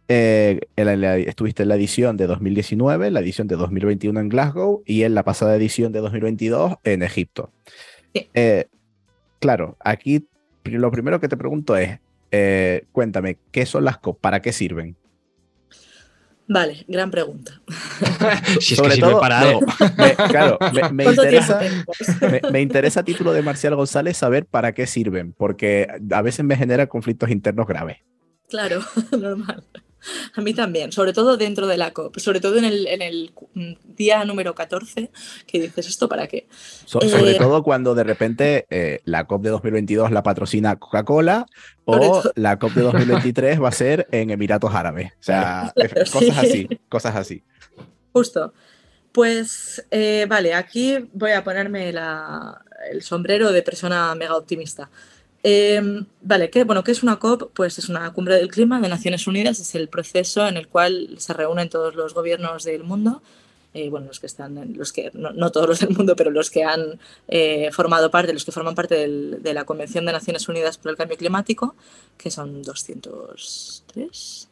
Eh, 0.08 0.60
estuviste 1.26 1.64
en 1.64 1.70
la 1.70 1.78
edición 1.78 2.16
de 2.16 2.28
2019, 2.28 3.10
la 3.10 3.22
edición 3.22 3.48
de 3.48 3.56
2021 3.56 4.20
en 4.20 4.30
Glasgow 4.30 4.84
y 4.86 5.02
en 5.02 5.16
la 5.16 5.24
pasada 5.24 5.56
edición 5.56 5.92
de 5.92 6.02
2022 6.02 6.76
en 6.84 7.02
Egipto. 7.02 7.52
Eh, 8.14 8.66
claro, 9.40 9.78
aquí 9.80 10.28
lo 10.64 10.92
primero 10.92 11.20
que 11.20 11.28
te 11.28 11.38
pregunto 11.38 11.76
es, 11.76 11.98
cuéntame, 12.92 13.40
¿qué 13.52 13.66
son 13.66 13.84
las 13.84 13.98
COP? 13.98 14.22
¿Para 14.22 14.44
qué 14.44 14.54
sirven? 14.54 14.96
Vale, 16.52 16.84
gran 16.88 17.12
pregunta. 17.12 17.62
si 18.60 18.74
es 18.74 18.80
Sobre 18.80 18.95
que 18.95 19.02
todo, 19.02 19.20
para 19.20 19.39
algo. 19.39 19.62
claro, 20.30 20.58
me, 20.91 21.06
interesa, 21.06 21.62
me, 22.52 22.62
interesa 22.62 23.02
a 23.02 23.04
título 23.04 23.34
de 23.34 23.43
Marcial 23.43 23.76
González 23.76 24.18
saber 24.18 24.47
para 24.47 24.74
qué 24.74 24.88
sirven, 24.88 25.34
porque 25.34 25.88
a 26.12 26.22
veces 26.24 26.43
me 26.43 26.58
genera 26.58 26.88
conflictos 26.88 27.30
internos 27.30 27.68
graves. 27.68 27.97
Claro, 28.50 28.82
normal. 29.12 29.64
A 30.36 30.41
mí 30.41 30.54
también, 30.54 30.91
sobre 30.91 31.14
todo 31.14 31.38
dentro 31.38 31.68
de 31.68 31.78
la 31.78 31.91
COP, 31.91 32.18
sobre 32.20 32.39
todo 32.39 32.58
en 32.58 32.66
el, 32.66 32.88
en 32.88 33.02
el 33.02 33.32
día 33.84 34.24
número 34.26 34.56
14, 34.56 35.12
que 35.45 35.62
dices, 35.62 35.88
¿esto 35.88 36.08
para 36.10 36.28
qué? 36.28 36.47
sobre 36.86 37.32
eh, 37.32 37.36
todo 37.38 37.64
cuando 37.64 37.95
de 37.95 38.04
repente 38.04 38.66
eh, 38.70 39.02
la 39.06 39.26
COP 39.26 39.43
de 39.43 39.50
2022 39.50 40.12
la 40.12 40.24
patrocina 40.24 40.78
Coca-Cola 40.78 41.45
o 41.86 42.24
la 42.36 42.60
COP 42.60 42.74
de 42.74 42.82
2023 42.82 43.62
va 43.62 43.70
a 43.70 43.74
ser 43.74 44.08
en 44.12 44.30
Emiratos 44.30 44.74
Árabes. 44.74 45.12
O 45.20 45.24
sea, 45.24 45.74
cosas 46.12 46.38
así, 46.38 46.68
cosas 46.88 47.16
así. 47.16 47.43
Justo. 48.14 48.54
Pues 49.12 49.86
eh, 49.89 50.28
vale, 50.30 50.54
aquí 50.54 51.10
voy 51.14 51.32
a 51.32 51.43
ponerme 51.43 51.89
el 51.89 53.02
sombrero 53.02 53.52
de 53.52 53.64
persona 53.64 54.14
mega 54.16 54.36
optimista. 54.36 54.89
Em, 55.42 56.06
vale, 56.22 56.50
¿qué, 56.50 56.66
bueno, 56.66 56.84
¿qué 56.84 56.92
es 56.92 57.02
una 57.02 57.18
COP? 57.18 57.52
Pues 57.54 57.80
es 57.80 57.88
una 57.88 58.12
cumbre 58.12 58.36
del 58.36 58.50
clima 58.50 58.82
de 58.82 58.90
Naciones 58.90 59.26
Unidas, 59.26 59.60
es 59.60 59.74
el 59.76 59.88
proceso 59.88 60.46
en 60.48 60.58
el 60.58 60.68
cual 60.68 61.16
se 61.18 61.34
reúnen 61.34 61.70
todos 61.70 61.96
los 61.96 62.14
gobiernos 62.14 62.64
del 62.66 62.84
mundo, 62.84 63.22
eh, 63.74 63.90
bueno, 63.90 64.08
los 64.08 64.20
que 64.20 64.26
están, 64.26 64.74
los 64.76 64.92
que, 64.92 65.12
no, 65.14 65.52
todos 65.52 65.68
los 65.70 65.80
del 65.80 65.92
mundo, 65.92 66.16
pero 66.16 66.32
los 66.32 66.50
que 66.50 66.64
han 66.64 67.00
eh, 67.28 67.70
formado 67.72 68.12
parte, 68.12 68.34
los 68.34 68.44
que 68.44 68.52
forman 68.52 68.76
parte 68.76 69.08
de 69.08 69.54
la 69.54 69.64
Convención 69.64 70.06
de 70.06 70.12
Naciones 70.12 70.50
Unidas 70.50 70.78
por 70.78 70.92
el 70.92 70.98
Cambio 70.98 71.18
Climático, 71.18 71.76
que 72.18 72.32
son 72.32 72.62
203, 72.62 74.49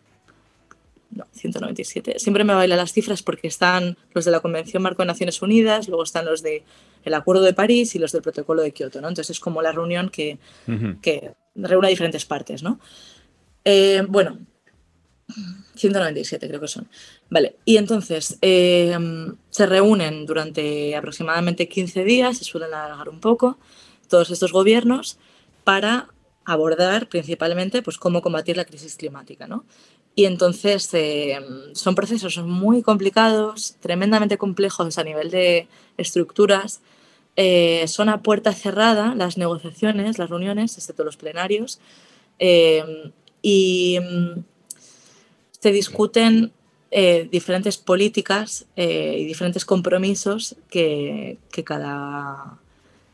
no, 1.11 1.25
197. 1.33 2.19
Siempre 2.19 2.43
me 2.43 2.53
bailan 2.53 2.77
las 2.77 2.93
cifras 2.93 3.23
porque 3.23 3.47
están 3.47 3.97
los 4.13 4.25
de 4.25 4.31
la 4.31 4.39
Convención 4.39 4.83
Marco 4.83 5.01
de 5.01 5.07
Naciones 5.07 5.41
Unidas, 5.41 5.87
luego 5.87 6.03
están 6.03 6.25
los 6.25 6.41
de 6.41 6.63
el 7.03 7.13
Acuerdo 7.13 7.43
de 7.43 7.53
París 7.53 7.95
y 7.95 7.99
los 7.99 8.11
del 8.11 8.21
Protocolo 8.21 8.61
de 8.61 8.71
Kioto, 8.71 8.99
¿no? 9.01 9.07
Entonces 9.07 9.37
es 9.37 9.39
como 9.39 9.61
la 9.61 9.71
reunión 9.71 10.09
que, 10.09 10.37
que 11.01 11.33
reúne 11.55 11.89
diferentes 11.89 12.25
partes, 12.25 12.63
¿no? 12.63 12.79
Eh, 13.63 14.03
bueno, 14.07 14.39
197 15.75 16.47
creo 16.47 16.59
que 16.59 16.67
son. 16.67 16.87
Vale, 17.29 17.55
y 17.65 17.77
entonces 17.77 18.37
eh, 18.41 18.97
se 19.49 19.65
reúnen 19.65 20.25
durante 20.25 20.95
aproximadamente 20.95 21.67
15 21.67 22.03
días, 22.03 22.37
se 22.37 22.43
suelen 22.43 22.73
alargar 22.73 23.09
un 23.09 23.19
poco, 23.19 23.57
todos 24.09 24.29
estos 24.29 24.51
gobiernos 24.51 25.17
para 25.63 26.09
abordar 26.47 27.09
principalmente 27.09 27.81
pues, 27.81 27.97
cómo 27.97 28.21
combatir 28.21 28.55
la 28.55 28.63
crisis 28.63 28.95
climática. 28.95 29.47
¿no? 29.47 29.65
Y 30.15 30.25
entonces 30.25 30.89
eh, 30.93 31.37
son 31.73 31.93
procesos 31.93 32.37
muy 32.37 32.81
complicados, 32.81 33.75
tremendamente 33.81 34.37
complejos 34.37 34.97
a 34.97 35.03
nivel 35.03 35.29
de 35.29 35.67
estructuras. 35.97 36.79
Eh, 37.35 37.85
son 37.87 38.07
a 38.07 38.23
puerta 38.23 38.53
cerrada 38.53 39.13
las 39.13 39.37
negociaciones, 39.37 40.17
las 40.17 40.29
reuniones, 40.29 40.77
excepto 40.77 41.03
los 41.03 41.17
plenarios. 41.17 41.79
Eh, 42.39 43.11
y 43.41 43.99
mm, 43.99 44.43
se 45.59 45.71
discuten 45.71 46.53
diferentes 47.29 47.77
políticas 47.77 48.65
y 48.77 49.25
diferentes 49.25 49.65
compromisos 49.65 50.55
que, 50.69 51.37
que, 51.51 51.65
cada 51.65 52.57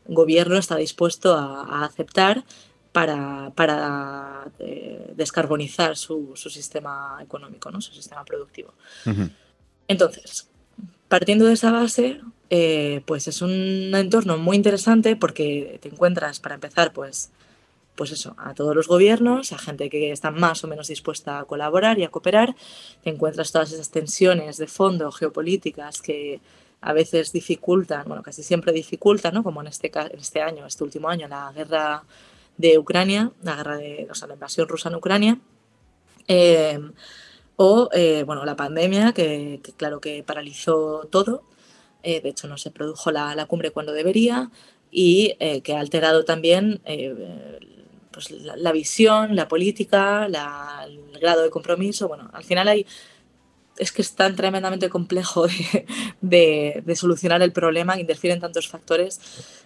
gobierno 0.08 0.58
está 0.58 0.76
dispuesto 0.76 1.34
a 1.34 1.84
aceptar 1.84 2.46
para, 2.94 3.52
para 3.56 4.46
eh, 4.60 5.12
descarbonizar 5.16 5.98
su, 5.98 6.32
su, 6.36 6.50
sistema 6.50 7.18
económico, 7.22 7.72
¿no? 7.72 7.82
su 7.82 7.92
sistema 7.92 8.24
productivo. 8.24 8.74
Uh 9.06 9.10
-huh. 9.10 9.30
Entonces, 9.88 10.48
partiendo 11.10 11.46
de 11.46 11.54
esa 11.54 11.72
base, 11.72 12.22
eh, 12.50 13.02
pues 13.06 13.28
es 13.28 13.42
un 13.42 13.92
entorno 13.96 14.38
muy 14.38 14.56
interesante 14.56 15.16
porque 15.16 15.80
te 15.82 15.90
encuentras, 15.90 16.40
para 16.40 16.56
empezar, 16.56 16.94
pues, 16.94 17.32
pues 17.96 18.12
eso, 18.12 18.36
a 18.38 18.54
todos 18.54 18.76
los 18.76 18.88
gobiernos, 18.88 19.52
a 19.54 19.58
gente 19.58 19.90
que 19.90 20.12
está 20.12 20.30
más 20.30 20.64
o 20.64 20.68
menos 20.68 20.88
dispuesta 20.88 21.40
a 21.40 21.46
colaborar 21.46 21.98
y 21.98 22.04
a 22.04 22.10
cooperar, 22.10 22.56
te 23.04 23.10
encuentras 23.10 23.52
todas 23.52 23.72
esas 23.72 23.90
tensiones 23.90 24.58
de 24.58 24.68
fondo 24.68 25.12
geopolíticas 25.12 26.02
que 26.02 26.42
a 26.82 26.94
veces 26.94 27.32
dificultan, 27.32 28.04
bueno, 28.08 28.22
casi 28.22 28.44
siempre 28.44 28.72
dificultan, 28.72 29.34
¿no? 29.34 29.42
como 29.42 29.62
en 29.62 29.68
este, 29.68 29.92
en 29.96 30.20
este 30.20 30.42
año, 30.42 30.68
este 30.68 30.84
último 30.84 31.10
año, 31.10 31.28
la 31.28 31.52
guerra 31.54 32.04
de 32.58 32.78
Ucrania, 32.78 33.32
la 33.42 33.56
guerra 33.56 33.78
de, 33.78 34.08
la 34.28 34.34
invasión 34.34 34.68
rusa 34.68 34.90
en 34.90 34.96
Ucrania, 34.96 35.40
eh, 36.28 36.80
o 37.56 37.90
eh, 37.94 38.24
bueno, 38.26 38.46
la 38.46 38.56
pandemia, 38.56 39.14
que, 39.14 39.62
claro 39.78 40.00
que 40.00 40.24
paralizó 40.24 41.08
todo, 41.12 41.44
eh, 42.04 42.22
de 42.22 42.30
hecho 42.30 42.48
no 42.48 42.58
se 42.58 42.72
produjo 42.72 43.12
la, 43.12 43.36
la 43.36 43.46
cumbre 43.46 43.72
cuando 43.72 43.94
debería, 43.94 44.52
y 44.96 45.36
que 45.64 45.74
ha 45.74 45.80
alterado 45.80 46.24
también 46.24 46.80
pues 48.12 48.30
la, 48.30 48.72
visión, 48.72 49.36
la 49.36 49.48
política, 49.48 50.28
el 50.28 51.20
grado 51.20 51.42
de 51.42 51.50
compromiso. 51.50 52.08
Bueno, 52.08 52.30
al 52.32 52.44
final 52.44 52.68
hay, 52.68 52.86
es 53.78 53.92
que 53.92 54.04
es 54.04 54.14
tan 54.14 54.36
tremendamente 54.36 54.90
complejo 54.90 55.48
de, 55.48 55.88
de, 56.22 56.84
de 56.86 56.96
solucionar 56.96 57.42
el 57.42 57.52
problema, 57.52 58.00
interfieren 58.00 58.40
tantos 58.40 58.68
factores 58.68 59.20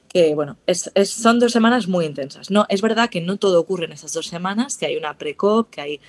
que, 0.08 0.34
bueno, 0.36 0.58
es, 0.68 0.92
es, 0.96 1.10
son 1.10 1.40
dos 1.40 1.52
semanas 1.52 1.88
muy 1.88 2.06
intensas. 2.06 2.50
No, 2.50 2.66
es 2.70 2.82
verdad 2.82 3.10
que 3.10 3.22
no 3.22 3.38
todo 3.38 3.60
ocurre 3.60 3.86
en 3.86 3.92
esas 3.92 4.14
dos 4.14 4.28
semanas, 4.28 4.78
que 4.78 4.86
hay 4.86 4.98
una 4.98 5.18
pre-COP, 5.18 5.70
que 5.70 5.82
hay... 5.82 6.02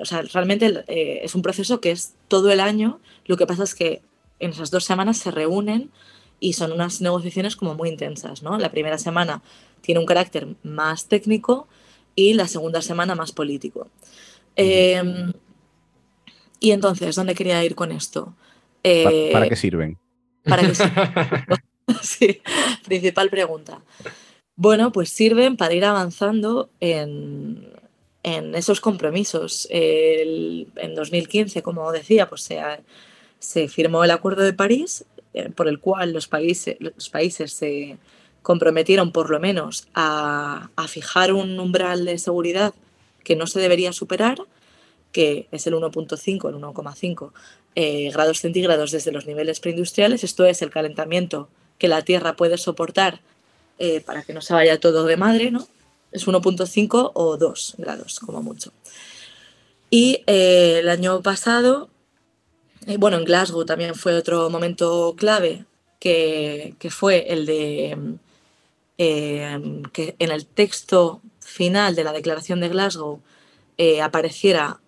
O 0.00 0.04
sea, 0.04 0.22
realmente 0.22 0.84
eh, 0.88 1.20
es 1.22 1.34
un 1.34 1.42
proceso 1.42 1.80
que 1.80 1.92
es 1.92 2.14
todo 2.28 2.52
el 2.52 2.60
año. 2.60 3.00
Lo 3.24 3.36
que 3.36 3.46
pasa 3.46 3.64
es 3.64 3.74
que 3.74 4.02
en 4.38 4.50
esas 4.50 4.70
dos 4.70 4.84
semanas 4.84 5.16
se 5.16 5.30
reúnen 5.30 5.90
y 6.40 6.54
son 6.54 6.72
unas 6.72 7.00
negociaciones 7.00 7.56
como 7.56 7.74
muy 7.74 7.88
intensas, 7.88 8.42
¿no? 8.42 8.58
La 8.58 8.70
primera 8.70 8.98
semana 8.98 9.42
tiene 9.80 10.00
un 10.00 10.06
carácter 10.06 10.48
más 10.62 11.06
técnico 11.06 11.68
y 12.16 12.34
la 12.34 12.48
segunda 12.48 12.82
semana 12.82 13.14
más 13.14 13.32
político. 13.32 13.88
Eh, 14.56 15.32
y 16.62 16.70
entonces, 16.70 17.16
¿dónde 17.16 17.34
quería 17.34 17.64
ir 17.64 17.74
con 17.74 17.90
esto? 17.92 18.34
Eh, 18.84 19.30
¿Para, 19.32 19.48
qué 19.48 19.56
sirven? 19.56 19.98
¿Para 20.44 20.62
qué 20.62 20.74
sirven? 20.74 21.10
sí, 22.02 22.40
principal 22.84 23.30
pregunta. 23.30 23.82
Bueno, 24.56 24.92
pues 24.92 25.10
sirven 25.10 25.56
para 25.56 25.74
ir 25.74 25.84
avanzando 25.84 26.70
en, 26.80 27.68
en 28.22 28.54
esos 28.54 28.80
compromisos. 28.80 29.66
En 29.70 30.94
2015, 30.94 31.62
como 31.62 31.90
decía, 31.92 32.28
pues 32.28 32.42
se, 32.42 32.60
se 33.38 33.68
firmó 33.68 34.04
el 34.04 34.10
Acuerdo 34.10 34.42
de 34.42 34.52
París 34.52 35.04
eh, 35.34 35.48
por 35.50 35.68
el 35.68 35.80
cual 35.80 36.12
los 36.12 36.28
países, 36.28 36.76
los 36.78 37.08
países 37.08 37.52
se 37.52 37.96
comprometieron 38.42 39.12
por 39.12 39.30
lo 39.30 39.40
menos 39.40 39.88
a, 39.94 40.70
a, 40.76 40.88
fijar 40.88 41.32
un 41.32 41.58
umbral 41.58 42.04
de 42.04 42.18
seguridad 42.18 42.74
que 43.22 43.36
no 43.36 43.46
se 43.46 43.60
debería 43.60 43.92
superar, 43.92 44.38
que 45.12 45.46
es 45.52 45.66
el 45.66 45.74
1.5, 45.74 46.48
el 46.48 46.56
1,5 46.56 47.32
eh, 47.74 48.10
grados 48.12 48.40
centígrados 48.40 48.90
desde 48.90 49.12
los 49.12 49.26
niveles 49.26 49.60
preindustriales. 49.60 50.24
Esto 50.24 50.44
es 50.44 50.60
el 50.60 50.70
calentamiento 50.70 51.48
que 51.82 51.88
la 51.88 52.02
Tierra 52.02 52.36
puede 52.36 52.58
soportar 52.58 53.18
eh, 53.80 54.00
para 54.02 54.22
que 54.22 54.32
no 54.32 54.40
se 54.40 54.54
vaya 54.54 54.78
todo 54.78 55.02
de 55.02 55.16
madre, 55.16 55.50
¿no? 55.50 55.66
Es 56.12 56.28
1.5 56.28 57.10
o 57.12 57.36
2 57.36 57.74
grados, 57.78 58.20
como 58.20 58.40
mucho. 58.40 58.70
Y 59.90 60.22
eh, 60.28 60.78
el 60.78 60.88
año 60.88 61.22
pasado 61.22 61.90
eh, 62.86 62.98
bueno, 62.98 63.16
en 63.16 63.24
Glasgow 63.24 63.64
también 63.64 63.96
fue 63.96 64.14
otro 64.14 64.48
momento 64.48 65.16
clave, 65.16 65.64
que, 65.98 66.76
que 66.78 66.90
fue 66.90 67.32
el 67.32 67.46
de 67.46 67.98
que 68.96 70.14
en 70.20 70.30
el 70.30 70.46
texto 70.46 71.20
final 71.40 71.96
de 71.96 72.04
la 72.04 72.12
declaración 72.12 72.60
de 72.60 72.68
Glasgow 72.68 73.20
apareciera 74.00 74.80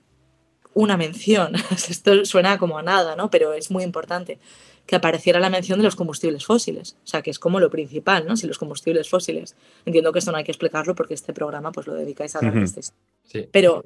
una 0.75 0.97
mención, 0.97 1.55
esto 1.73 2.25
suena 2.25 2.57
como 2.59 2.79
a 2.79 2.83
nada, 2.83 3.17
¿no? 3.17 3.31
pero 3.31 3.53
es 3.53 3.73
muy 3.73 3.83
importante, 3.83 4.39
que 4.87 4.97
apareciera 4.97 5.41
la 5.41 5.51
mención 5.51 5.79
de 5.79 5.85
los 5.85 5.97
combustibles 5.97 6.45
fósiles, 6.45 6.97
o 7.05 7.07
sea, 7.07 7.23
que 7.23 7.31
es 7.31 7.39
como 7.39 7.59
lo 7.59 7.71
principal, 7.71 8.27
¿no? 8.27 8.37
Si 8.37 8.47
los 8.47 8.59
combustibles 8.59 9.09
fósiles, 9.09 9.57
entiendo 9.87 10.13
que 10.13 10.19
esto 10.19 10.31
no 10.31 10.39
hay 10.39 10.45
que 10.45 10.53
explicarlo 10.53 10.95
porque 10.95 11.15
este 11.15 11.33
programa 11.33 11.73
pues 11.73 11.87
lo 11.87 11.95
dedicáis 11.95 12.35
a 12.35 12.39
hablar 12.39 12.55
de 12.55 12.65
este. 12.65 12.83
Sí. 12.83 13.49
Pero 13.51 13.85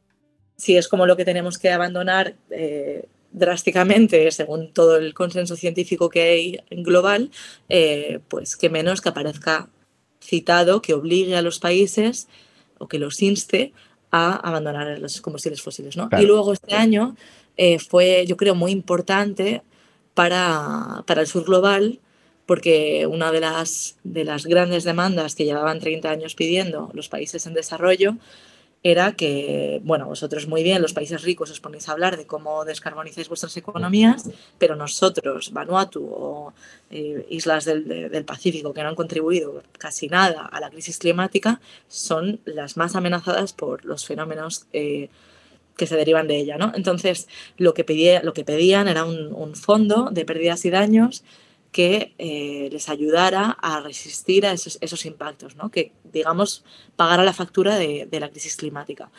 si 0.57 0.77
es 0.77 0.89
como 0.89 1.07
lo 1.07 1.17
que 1.17 1.25
tenemos 1.25 1.57
que 1.57 1.71
abandonar 1.71 2.35
eh, 2.51 3.07
drásticamente, 3.31 4.31
según 4.33 4.73
todo 4.73 4.97
el 4.97 5.15
consenso 5.15 5.55
científico 5.55 6.09
que 6.09 6.23
hay 6.23 6.61
global, 6.71 7.31
eh, 7.69 8.19
pues 8.29 8.57
que 8.57 8.69
menos 8.69 9.01
que 9.01 9.09
aparezca 9.09 9.69
citado, 10.21 10.83
que 10.83 10.95
obligue 10.95 11.37
a 11.37 11.43
los 11.43 11.61
países 11.61 12.27
o 12.79 12.89
que 12.89 12.99
los 12.99 13.23
inste 13.23 13.73
a 14.11 14.35
abandonar 14.37 14.99
los 14.99 15.21
combustibles 15.21 15.63
fósiles. 15.63 15.97
¿no? 15.97 16.09
Claro. 16.09 16.25
Y 16.25 16.27
luego 16.27 16.53
este 16.53 16.75
año 16.75 17.17
eh, 17.57 17.79
fue, 17.79 18.25
yo 18.27 18.37
creo, 18.37 18.55
muy 18.55 18.73
importante 18.73 19.63
para, 20.19 21.05
para 21.07 21.21
el 21.21 21.29
sur 21.29 21.45
global, 21.45 22.01
porque 22.45 23.07
una 23.07 23.31
de 23.31 23.39
las, 23.39 23.99
de 24.03 24.25
las 24.25 24.47
grandes 24.47 24.83
demandas 24.83 25.37
que 25.37 25.45
llevaban 25.45 25.79
30 25.79 26.11
años 26.11 26.35
pidiendo 26.35 26.91
los 26.93 27.09
países 27.09 27.47
en 27.47 27.55
desarrollo 27.55 28.17
era 28.83 29.13
que, 29.13 29.81
bueno, 29.85 30.07
vosotros 30.07 30.49
muy 30.49 30.65
bien, 30.65 30.83
los 30.83 30.93
países 30.93 31.23
ricos 31.23 31.53
os 31.53 31.61
ponéis 31.61 31.89
a 31.89 31.93
hablar 31.93 32.17
de 32.17 32.27
cómo 32.27 32.65
descarbonizáis 32.65 33.29
vuestras 33.29 33.57
economías, 33.57 34.29
pero 34.59 34.75
nosotros, 34.75 35.53
Vanuatu 35.53 36.05
o 36.05 36.53
eh, 36.91 37.25
islas 37.31 37.65
del, 37.65 37.87
de, 37.87 38.09
del, 38.09 38.25
Pacífico, 38.25 38.75
que 38.75 38.83
no 38.83 38.89
han 38.89 38.97
contribuido 38.97 39.63
casi 39.79 40.09
nada 40.09 40.47
a 40.47 40.59
la 40.59 40.71
crisis 40.71 40.99
climática, 40.99 41.61
son 41.87 42.41
las 42.45 42.77
más 42.77 42.97
amenazadas 42.97 43.53
por 43.53 43.85
los 43.85 44.05
fenómenos 44.05 44.67
eh, 44.73 45.11
que 45.79 45.87
se 45.87 45.97
derivan 45.97 46.29
de 46.29 46.37
ella, 46.37 46.59
¿no? 46.59 46.73
Entonces, 46.75 47.29
lo 47.57 47.73
que, 47.73 47.85
pedía, 47.85 48.23
lo 48.23 48.35
que 48.35 48.45
pedían 48.45 48.89
era 48.89 49.07
un, 49.07 49.33
un 49.33 49.55
fondo 49.55 50.11
de 50.11 50.27
pérdidas 50.27 50.67
y 50.67 50.71
daños 50.71 51.25
que 51.73 52.15
eh, 52.19 52.69
les 52.73 52.89
ayudara 52.89 53.57
a 53.63 53.81
resistir 53.81 54.47
a 54.47 54.53
esos, 54.53 54.79
esos 54.81 55.07
impactos, 55.07 55.57
¿no? 55.57 55.71
que, 55.71 55.93
digamos, 56.13 56.65
pagara 56.97 57.25
la 57.25 57.33
factura 57.33 57.77
de, 57.77 58.09
de, 58.11 58.21
la 58.21 58.31
crisis 58.31 58.57
climática. 58.57 59.11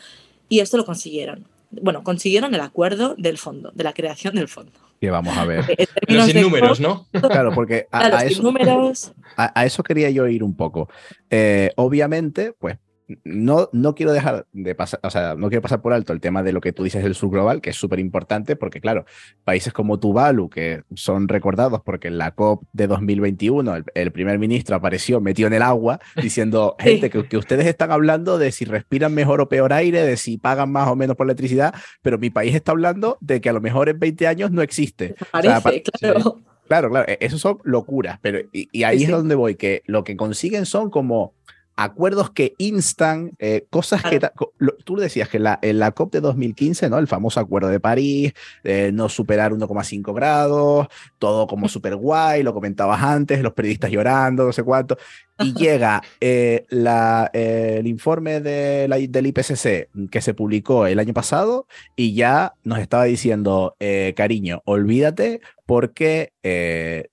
Y 0.48 0.60
esto 0.60 0.76
lo 0.76 0.84
consiguieron. 0.84 1.46
Bueno, 1.70 2.02
consiguieron 2.02 2.54
el 2.54 2.60
acuerdo 2.60 3.14
del 3.16 3.38
fondo, 3.38 3.70
de 3.74 3.84
la 3.84 3.92
creación 3.92 4.34
del 4.34 4.48
fondo. 4.48 4.72
Que 5.00 5.10
vamos 5.10 5.36
a 5.36 5.44
ver. 5.46 5.64
Pero 6.06 6.24
sin 6.24 6.42
números, 6.42 6.80
¿no? 6.80 7.06
Claro, 7.12 7.52
porque 7.54 7.86
a, 7.90 8.00
claro, 8.00 8.16
a, 8.16 8.24
eso, 8.24 8.42
números... 8.42 9.12
a, 9.36 9.58
a, 9.58 9.64
eso, 9.64 9.82
quería 9.82 10.10
yo 10.10 10.26
ir 10.26 10.42
un 10.42 10.56
poco. 10.56 10.90
Eh, 11.30 11.70
obviamente, 11.76 12.52
pues 12.58 12.78
no, 13.24 13.68
no 13.72 13.94
quiero 13.94 14.12
dejar 14.12 14.46
de 14.52 14.74
pasar, 14.74 15.00
o 15.02 15.10
sea, 15.10 15.34
no 15.34 15.48
quiero 15.48 15.62
pasar 15.62 15.80
por 15.80 15.92
alto 15.92 16.12
el 16.12 16.20
tema 16.20 16.42
de 16.42 16.52
lo 16.52 16.60
que 16.60 16.72
tú 16.72 16.84
dices 16.84 17.02
del 17.02 17.14
sur 17.14 17.30
global, 17.30 17.60
que 17.60 17.70
es 17.70 17.76
súper 17.76 17.98
importante, 17.98 18.56
porque 18.56 18.80
claro, 18.80 19.04
países 19.44 19.72
como 19.72 19.98
Tuvalu, 19.98 20.48
que 20.50 20.82
son 20.94 21.28
recordados 21.28 21.80
porque 21.84 22.08
en 22.08 22.18
la 22.18 22.32
COP 22.34 22.64
de 22.72 22.86
2021 22.86 23.76
el, 23.76 23.84
el 23.94 24.12
primer 24.12 24.38
ministro 24.38 24.76
apareció 24.76 25.20
metido 25.20 25.46
en 25.46 25.54
el 25.54 25.62
agua 25.62 26.00
diciendo, 26.22 26.76
gente, 26.78 27.10
que, 27.10 27.26
que, 27.26 27.36
ustedes 27.36 27.66
están 27.66 27.90
hablando 27.90 28.38
de 28.38 28.52
si 28.52 28.64
respiran 28.64 29.14
mejor 29.14 29.40
o 29.40 29.48
peor 29.48 29.72
aire, 29.72 30.02
de 30.02 30.16
si 30.16 30.38
pagan 30.38 30.70
más 30.70 30.88
o 30.88 30.96
menos 30.96 31.16
por 31.16 31.26
electricidad, 31.26 31.74
pero 32.02 32.18
mi 32.18 32.30
país 32.30 32.54
está 32.54 32.72
hablando 32.72 33.18
de 33.20 33.40
que 33.40 33.48
a 33.48 33.52
lo 33.52 33.60
mejor 33.60 33.88
en 33.88 33.98
20 33.98 34.26
años 34.26 34.50
no 34.50 34.62
existe. 34.62 35.14
Parece, 35.30 35.56
o 35.56 35.60
sea, 35.60 36.12
claro. 36.12 36.40
Claro, 36.68 36.88
claro, 36.88 37.12
eso 37.18 37.36
son 37.36 37.58
locuras, 37.64 38.20
pero 38.22 38.38
y, 38.52 38.68
y 38.70 38.84
ahí 38.84 38.98
sí, 38.98 39.04
es 39.06 39.10
donde 39.10 39.34
voy, 39.34 39.56
que 39.56 39.82
lo 39.86 40.04
que 40.04 40.16
consiguen 40.16 40.66
son 40.66 40.88
como 40.88 41.34
acuerdos 41.82 42.30
que 42.30 42.54
instan 42.58 43.32
eh, 43.38 43.66
cosas 43.70 44.02
que 44.02 44.20
lo, 44.58 44.72
tú 44.84 44.96
decías 44.96 45.30
que 45.30 45.38
la, 45.38 45.58
en 45.62 45.78
la 45.78 45.92
COP 45.92 46.12
de 46.12 46.20
2015, 46.20 46.90
¿no? 46.90 46.98
El 46.98 47.06
famoso 47.06 47.40
acuerdo 47.40 47.68
de 47.68 47.80
París, 47.80 48.34
eh, 48.64 48.90
no 48.92 49.08
superar 49.08 49.52
1,5 49.52 50.14
grados, 50.14 50.88
todo 51.18 51.46
como 51.46 51.68
súper 51.70 51.96
guay, 51.96 52.42
lo 52.42 52.52
comentabas 52.52 53.02
antes, 53.02 53.42
los 53.42 53.54
periodistas 53.54 53.90
llorando, 53.90 54.44
no 54.44 54.52
sé 54.52 54.62
cuánto, 54.62 54.98
y 55.38 55.54
llega 55.54 56.02
eh, 56.20 56.66
la, 56.68 57.30
el 57.32 57.86
informe 57.86 58.40
de 58.40 58.86
la, 58.86 58.98
del 58.98 59.26
IPCC 59.28 59.88
que 60.10 60.20
se 60.20 60.34
publicó 60.34 60.86
el 60.86 60.98
año 60.98 61.14
pasado 61.14 61.66
y 61.96 62.14
ya 62.14 62.52
nos 62.62 62.78
estaba 62.78 63.04
diciendo, 63.04 63.74
eh, 63.80 64.12
cariño, 64.16 64.60
olvídate 64.66 65.40
porque 65.64 66.32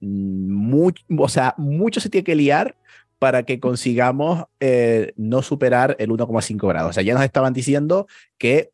mucho, 0.02 1.04
o 1.18 1.30
sea, 1.30 1.54
mucho 1.58 2.02
se 2.02 2.10
tiene 2.10 2.26
que 2.26 2.36
liar 2.36 2.76
para 3.20 3.44
que 3.44 3.60
consigamos 3.60 4.46
eh, 4.60 5.14
no 5.18 5.42
superar 5.42 5.96
el 6.00 6.10
1,5 6.10 6.68
grados. 6.68 6.92
O 6.92 6.94
sea, 6.94 7.04
ya 7.04 7.14
nos 7.14 7.24
estaban 7.24 7.54
diciendo 7.54 8.08
que 8.38 8.72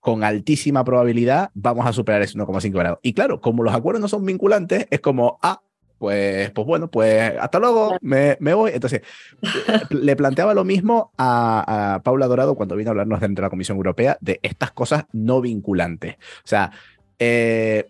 con 0.00 0.22
altísima 0.22 0.84
probabilidad 0.84 1.50
vamos 1.54 1.86
a 1.86 1.92
superar 1.92 2.22
ese 2.22 2.38
1,5 2.38 2.72
grados. 2.72 2.98
Y 3.02 3.12
claro, 3.12 3.40
como 3.40 3.62
los 3.62 3.74
acuerdos 3.74 4.00
no 4.00 4.08
son 4.08 4.24
vinculantes, 4.24 4.86
es 4.90 5.00
como, 5.00 5.38
ah, 5.42 5.60
pues, 5.98 6.50
pues 6.50 6.66
bueno, 6.66 6.88
pues 6.90 7.32
hasta 7.40 7.58
luego, 7.58 7.96
me, 8.02 8.36
me 8.38 8.54
voy. 8.54 8.72
Entonces, 8.74 9.00
le 9.90 10.14
planteaba 10.14 10.54
lo 10.54 10.64
mismo 10.64 11.12
a, 11.16 11.94
a, 11.94 12.02
Paula 12.02 12.26
Dorado 12.26 12.54
cuando 12.54 12.76
vino 12.76 12.90
a 12.90 12.92
hablarnos 12.92 13.20
dentro 13.20 13.42
de 13.42 13.46
la 13.46 13.50
Comisión 13.50 13.78
Europea 13.78 14.18
de 14.20 14.38
estas 14.42 14.72
cosas 14.72 15.06
no 15.12 15.40
vinculantes. 15.40 16.16
O 16.16 16.46
sea, 16.46 16.70
eh, 17.18 17.86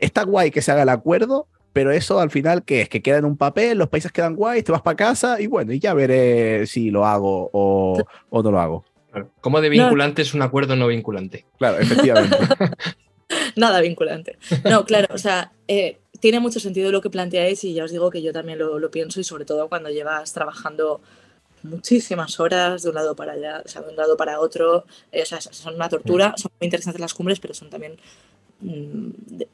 está 0.00 0.24
guay 0.24 0.50
que 0.50 0.62
se 0.62 0.72
haga 0.72 0.82
el 0.82 0.88
acuerdo, 0.88 1.46
pero 1.74 1.92
eso 1.92 2.18
al 2.20 2.30
final, 2.30 2.64
¿qué 2.64 2.80
es? 2.80 2.88
Que 2.88 3.02
queda 3.02 3.18
en 3.18 3.26
un 3.26 3.36
papel, 3.36 3.76
los 3.76 3.90
países 3.90 4.10
quedan 4.10 4.34
guay, 4.34 4.62
te 4.62 4.72
vas 4.72 4.80
para 4.80 4.96
casa 4.96 5.38
y 5.38 5.46
bueno, 5.46 5.74
y 5.74 5.78
ya 5.78 5.92
veré 5.92 6.66
si 6.66 6.90
lo 6.90 7.04
hago 7.04 7.50
o, 7.52 8.02
o 8.30 8.42
no 8.42 8.50
lo 8.50 8.60
hago. 8.60 8.84
¿Cómo 9.42 9.60
de 9.60 9.68
vinculante 9.68 10.22
no. 10.22 10.26
es 10.26 10.34
un 10.34 10.42
acuerdo 10.42 10.76
no 10.76 10.86
vinculante? 10.86 11.44
Claro, 11.58 11.78
efectivamente. 11.78 12.38
Nada 13.56 13.80
vinculante. 13.80 14.38
No, 14.64 14.84
claro, 14.84 15.08
o 15.14 15.18
sea, 15.18 15.52
eh, 15.68 15.98
tiene 16.20 16.40
mucho 16.40 16.60
sentido 16.60 16.90
lo 16.90 17.00
que 17.00 17.10
planteáis 17.10 17.62
y 17.64 17.74
ya 17.74 17.84
os 17.84 17.90
digo 17.90 18.10
que 18.10 18.22
yo 18.22 18.32
también 18.32 18.58
lo, 18.58 18.78
lo, 18.78 18.90
pienso 18.90 19.20
y 19.20 19.24
sobre 19.24 19.44
todo 19.44 19.68
cuando 19.68 19.90
llevas 19.90 20.32
trabajando 20.32 21.00
muchísimas 21.62 22.38
horas 22.40 22.82
de 22.82 22.90
un 22.90 22.94
lado 22.94 23.16
para 23.16 23.32
allá, 23.32 23.62
o 23.64 23.68
sea, 23.68 23.82
de 23.82 23.90
un 23.90 23.96
lado 23.96 24.16
para 24.16 24.38
otro, 24.40 24.84
eh, 25.10 25.22
o 25.22 25.26
sea, 25.26 25.40
son 25.40 25.74
una 25.74 25.88
tortura, 25.88 26.34
son 26.36 26.52
muy 26.60 26.66
interesantes 26.66 27.00
las 27.00 27.14
cumbres, 27.14 27.40
pero 27.40 27.54
son 27.54 27.70
también 27.70 27.96
mm, 28.60 29.10
de, 29.26 29.48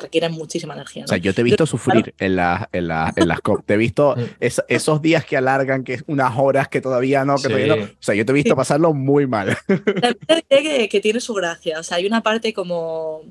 requieren 0.00 0.32
muchísima 0.32 0.74
energía. 0.74 1.02
¿no? 1.02 1.06
O 1.06 1.08
sea, 1.08 1.18
yo 1.18 1.34
te 1.34 1.40
he 1.40 1.44
visto 1.44 1.66
sufrir 1.66 2.14
en, 2.18 2.36
la, 2.36 2.68
en, 2.72 2.88
la, 2.88 3.12
en 3.16 3.28
las 3.28 3.40
COP. 3.40 3.64
Te 3.64 3.74
he 3.74 3.76
visto 3.76 4.14
es, 4.40 4.62
esos 4.68 5.02
días 5.02 5.24
que 5.24 5.36
alargan, 5.36 5.84
que 5.84 6.00
unas 6.06 6.32
horas 6.36 6.68
que 6.68 6.80
todavía 6.80 7.24
no, 7.24 7.36
que 7.36 7.42
sí. 7.42 7.48
todavía 7.48 7.76
no. 7.76 7.84
O 7.84 7.88
sea, 8.00 8.14
yo 8.14 8.24
te 8.24 8.32
he 8.32 8.34
visto 8.34 8.56
pasarlo 8.56 8.92
muy 8.92 9.26
mal. 9.26 9.56
que, 10.48 10.88
que 10.88 11.00
tiene 11.00 11.20
su 11.20 11.34
gracia. 11.34 11.78
O 11.78 11.82
sea, 11.82 11.98
hay 11.98 12.06
una 12.06 12.22
parte 12.22 12.52
como 12.52 13.22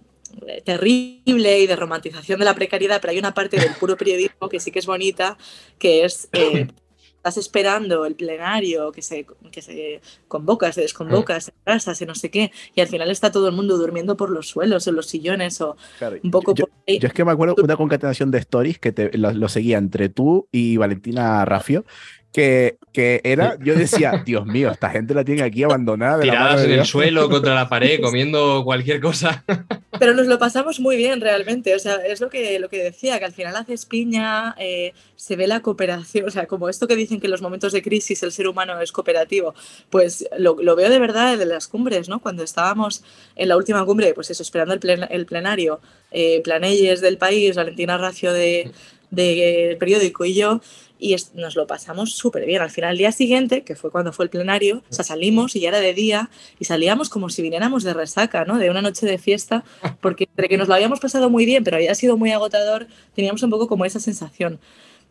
terrible 0.64 1.60
y 1.60 1.68
de 1.68 1.76
romantización 1.76 2.40
de 2.40 2.46
la 2.46 2.56
precariedad, 2.56 3.00
pero 3.02 3.12
hay 3.12 3.20
una 3.20 3.34
parte 3.34 3.58
del 3.58 3.74
puro 3.76 3.98
periodismo 3.98 4.50
que 4.50 4.60
sí 4.60 4.72
que 4.72 4.80
es 4.80 4.86
bonita, 4.86 5.38
que 5.78 6.06
es 6.06 6.30
eh, 6.34 6.68
estás 7.24 7.38
esperando 7.38 8.06
el 8.06 8.16
plenario 8.16 8.92
que 8.92 9.02
se, 9.02 9.26
que 9.50 9.62
se 9.62 10.02
convoca, 10.28 10.74
se 10.74 10.82
desconvoca, 10.82 11.40
se 11.40 11.52
atrasa, 11.52 11.96
se 11.96 12.06
no 12.06 12.16
sé 12.16 12.30
qué, 12.30 12.52
y 12.76 12.82
al 12.82 12.88
final 12.90 13.10
está 13.10 13.32
todo 13.32 13.48
el 13.48 13.56
mundo 13.56 13.78
durmiendo 13.78 14.18
por 14.18 14.30
los 14.30 14.50
suelos, 14.50 14.88
en 14.88 14.96
los 14.96 15.06
sillones 15.06 15.62
o 15.62 15.78
claro, 16.00 16.18
un 16.22 16.32
poco 16.32 16.54
yo, 16.54 16.66
por 16.68 16.76
ahí. 16.86 17.00
Yo 17.00 17.08
es 17.08 17.14
que 17.14 17.24
me 17.24 17.32
acuerdo 17.32 17.56
una 17.64 17.78
concatenación 17.78 18.30
de 18.30 18.40
stories 18.40 18.78
que 18.78 18.92
te, 18.92 19.18
lo, 19.18 19.32
lo 19.32 19.48
seguía 19.48 19.78
entre 19.78 20.10
tú 20.10 20.50
y 20.52 20.76
Valentina 20.76 21.46
Rafio, 21.46 21.86
que, 22.34 22.78
que, 22.92 23.22
era, 23.24 23.58
yo 23.64 23.76
decía, 23.76 24.24
Dios 24.26 24.46
mío, 24.46 24.72
esta 24.72 24.90
gente 24.90 25.14
la 25.14 25.24
tiene 25.24 25.44
aquí 25.44 25.64
abandonada. 25.64 26.18
De 26.18 26.24
Tiradas 26.24 26.64
en 26.66 26.72
el 26.72 26.86
suelo, 26.86 27.30
contra 27.30 27.54
la 27.54 27.70
pared, 27.70 28.02
comiendo 28.02 28.64
cualquier 28.66 29.00
cosa. 29.00 29.46
Pero 30.00 30.16
nos 30.16 30.26
lo 30.26 30.40
pasamos 30.40 30.80
muy 30.80 30.98
bien 30.98 31.22
realmente, 31.22 31.76
o 31.76 31.80
sea, 31.80 31.96
es 31.96 32.20
lo 32.20 32.30
que, 32.30 32.60
lo 32.60 32.68
que 32.68 32.84
decía, 32.84 33.20
que 33.20 33.26
al 33.26 33.32
final 33.32 33.56
haces 33.56 33.86
piña, 33.86 34.56
eh, 34.58 34.94
se 35.16 35.36
ve 35.36 35.48
la 35.48 35.62
cooperación, 35.62 36.28
o 36.28 36.32
sea, 36.32 36.48
como 36.48 36.68
esto 36.68 36.88
que 36.88 36.96
dicen 36.96 37.22
que 37.22 37.28
en 37.28 37.32
los 37.32 37.44
momentos 37.44 37.72
de 37.72 37.84
crisis 37.84 38.24
el 38.24 38.32
ser 38.32 38.48
humano 38.48 38.82
es 38.82 38.92
cooperativo, 38.92 39.54
pues 39.92 40.28
lo, 40.38 40.58
lo 40.60 40.76
veo 40.76 40.90
de 40.90 41.00
verdad 41.00 41.40
en 41.40 41.48
las 41.48 41.68
cumbres, 41.68 42.10
¿no? 42.10 42.20
Cuando 42.20 42.44
estábamos 42.44 43.04
en 43.36 43.50
la 43.50 43.56
última 43.56 43.86
cumbre, 43.86 44.14
pues 44.16 44.32
eso, 44.32 44.42
esperando 44.42 44.74
el, 44.74 44.80
plen, 44.80 45.06
el 45.10 45.28
plenario, 45.28 45.80
eh, 46.12 46.42
Planelles 46.44 47.02
del 47.02 47.18
país, 47.18 47.56
Valentina 47.56 47.98
Racio 47.98 48.34
de, 48.34 48.72
de, 49.16 49.68
de 49.70 49.76
periódico 49.80 50.26
y 50.26 50.34
yo, 50.34 50.62
y 51.04 51.16
nos 51.34 51.56
lo 51.56 51.68
pasamos 51.68 52.14
súper 52.14 52.46
bien. 52.46 52.62
Al 52.62 52.70
final, 52.70 52.92
el 52.92 52.98
día 52.98 53.12
siguiente, 53.12 53.64
que 53.64 53.76
fue 53.76 53.92
cuando 53.92 54.14
fue 54.14 54.26
el 54.26 54.30
plenario, 54.30 54.84
salimos 54.90 55.54
y 55.56 55.60
ya 55.60 55.70
era 55.70 55.82
de 55.82 55.94
día 55.94 56.30
y 56.60 56.66
salíamos 56.66 57.10
como 57.10 57.30
si 57.30 57.42
viniéramos 57.42 57.84
de 57.84 57.94
resaca, 57.94 58.46
¿no? 58.46 58.58
De 58.58 58.70
una 58.70 58.82
noche 58.82 59.06
de 59.06 59.18
fiesta, 59.18 59.66
porque 60.00 60.24
entre 60.24 60.48
que 60.48 60.58
nos 60.58 60.70
lo 60.70 60.76
habíamos 60.76 61.02
pasado 61.02 61.30
muy 61.30 61.46
bien, 61.46 61.66
pero 61.66 61.76
había 61.76 61.94
sido 61.94 62.16
muy 62.16 62.32
agotador, 62.32 62.88
teníamos 63.16 63.44
un 63.44 63.50
poco 63.50 63.68
como 63.68 63.84
esa 63.84 64.00
sensación. 64.00 64.60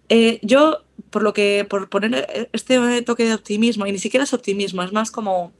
Eh, 0.08 0.38
yo, 0.42 0.82
por 1.10 1.22
lo 1.22 1.34
que, 1.34 1.66
por 1.68 1.90
poner 1.90 2.48
este 2.52 3.02
toque 3.02 3.26
de 3.26 3.34
optimismo, 3.34 3.86
y 3.86 3.92
ni 3.92 3.98
siquiera 3.98 4.24
es 4.24 4.32
optimismo, 4.32 4.82
es 4.82 4.92
más 4.92 5.10
como, 5.10 5.52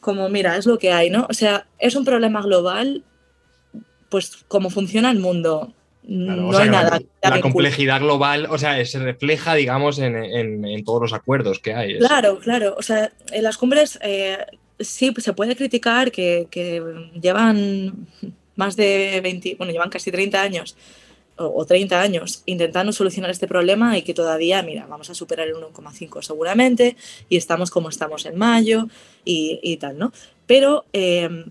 como, 0.00 0.28
mira, 0.28 0.56
es 0.56 0.66
lo 0.66 0.78
que 0.78 0.90
hay, 0.90 1.10
¿no? 1.10 1.26
O 1.30 1.34
sea, 1.34 1.68
es 1.78 1.94
un 1.94 2.04
problema 2.04 2.42
global, 2.42 3.04
pues 4.08 4.44
como 4.48 4.68
funciona 4.70 5.12
el 5.12 5.20
mundo, 5.20 5.72
Claro, 6.06 6.42
no 6.42 6.48
o 6.48 6.52
sea, 6.52 6.62
hay 6.62 6.70
nada. 6.70 7.00
La, 7.22 7.30
la 7.30 7.40
complejidad 7.40 8.00
global, 8.00 8.46
o 8.50 8.58
sea, 8.58 8.84
se 8.84 8.98
refleja, 8.98 9.54
digamos, 9.54 9.98
en, 9.98 10.16
en, 10.16 10.64
en 10.64 10.84
todos 10.84 11.00
los 11.00 11.12
acuerdos 11.14 11.60
que 11.60 11.72
hay. 11.72 11.98
Claro, 11.98 12.38
claro. 12.40 12.74
O 12.78 12.82
sea, 12.82 13.10
en 13.32 13.42
las 13.42 13.56
cumbres 13.56 13.98
eh, 14.02 14.38
sí 14.78 15.14
se 15.16 15.32
puede 15.32 15.56
criticar 15.56 16.12
que, 16.12 16.46
que, 16.50 16.82
llevan 17.20 18.06
más 18.56 18.76
de 18.76 19.20
20, 19.22 19.54
bueno, 19.56 19.72
llevan 19.72 19.88
casi 19.88 20.10
30 20.10 20.42
años 20.42 20.76
o, 21.36 21.46
o 21.46 21.64
30 21.64 21.98
años 21.98 22.42
intentando 22.44 22.92
solucionar 22.92 23.30
este 23.30 23.48
problema 23.48 23.96
y 23.96 24.02
que 24.02 24.12
todavía, 24.12 24.62
mira, 24.62 24.86
vamos 24.86 25.08
a 25.08 25.14
superar 25.14 25.48
el 25.48 25.54
1,5 25.54 26.22
seguramente 26.22 26.96
y 27.30 27.38
estamos 27.38 27.70
como 27.70 27.88
estamos 27.88 28.26
en 28.26 28.36
mayo 28.36 28.88
y, 29.24 29.58
y 29.62 29.78
tal, 29.78 29.98
¿no? 29.98 30.12
Pero... 30.46 30.84
Eh, 30.92 31.46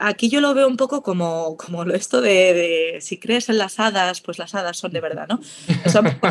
aquí 0.00 0.28
yo 0.28 0.40
lo 0.40 0.54
veo 0.54 0.66
un 0.66 0.76
poco 0.76 1.02
como, 1.02 1.56
como 1.56 1.84
esto 1.84 2.20
de, 2.20 2.54
de, 2.54 3.00
si 3.00 3.18
crees 3.18 3.48
en 3.48 3.58
las 3.58 3.78
hadas, 3.78 4.20
pues 4.20 4.38
las 4.38 4.54
hadas 4.54 4.78
son 4.78 4.92
de 4.92 5.00
verdad, 5.00 5.28
¿no? 5.28 5.40
O 5.84 5.88
sea, 5.88 6.00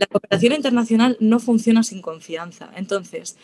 la 0.00 0.06
cooperación 0.06 0.52
internacional 0.54 1.16
no 1.20 1.40
funciona 1.40 1.82
sin 1.82 2.00
confianza. 2.00 2.70
Entonces, 2.76 3.36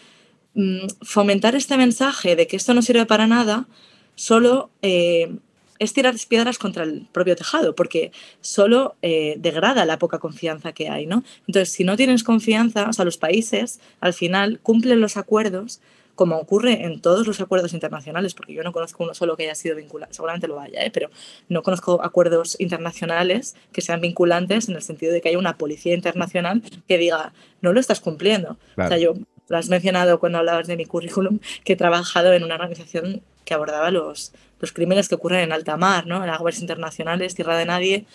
mm, 0.54 0.86
fomentar 1.02 1.56
este 1.56 1.76
mensaje 1.76 2.36
de 2.36 2.46
que 2.46 2.56
esto 2.56 2.72
no 2.72 2.82
sirve 2.82 3.04
para 3.04 3.26
nada 3.26 3.66
solo 4.14 4.70
eh, 4.80 5.36
es 5.80 5.92
tirar 5.92 6.14
piedras 6.28 6.58
contra 6.58 6.84
el 6.84 7.06
propio 7.10 7.34
tejado, 7.34 7.74
porque 7.74 8.12
solo 8.40 8.94
eh, 9.02 9.34
degrada 9.38 9.84
la 9.84 9.98
poca 9.98 10.20
confianza 10.20 10.72
que 10.72 10.88
hay, 10.88 11.06
¿no? 11.06 11.24
Entonces, 11.48 11.72
si 11.72 11.82
no 11.82 11.96
tienes 11.96 12.22
confianza, 12.22 12.88
o 12.88 12.92
sea, 12.92 13.04
los 13.04 13.18
países 13.18 13.80
al 14.00 14.14
final 14.14 14.60
cumplen 14.62 15.00
los 15.00 15.16
acuerdos 15.16 15.80
como 16.14 16.36
ocurre 16.38 16.84
en 16.84 17.00
todos 17.00 17.26
los 17.26 17.40
acuerdos 17.40 17.72
internacionales, 17.72 18.34
porque 18.34 18.54
yo 18.54 18.62
no 18.62 18.72
conozco 18.72 19.04
uno 19.04 19.14
solo 19.14 19.36
que 19.36 19.44
haya 19.44 19.54
sido 19.54 19.76
vinculado, 19.76 20.12
seguramente 20.12 20.48
lo 20.48 20.60
haya, 20.60 20.84
¿eh? 20.84 20.90
pero 20.92 21.10
no 21.48 21.62
conozco 21.62 22.02
acuerdos 22.02 22.56
internacionales 22.60 23.56
que 23.72 23.80
sean 23.80 24.00
vinculantes 24.00 24.68
en 24.68 24.76
el 24.76 24.82
sentido 24.82 25.12
de 25.12 25.20
que 25.20 25.28
haya 25.28 25.38
una 25.38 25.56
policía 25.56 25.94
internacional 25.94 26.62
que 26.88 26.98
diga, 26.98 27.32
no 27.60 27.72
lo 27.72 27.80
estás 27.80 28.00
cumpliendo. 28.00 28.56
Claro. 28.74 28.88
O 28.88 28.90
sea, 28.90 28.98
yo 28.98 29.14
lo 29.48 29.56
has 29.56 29.68
mencionado 29.68 30.18
cuando 30.20 30.38
hablabas 30.38 30.66
de 30.66 30.76
mi 30.76 30.86
currículum, 30.86 31.38
que 31.64 31.74
he 31.74 31.76
trabajado 31.76 32.32
en 32.32 32.44
una 32.44 32.54
organización 32.54 33.22
que 33.44 33.54
abordaba 33.54 33.90
los, 33.90 34.32
los 34.60 34.72
crímenes 34.72 35.08
que 35.08 35.16
ocurren 35.16 35.40
en 35.40 35.52
alta 35.52 35.76
mar, 35.76 36.06
¿no? 36.06 36.22
en 36.24 36.30
aguas 36.30 36.60
internacionales, 36.60 37.34
tierra 37.34 37.58
de 37.58 37.66
nadie, 37.66 38.06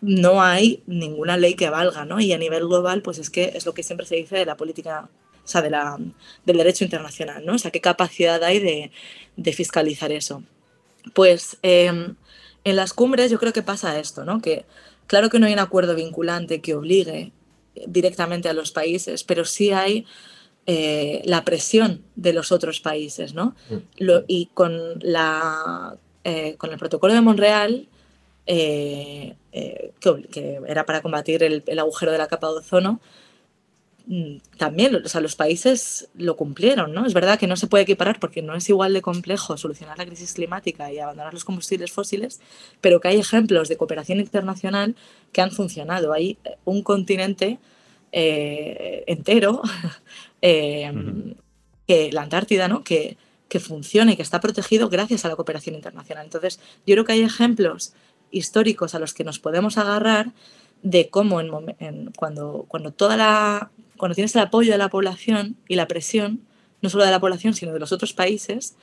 no 0.00 0.42
hay 0.42 0.82
ninguna 0.86 1.36
ley 1.36 1.54
que 1.54 1.70
valga, 1.70 2.04
¿no? 2.04 2.20
Y 2.20 2.32
a 2.32 2.38
nivel 2.38 2.66
global, 2.66 3.00
pues 3.00 3.18
es 3.18 3.30
que 3.30 3.52
es 3.54 3.64
lo 3.64 3.72
que 3.72 3.82
siempre 3.82 4.06
se 4.06 4.16
dice 4.16 4.36
de 4.36 4.44
la 4.44 4.56
política 4.56 5.08
o 5.44 5.48
sea, 5.48 5.60
de 5.60 5.70
la, 5.70 5.98
del 6.46 6.56
derecho 6.56 6.84
internacional, 6.84 7.44
¿no? 7.44 7.54
O 7.54 7.58
sea, 7.58 7.70
qué 7.70 7.80
capacidad 7.80 8.42
hay 8.42 8.60
de, 8.60 8.90
de 9.36 9.52
fiscalizar 9.52 10.10
eso. 10.10 10.42
Pues 11.12 11.58
eh, 11.62 12.14
en 12.64 12.76
las 12.76 12.94
cumbres 12.94 13.30
yo 13.30 13.38
creo 13.38 13.52
que 13.52 13.62
pasa 13.62 13.98
esto, 13.98 14.24
¿no? 14.24 14.40
Que 14.40 14.64
claro 15.06 15.28
que 15.28 15.38
no 15.38 15.46
hay 15.46 15.52
un 15.52 15.58
acuerdo 15.58 15.94
vinculante 15.94 16.62
que 16.62 16.74
obligue 16.74 17.32
directamente 17.86 18.48
a 18.48 18.54
los 18.54 18.72
países, 18.72 19.22
pero 19.22 19.44
sí 19.44 19.70
hay 19.70 20.06
eh, 20.66 21.20
la 21.26 21.44
presión 21.44 22.02
de 22.16 22.32
los 22.32 22.50
otros 22.50 22.80
países, 22.80 23.34
¿no? 23.34 23.54
Lo, 23.98 24.24
y 24.26 24.46
con, 24.54 24.98
la, 25.00 25.98
eh, 26.24 26.54
con 26.56 26.72
el 26.72 26.78
protocolo 26.78 27.12
de 27.12 27.20
Monreal, 27.20 27.88
eh, 28.46 29.36
que, 29.52 30.22
que, 30.30 30.60
era 30.66 30.86
para 30.86 31.02
combatir 31.02 31.42
el, 31.42 31.62
el 31.66 31.78
agujero 31.78 32.12
de 32.12 32.18
la 32.18 32.28
capa 32.28 32.48
de 32.48 32.54
ozono, 32.54 33.00
Mm, 33.00 33.23
también, 34.58 34.94
o 34.96 35.08
sea, 35.08 35.22
los 35.22 35.34
países 35.34 36.08
lo 36.14 36.36
cumplieron, 36.36 36.92
¿no? 36.92 37.06
Es 37.06 37.14
verdad 37.14 37.38
que 37.38 37.46
no 37.46 37.56
se 37.56 37.68
puede 37.68 37.84
equiparar 37.84 38.20
porque 38.20 38.42
no 38.42 38.54
es 38.54 38.68
igual 38.68 38.92
de 38.92 39.00
complejo 39.00 39.56
solucionar 39.56 39.96
la 39.96 40.04
crisis 40.04 40.34
climática 40.34 40.92
y 40.92 40.98
abandonar 40.98 41.32
los 41.32 41.44
combustibles 41.44 41.90
fósiles, 41.90 42.40
pero 42.82 43.00
que 43.00 43.08
hay 43.08 43.18
ejemplos 43.18 43.68
de 43.68 43.78
cooperación 43.78 44.20
internacional 44.20 44.94
que 45.32 45.40
han 45.40 45.52
funcionado. 45.52 46.12
Hay 46.12 46.36
un 46.66 46.82
continente 46.82 47.58
eh, 48.12 49.04
entero, 49.06 49.62
eh, 50.42 50.90
uh 50.92 50.96
-huh. 50.96 51.36
que 51.86 52.12
la 52.12 52.22
Antártida, 52.22 52.68
¿no? 52.68 52.84
Que, 52.84 53.16
que 53.48 53.58
funciona 53.58 54.12
y 54.12 54.16
que 54.16 54.22
está 54.22 54.40
protegido 54.40 54.90
gracias 54.90 55.24
a 55.24 55.28
la 55.28 55.36
cooperación 55.36 55.76
internacional. 55.76 56.24
Entonces, 56.26 56.60
yo 56.86 56.94
creo 56.94 57.04
que 57.06 57.12
hay 57.12 57.22
ejemplos 57.22 57.94
históricos 58.30 58.94
a 58.94 58.98
los 58.98 59.14
que 59.14 59.24
nos 59.24 59.38
podemos 59.38 59.78
agarrar 59.78 60.32
de 60.82 61.08
cómo 61.08 61.40
en, 61.40 61.50
en, 61.78 62.12
cuando, 62.12 62.66
cuando 62.68 62.92
toda 62.92 63.16
la 63.16 63.70
cuando 63.96 64.14
tienes 64.14 64.34
el 64.36 64.42
apoyo 64.42 64.72
de 64.72 64.78
la 64.78 64.88
población 64.88 65.56
y 65.68 65.76
la 65.76 65.86
presión, 65.88 66.40
no 66.82 66.90
solo 66.90 67.04
de 67.04 67.10
la 67.10 67.20
población, 67.20 67.54
sino 67.54 67.72
de 67.72 67.80
los 67.80 67.92
otros 67.92 68.12
países, 68.12 68.76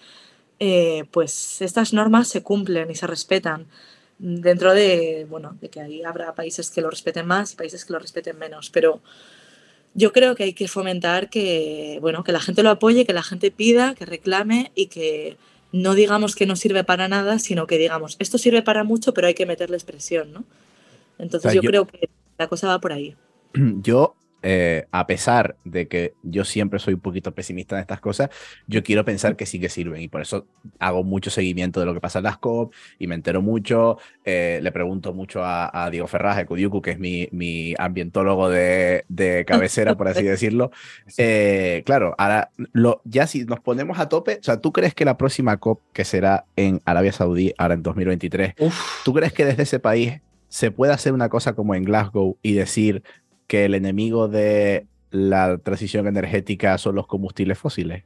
eh, 0.60 1.06
pues 1.12 1.62
estas 1.62 1.94
normas 1.94 2.28
se 2.28 2.44
cumplen 2.44 2.92
y 2.92 2.96
se 2.96 3.08
respetan 3.08 3.68
dentro 4.20 4.74
de, 4.74 5.26
bueno, 5.30 5.58
de 5.62 5.70
que 5.70 5.82
ahí 5.82 6.04
habrá 6.04 6.36
países 6.36 6.70
que 6.72 6.82
lo 6.82 6.90
respeten 6.90 7.26
más 7.28 7.54
y 7.54 7.56
países 7.56 7.86
que 7.86 7.94
lo 7.94 8.00
respeten 8.00 8.38
menos, 8.38 8.70
pero 8.70 9.02
yo 9.94 10.14
creo 10.14 10.36
que 10.36 10.44
hay 10.44 10.54
que 10.54 10.68
fomentar 10.68 11.30
que, 11.30 11.98
bueno, 12.02 12.24
que 12.24 12.32
la 12.32 12.40
gente 12.40 12.64
lo 12.64 12.70
apoye, 12.70 13.06
que 13.06 13.14
la 13.14 13.24
gente 13.24 13.52
pida, 13.52 13.94
que 13.96 14.06
reclame 14.06 14.72
y 14.76 14.88
que 14.88 15.38
no 15.74 15.96
digamos 15.96 16.36
que 16.36 16.46
no 16.46 16.56
sirve 16.56 16.84
para 16.84 17.08
nada, 17.08 17.40
sino 17.40 17.68
que 17.68 17.78
digamos, 17.78 18.16
esto 18.20 18.38
sirve 18.38 18.62
para 18.62 18.84
mucho, 18.84 19.14
pero 19.14 19.28
hay 19.28 19.34
que 19.34 19.46
meterle 19.46 19.76
expresión, 19.78 20.32
¿no? 20.32 20.44
Entonces 21.20 21.50
O 21.50 21.52
sea, 21.52 21.56
yo, 21.56 21.62
yo- 21.62 21.70
creo 21.70 21.88
que 21.88 22.10
la 22.38 22.48
cosa 22.48 22.68
va 22.68 22.80
por 22.80 22.94
ahí. 22.94 23.16
Yo, 23.82 24.16
eh, 24.44 24.86
a 24.92 25.08
pesar 25.08 25.56
de 25.64 25.88
que 25.88 26.14
yo 26.24 26.46
siempre 26.46 26.80
soy 26.80 26.94
un 26.96 27.00
poquito 27.00 27.34
pesimista 27.34 27.76
en 27.76 27.82
estas 27.82 28.02
cosas, 28.02 28.30
yo 28.68 28.84
quiero 28.84 29.06
pensar 29.06 29.36
que 29.36 29.46
sí 29.46 29.60
que 29.60 29.70
sirven 29.70 30.02
y 30.02 30.08
por 30.08 30.22
eso 30.22 30.48
hago 30.80 31.04
mucho 31.04 31.30
seguimiento 31.30 31.80
de 31.80 31.86
lo 31.86 31.94
que 31.94 32.02
pasa 32.02 32.20
en 32.20 32.24
las 32.26 32.38
COP 32.38 32.74
y 33.00 33.08
me 33.08 33.16
entero 33.16 33.42
mucho. 33.42 33.98
eh, 34.26 34.60
le 34.62 34.72
pregunto 34.72 35.14
mucho 35.14 35.44
a, 35.44 35.86
a 35.86 35.90
Diego 35.90 36.08
Ferraz, 36.08 36.38
que 36.82 36.92
es 36.92 37.00
mi, 37.00 37.28
mi 37.32 37.74
ambientólogo 37.78 38.50
de, 38.50 39.06
de 39.08 39.46
cabecera, 39.46 39.96
por 39.96 40.08
así 40.08 40.24
decirlo. 40.26 40.72
Eh, 41.18 41.84
claro, 41.86 42.16
ahora 42.18 42.52
lo, 42.74 43.02
ya 43.06 43.28
si 43.28 43.46
nos 43.46 43.60
ponemos 43.60 44.00
a 44.00 44.10
tope, 44.10 44.38
o 44.40 44.44
sea, 44.44 44.58
¿tú 44.60 44.72
crees 44.72 44.94
que 44.94 45.06
la 45.06 45.18
próxima 45.18 45.58
COP 45.58 45.82
que 45.94 46.06
será 46.06 46.46
en 46.56 46.82
Arabia 46.86 47.12
Saudí, 47.12 47.54
ahora 47.58 47.74
en 47.76 47.84
2023, 47.84 48.54
Uf, 48.60 48.76
¿Tú 49.04 49.14
crees 49.14 49.34
que 49.34 49.46
desde 49.46 49.64
ese 49.64 49.80
país 49.80 50.22
se 50.48 50.72
puede 50.72 50.94
hacer 50.94 51.14
una 51.14 51.30
cosa 51.30 51.54
como 51.54 51.76
en 51.76 51.84
Glasgow 51.84 52.38
y 52.42 52.54
decir 52.54 53.04
que 53.52 53.66
el 53.66 53.74
enemigo 53.76 54.30
de 54.30 54.86
la 55.10 55.58
transición 55.58 56.08
energética 56.08 56.78
son 56.78 56.96
los 56.96 57.06
combustibles 57.06 57.58
fósiles? 57.58 58.06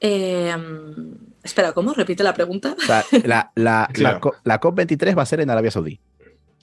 Eh, 0.00 0.54
espera, 1.42 1.72
¿cómo? 1.72 1.92
Repite 1.92 2.22
la 2.22 2.32
pregunta. 2.34 2.76
O 2.78 2.80
sea, 2.80 3.02
la, 3.24 3.50
la, 3.56 3.88
Claro. 3.92 4.14
la, 4.14 4.20
co- 4.20 4.34
la 4.44 4.60
COP23 4.60 5.18
va 5.18 5.22
a 5.22 5.26
ser 5.26 5.40
en 5.40 5.50
Arabia 5.50 5.72
Saudí. 5.72 5.98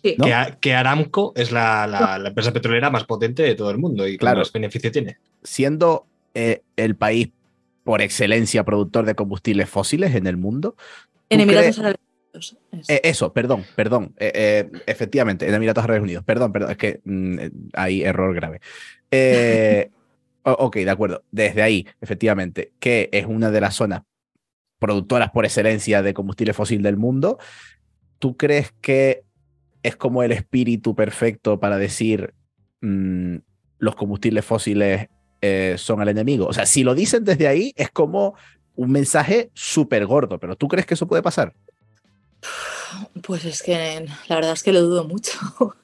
Sí. 0.01 0.15
¿no? 0.17 0.25
que, 0.61 0.73
Aramco 0.73 1.33
es 1.35 1.51
la, 1.51 1.85
la- 1.85 2.17
la 2.17 2.29
empresa 2.29 2.53
petrolera 2.53 2.89
más 2.89 3.03
potente 3.03 3.43
de 3.43 3.55
todo 3.55 3.69
el 3.69 3.77
mundo 3.77 4.07
y 4.07 4.17
Claro. 4.17 4.39
más 4.39 4.53
beneficio 4.53 4.89
tiene. 4.89 5.17
Siendo 5.43 6.05
eh, 6.33 6.61
el 6.77 6.95
país 6.95 7.29
por 7.83 8.01
excelencia 8.01 8.63
productor 8.63 9.05
de 9.05 9.15
combustibles 9.15 9.69
fósiles 9.69 10.15
en 10.15 10.27
el 10.27 10.37
mundo. 10.37 10.77
En 11.29 11.39
¿tú 11.39 11.43
Emiratos 11.43 11.79
Árabes 11.79 11.97
Unidos. 12.33 12.57
es. 12.71 12.89
Eh, 12.89 13.01
eso, 13.03 13.33
perdón, 13.33 13.63
perdón. 13.75 14.13
eh, 14.17 14.31
eh, 14.35 14.71
efectivamente, 14.87 15.47
en 15.47 15.53
Emiratos 15.53 15.83
Árabes 15.83 16.03
Unidos. 16.03 16.23
Perdón, 16.23 16.51
perdón, 16.51 16.71
es 16.71 16.77
que 16.77 17.01
mm, 17.03 17.39
eh, 17.39 17.51
hay 17.73 18.03
error 18.03 18.33
grave. 18.33 18.59
Ok, 20.43 20.75
de 20.75 20.89
acuerdo. 20.89 21.23
Desde 21.31 21.61
ahí, 21.61 21.87
efectivamente, 22.01 22.73
que 22.79 23.09
es 23.13 23.25
una 23.25 23.49
de 23.49 23.61
las 23.61 23.75
zonas 23.75 24.01
productoras 24.79 25.31
por 25.31 25.45
excelencia 25.45 26.01
de 26.01 26.13
combustible 26.13 26.53
fósil 26.53 26.81
del 26.81 26.97
mundo, 26.97 27.37
¿tú 28.19 28.35
crees 28.35 28.73
que 28.81 29.23
es 29.83 29.95
como 29.95 30.23
el 30.23 30.33
espíritu 30.33 30.95
perfecto 30.95 31.59
para 31.59 31.77
decir 31.77 32.33
mm, 32.81 33.37
los 33.77 33.95
combustibles 33.95 34.43
fósiles 34.43 35.07
son 35.75 36.01
el 36.01 36.09
enemigo? 36.09 36.47
O 36.47 36.53
sea, 36.53 36.65
si 36.65 36.83
lo 36.83 36.95
dicen 36.95 37.23
desde 37.23 37.47
ahí, 37.47 37.73
es 37.75 37.89
como 37.89 38.35
un 38.75 38.91
mensaje 38.91 39.51
súper 39.53 40.05
gordo, 40.05 40.39
pero 40.39 40.55
¿tú 40.55 40.67
crees 40.67 40.85
que 40.85 40.95
eso 40.95 41.07
puede 41.07 41.21
pasar? 41.21 41.53
Pues 43.21 43.45
es 43.45 43.61
que 43.63 44.05
la 44.27 44.35
verdad 44.35 44.53
es 44.53 44.63
que 44.63 44.73
lo 44.73 44.81
dudo 44.81 45.03
mucho. 45.05 45.31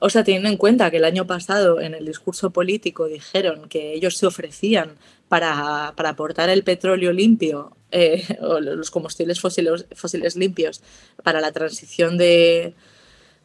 O 0.00 0.10
sea, 0.10 0.22
teniendo 0.22 0.48
en 0.48 0.56
cuenta 0.56 0.92
que 0.92 0.98
el 0.98 1.04
año 1.04 1.26
pasado 1.26 1.80
en 1.80 1.92
el 1.92 2.06
discurso 2.06 2.50
político 2.50 3.06
dijeron 3.06 3.68
que 3.68 3.94
ellos 3.94 4.16
se 4.16 4.26
ofrecían 4.26 4.96
para, 5.28 5.92
para 5.96 6.10
aportar 6.10 6.50
el 6.50 6.62
petróleo 6.62 7.12
limpio 7.12 7.76
eh, 7.90 8.24
o 8.40 8.60
los 8.60 8.92
combustibles 8.92 9.40
fósiles, 9.40 9.86
fósiles 9.96 10.36
limpios 10.36 10.82
para 11.24 11.40
la 11.40 11.50
transición 11.50 12.16
de, 12.16 12.74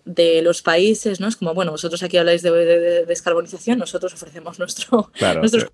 de 0.06 0.41
los 0.41 0.62
países, 0.62 1.20
¿no? 1.22 1.28
Es 1.30 1.38
como, 1.38 1.54
bueno, 1.54 1.72
vosotros 1.72 2.04
aquí 2.04 2.18
habláis 2.18 2.41
de, 2.41 2.51
de- 2.51 2.80
de 2.80 3.06
descarbonización, 3.06 3.80
nosotros 3.80 4.14
ofrecemos 4.14 4.60
nuestro, 4.60 5.10
Claro. 5.14 5.39
nuestros 5.41 5.72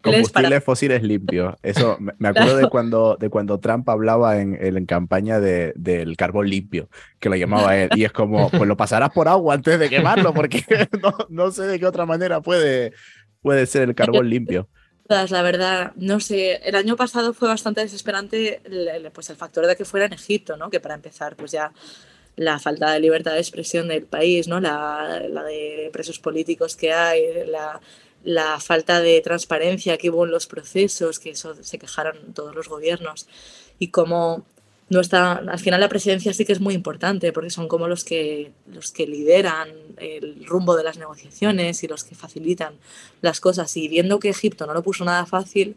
combustibles 0.00 0.30
para... 0.30 0.60
fósiles 0.60 1.02
limpios. 1.02 1.54
Eso 1.62 1.98
me 2.18 2.28
acuerdo 2.28 2.56
de 2.56 2.68
cuando 2.68 3.16
de 3.20 3.28
cuando 3.28 3.60
Trump 3.60 3.88
hablaba 3.90 4.40
en, 4.40 4.56
en 4.58 4.86
campaña 4.86 5.40
de, 5.40 5.72
del 5.76 6.16
carbón 6.16 6.48
limpio, 6.48 6.88
que 7.20 7.28
lo 7.28 7.36
llamaba 7.36 7.76
él. 7.76 7.90
Y 7.94 8.04
es 8.04 8.12
como, 8.12 8.50
pues 8.50 8.66
lo 8.66 8.76
pasarás 8.76 9.10
por 9.10 9.28
agua 9.28 9.54
antes 9.54 9.78
de 9.78 9.90
quemarlo, 9.90 10.32
porque 10.32 10.64
no, 11.02 11.14
no 11.28 11.50
sé 11.50 11.62
de 11.64 11.78
qué 11.78 11.86
otra 11.86 12.06
manera 12.06 12.40
puede, 12.40 12.92
puede 13.42 13.66
ser 13.66 13.82
el 13.82 13.94
carbón 13.94 14.30
limpio. 14.30 14.68
la 15.06 15.42
verdad, 15.42 15.92
no 15.96 16.18
sé, 16.18 16.56
el 16.64 16.74
año 16.76 16.96
pasado 16.96 17.34
fue 17.34 17.48
bastante 17.48 17.82
desesperante 17.82 18.62
el, 18.64 18.88
el- 18.88 19.10
pues 19.12 19.28
el 19.28 19.36
factor 19.36 19.66
de 19.66 19.76
que 19.76 19.84
fuera 19.84 20.06
en 20.06 20.14
Egipto, 20.14 20.56
¿no? 20.56 20.70
Que 20.70 20.80
para 20.80 20.94
empezar, 20.94 21.36
pues 21.36 21.52
ya 21.52 21.70
la 22.36 22.58
falta 22.58 22.92
de 22.92 23.00
libertad 23.00 23.32
de 23.32 23.40
expresión 23.40 23.88
del 23.88 24.04
país, 24.04 24.48
¿no? 24.48 24.60
La, 24.60 25.20
de 25.20 25.90
presos 25.92 26.18
políticos 26.18 26.76
que 26.76 26.92
hay, 26.92 27.22
la, 28.24 28.60
falta 28.60 29.00
de 29.00 29.20
transparencia 29.20 29.98
que 29.98 30.10
hubo 30.10 30.24
en 30.24 30.30
los 30.30 30.46
procesos, 30.46 31.18
que 31.18 31.30
eso 31.30 31.54
se 31.62 31.78
quejaron 31.78 32.34
todos 32.34 32.54
los 32.54 32.68
gobiernos, 32.68 33.26
y 33.78 33.88
cómo 33.88 34.44
no 34.90 35.00
está, 35.00 35.32
al 35.32 35.58
final 35.58 35.80
la 35.80 35.88
presidencia 35.88 36.34
sí 36.34 36.44
que 36.44 36.52
es 36.52 36.60
muy 36.60 36.74
importante, 36.74 37.32
porque 37.32 37.50
son 37.50 37.68
como 37.68 37.88
los 37.88 38.04
que, 38.04 38.52
los 38.66 38.90
que 38.90 39.06
lideran 39.06 39.68
el 39.98 40.44
rumbo 40.46 40.76
de 40.76 40.84
las 40.84 40.98
negociaciones 40.98 41.82
y 41.82 41.88
los 41.88 42.04
que 42.04 42.14
facilitan 42.14 42.74
las 43.22 43.40
cosas 43.40 43.74
y 43.76 43.88
viendo 43.88 44.18
que 44.18 44.28
Egipto 44.28 44.66
no 44.66 44.74
lo 44.74 44.82
puso 44.82 45.04
nada 45.04 45.24
fácil, 45.24 45.76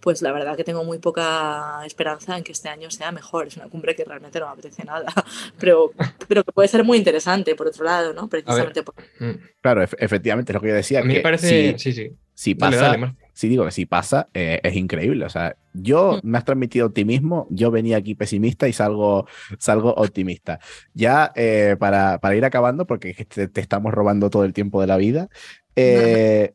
pues 0.00 0.22
la 0.22 0.32
verdad 0.32 0.56
que 0.56 0.64
tengo 0.64 0.84
muy 0.84 0.98
poca 0.98 1.82
esperanza 1.86 2.36
en 2.36 2.44
que 2.44 2.52
este 2.52 2.68
año 2.68 2.90
sea 2.90 3.12
mejor. 3.12 3.46
Es 3.48 3.56
una 3.56 3.68
cumbre 3.68 3.94
que 3.94 4.04
realmente 4.04 4.38
no 4.40 4.46
me 4.46 4.52
apetece 4.52 4.84
nada, 4.84 5.06
pero, 5.58 5.92
pero 6.28 6.44
que 6.44 6.52
puede 6.52 6.68
ser 6.68 6.84
muy 6.84 6.98
interesante 6.98 7.54
por 7.54 7.66
otro 7.68 7.84
lado, 7.84 8.12
¿no? 8.12 8.28
Precisamente 8.28 8.82
por... 8.82 8.94
Mm. 9.20 9.38
Claro, 9.60 9.82
ef- 9.82 9.96
efectivamente, 9.98 10.52
es 10.52 10.54
lo 10.54 10.60
que 10.60 10.68
yo 10.68 10.74
decía. 10.74 11.00
A 11.00 11.04
mí 11.04 11.14
me 11.14 11.20
parece. 11.20 11.72
si, 11.78 11.78
sí, 11.78 11.92
sí. 11.92 12.12
si 12.34 12.54
Dale, 12.54 12.76
pasa, 12.76 12.86
dale, 12.88 12.98
Mar. 12.98 13.14
si 13.32 13.48
digo 13.48 13.64
que 13.64 13.70
si 13.72 13.86
pasa, 13.86 14.28
eh, 14.34 14.60
es 14.62 14.76
increíble. 14.76 15.24
O 15.24 15.28
sea, 15.28 15.56
yo 15.72 16.20
me 16.22 16.38
has 16.38 16.44
transmitido 16.44 16.86
optimismo, 16.86 17.46
yo 17.50 17.70
venía 17.70 17.96
aquí 17.96 18.14
pesimista 18.14 18.68
y 18.68 18.72
salgo, 18.72 19.26
salgo 19.58 19.92
optimista. 19.94 20.60
Ya 20.94 21.32
eh, 21.34 21.76
para, 21.78 22.18
para 22.20 22.36
ir 22.36 22.44
acabando, 22.44 22.86
porque 22.86 23.14
te, 23.14 23.48
te 23.48 23.60
estamos 23.60 23.92
robando 23.92 24.30
todo 24.30 24.44
el 24.44 24.52
tiempo 24.52 24.80
de 24.80 24.86
la 24.86 24.96
vida, 24.96 25.28
eh, 25.76 26.54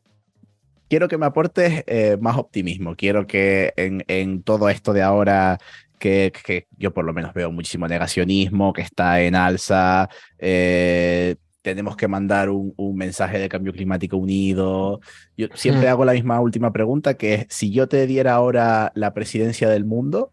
quiero 0.94 1.08
que 1.08 1.18
me 1.18 1.26
aportes 1.26 1.82
eh, 1.88 2.16
más 2.20 2.36
optimismo. 2.36 2.94
Quiero 2.94 3.26
que 3.26 3.72
en, 3.76 4.04
en 4.06 4.44
todo 4.44 4.68
esto 4.68 4.92
de 4.92 5.02
ahora, 5.02 5.58
que, 5.98 6.32
que 6.44 6.68
yo 6.78 6.94
por 6.94 7.04
lo 7.04 7.12
menos 7.12 7.34
veo 7.34 7.50
muchísimo 7.50 7.88
negacionismo, 7.88 8.72
que 8.72 8.82
está 8.82 9.20
en 9.20 9.34
alza, 9.34 10.08
eh, 10.38 11.34
tenemos 11.62 11.96
que 11.96 12.06
mandar 12.06 12.48
un, 12.48 12.74
un 12.76 12.96
mensaje 12.96 13.40
de 13.40 13.48
cambio 13.48 13.72
climático 13.72 14.16
unido. 14.16 15.00
Yo 15.36 15.48
siempre 15.54 15.88
Mm. 15.88 15.90
hago 15.90 16.04
la 16.04 16.12
misma 16.12 16.40
última 16.40 16.72
pregunta, 16.72 17.14
que 17.14 17.34
es, 17.34 17.46
si 17.48 17.72
yo 17.72 17.88
te 17.88 18.06
diera 18.06 18.34
ahora 18.34 18.92
la 18.94 19.12
presidencia 19.14 19.68
del 19.68 19.84
mundo, 19.84 20.30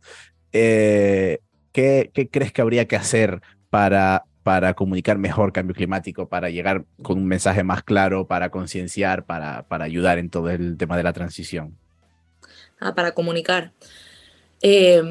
eh, 0.52 1.40
¿qué, 1.72 2.12
qué 2.14 2.30
crees 2.30 2.52
que 2.52 2.62
habría 2.62 2.86
que 2.88 2.98
hacer 2.98 3.42
para, 3.72 4.26
para 4.44 4.74
comunicar 4.74 5.18
mejor 5.18 5.54
cambio 5.54 5.76
climático, 5.76 6.28
para 6.28 6.50
llegar 6.50 6.84
con 7.02 7.18
un 7.18 7.26
mensaje 7.28 7.64
más 7.64 7.84
claro, 7.84 8.26
para 8.28 8.50
concienciar, 8.50 9.24
para, 9.26 9.64
para 9.64 9.86
ayudar 9.86 10.18
en 10.18 10.30
todo 10.30 10.50
el 10.50 10.78
tema 10.78 10.98
de 10.98 11.04
la 11.04 11.14
transición? 11.14 11.76
Ah, 12.80 12.96
para 12.96 13.12
comunicar. 13.12 13.72
Eh, 14.64 15.02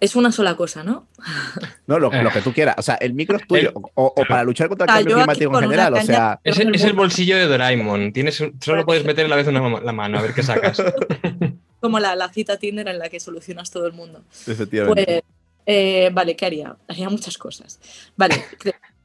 es 0.00 0.16
una 0.16 0.32
sola 0.32 0.56
cosa, 0.56 0.82
¿no? 0.82 1.06
No, 1.86 1.98
lo, 1.98 2.12
Eh. 2.12 2.22
lo 2.22 2.30
que 2.30 2.40
tú 2.42 2.52
quieras. 2.52 2.74
O 2.78 2.82
sea, 2.82 2.96
el 2.96 3.14
micro 3.14 3.36
es 3.36 3.46
tuyo. 3.46 3.68
El- 3.70 3.74
o, 3.76 4.12
o 4.16 4.24
para 4.28 4.44
luchar 4.44 4.68
contra 4.68 4.84
el 4.86 4.90
Ah, 4.90 4.94
cambio 4.96 5.16
climático 5.16 5.54
en 5.56 5.62
general. 5.64 5.94
O 5.94 6.02
sea, 6.02 6.40
Es, 6.44 6.58
el- 6.58 6.74
es 6.74 6.84
el 6.84 6.92
bolsillo 6.92 7.36
de 7.36 7.46
Doraemon. 7.46 8.12
Tienes, 8.12 8.40
un- 8.40 8.54
solo 8.60 8.84
puedes 8.84 9.04
meter 9.04 9.24
a 9.26 9.28
la 9.28 9.36
vez 9.36 9.46
una 9.46 9.80
la 9.80 9.92
mano, 9.92 10.18
a 10.18 10.22
ver 10.22 10.34
qué 10.34 10.42
sacas. 10.42 10.82
Como 11.80 12.00
la, 12.00 12.16
la 12.16 12.28
cita 12.28 12.56
Tinder 12.58 12.88
en 12.88 12.98
la 12.98 13.08
que 13.08 13.20
solucionas 13.20 13.70
todo 13.70 13.86
el 13.86 13.92
mundo. 13.92 14.22
efectivamente. 14.46 15.04
Pues, 15.04 15.22
eh, 15.70 16.08
vale, 16.12 16.34
¿qué 16.34 16.46
haría? 16.46 16.76
Haría 16.88 17.10
muchas 17.10 17.36
cosas. 17.36 17.78
Vale, 18.16 18.42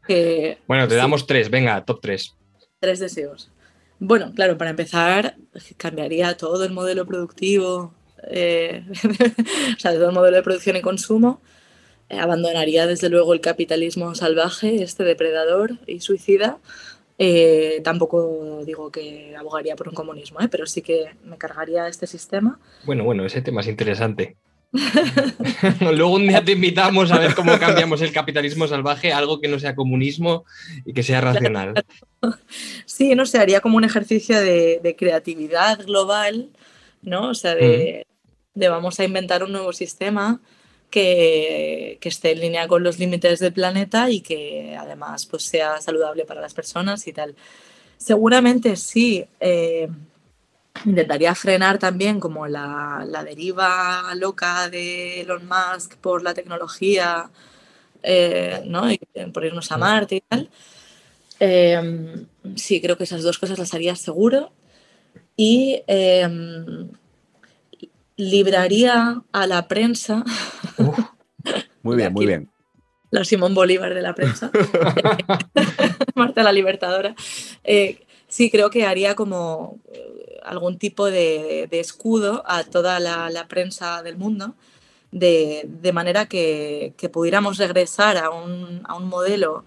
que 0.07 0.57
Bueno, 0.67 0.87
te 0.87 0.95
Sí. 0.95 0.97
damos 0.97 1.27
tres, 1.27 1.49
venga, 1.49 1.83
top 1.85 1.99
tres. 2.01 2.35
tres 2.79 2.99
deseos. 2.99 3.51
Bueno, 3.99 4.31
claro, 4.33 4.57
para 4.57 4.69
empezar, 4.71 5.35
cambiaría 5.77 6.35
todo 6.37 6.63
el 6.65 6.71
modelo 6.71 7.05
productivo, 7.05 7.93
eh, 8.29 8.83
o 9.77 9.79
sea, 9.79 9.93
todo 9.93 10.07
el 10.09 10.15
modelo 10.15 10.37
de 10.37 10.43
producción 10.43 10.75
y 10.77 10.81
consumo. 10.81 11.41
Eh, 12.09 12.19
abandonaría 12.19 12.85
desde 12.87 13.09
luego 13.09 13.33
el 13.33 13.39
capitalismo 13.41 14.13
salvaje, 14.15 14.83
este 14.83 15.03
depredador 15.03 15.79
y 15.87 15.99
suicida. 16.01 16.59
Eh, 17.19 17.79
tampoco 17.83 18.63
digo 18.65 18.91
que 18.91 19.35
abogaría 19.37 19.75
por 19.75 19.87
un 19.87 19.95
comunismo, 19.95 20.41
¿eh? 20.41 20.47
pero 20.49 20.65
sí 20.65 20.81
que 20.81 21.15
me 21.23 21.37
cargaría 21.37 21.87
este 21.87 22.07
sistema. 22.07 22.59
Bueno, 22.85 23.03
bueno, 23.05 23.25
ese 23.25 23.41
tema 23.41 23.61
es 23.61 23.67
interesante. 23.67 24.35
Luego 25.81 26.13
un 26.13 26.27
día 26.27 26.43
te 26.43 26.53
invitamos 26.53 27.11
a 27.11 27.19
ver 27.19 27.35
cómo 27.35 27.57
cambiamos 27.59 28.01
el 28.01 28.11
capitalismo 28.11 28.67
salvaje 28.67 29.13
a 29.13 29.19
algo 29.19 29.39
que 29.39 29.47
no 29.47 29.59
sea 29.59 29.75
comunismo 29.75 30.45
y 30.85 30.93
que 30.93 31.03
sea 31.03 31.21
racional. 31.21 31.73
Sí, 32.85 33.13
no 33.15 33.25
sé, 33.25 33.37
haría 33.37 33.61
como 33.61 33.77
un 33.77 33.83
ejercicio 33.83 34.39
de, 34.39 34.79
de 34.81 34.95
creatividad 34.95 35.85
global, 35.85 36.49
¿no? 37.01 37.29
O 37.29 37.33
sea, 37.35 37.53
de, 37.53 38.07
de 38.55 38.69
vamos 38.69 38.99
a 38.99 39.03
inventar 39.03 39.43
un 39.43 39.51
nuevo 39.51 39.73
sistema 39.73 40.41
que, 40.89 41.97
que 42.01 42.09
esté 42.09 42.31
en 42.31 42.39
línea 42.39 42.67
con 42.67 42.83
los 42.83 42.97
límites 42.97 43.39
del 43.39 43.53
planeta 43.53 44.09
y 44.09 44.21
que 44.21 44.75
además 44.79 45.25
pues, 45.25 45.43
sea 45.43 45.81
saludable 45.81 46.25
para 46.25 46.41
las 46.41 46.53
personas 46.53 47.05
y 47.07 47.13
tal. 47.13 47.35
Seguramente 47.97 48.75
sí. 48.75 49.25
eh, 49.39 49.87
intentaría 50.85 51.33
frenar 51.35 51.77
también 51.77 52.19
como 52.19 52.47
la, 52.47 53.05
la 53.07 53.23
deriva 53.23 54.13
loca 54.15 54.69
de 54.69 55.21
Elon 55.21 55.47
Musk 55.47 55.95
por 55.97 56.23
la 56.23 56.33
tecnología, 56.33 57.29
eh, 58.01 58.63
¿no? 58.65 58.91
Y 58.91 58.99
por 59.33 59.45
irnos 59.45 59.71
a 59.71 59.77
Marte 59.77 60.15
y 60.15 60.21
tal. 60.21 60.49
Eh, 61.39 62.25
sí, 62.55 62.81
creo 62.81 62.97
que 62.97 63.05
esas 63.05 63.23
dos 63.23 63.37
cosas 63.39 63.59
las 63.59 63.73
haría 63.73 63.95
seguro. 63.95 64.51
Y 65.35 65.81
eh, 65.87 66.27
libraría 68.15 69.21
a 69.31 69.47
la 69.47 69.67
prensa, 69.67 70.23
Muy 71.81 71.97
bien, 71.97 72.13
muy 72.13 72.25
bien. 72.25 72.51
la 73.09 73.23
Simón 73.23 73.53
Bolívar 73.55 73.93
de 73.93 74.01
la 74.01 74.13
prensa, 74.13 74.51
Marta 76.15 76.43
la 76.43 76.51
Libertadora. 76.51 77.15
Eh, 77.63 78.05
sí, 78.27 78.51
creo 78.51 78.69
que 78.69 78.85
haría 78.85 79.15
como 79.15 79.79
eh, 79.91 80.12
algún 80.45 80.77
tipo 80.77 81.05
de, 81.09 81.67
de 81.69 81.79
escudo 81.79 82.43
a 82.45 82.63
toda 82.63 82.99
la, 82.99 83.29
la 83.29 83.47
prensa 83.47 84.03
del 84.03 84.17
mundo, 84.17 84.55
de, 85.11 85.65
de 85.67 85.93
manera 85.93 86.27
que, 86.27 86.93
que 86.97 87.09
pudiéramos 87.09 87.57
regresar 87.57 88.17
a 88.17 88.29
un, 88.31 88.81
a 88.85 88.95
un 88.95 89.07
modelo 89.07 89.63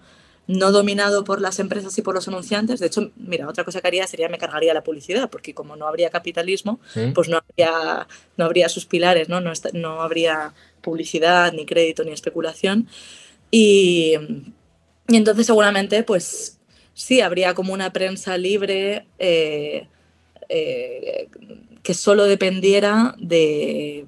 no 0.47 0.71
dominado 0.71 1.25
por 1.25 1.41
las 1.41 1.59
empresas 1.59 1.97
y 1.97 2.01
por 2.01 2.15
los 2.15 2.27
anunciantes. 2.29 2.79
De 2.79 2.87
hecho, 2.87 3.11
mira, 3.17 3.49
otra 3.49 3.65
cosa 3.65 3.81
que 3.81 3.87
haría 3.87 4.07
sería 4.07 4.29
me 4.29 4.37
cargaría 4.37 4.73
la 4.73 4.83
publicidad, 4.83 5.29
porque 5.29 5.53
como 5.53 5.75
no 5.75 5.87
habría 5.87 6.09
capitalismo, 6.09 6.79
pues 7.13 7.27
no 7.27 7.37
habría, 7.37 8.07
no 8.37 8.45
habría 8.45 8.69
sus 8.69 8.85
pilares, 8.85 9.27
¿no? 9.27 9.41
No, 9.41 9.51
está- 9.51 9.71
no 9.73 10.01
habría 10.01 10.53
publicidad, 10.81 11.51
ni 11.51 11.65
crédito, 11.65 12.03
ni 12.05 12.11
especulación. 12.13 12.87
Y, 13.51 14.13
y 15.07 15.15
entonces 15.17 15.45
seguramente, 15.45 16.03
pues 16.03 16.59
sí, 16.93 17.21
habría 17.21 17.53
como 17.53 17.73
una 17.73 17.91
prensa 17.93 18.37
libre 18.37 19.05
eh, 19.19 19.87
eh, 20.49 21.29
que 21.83 21.93
solo 21.93 22.25
dependiera 22.25 23.15
de, 23.17 24.05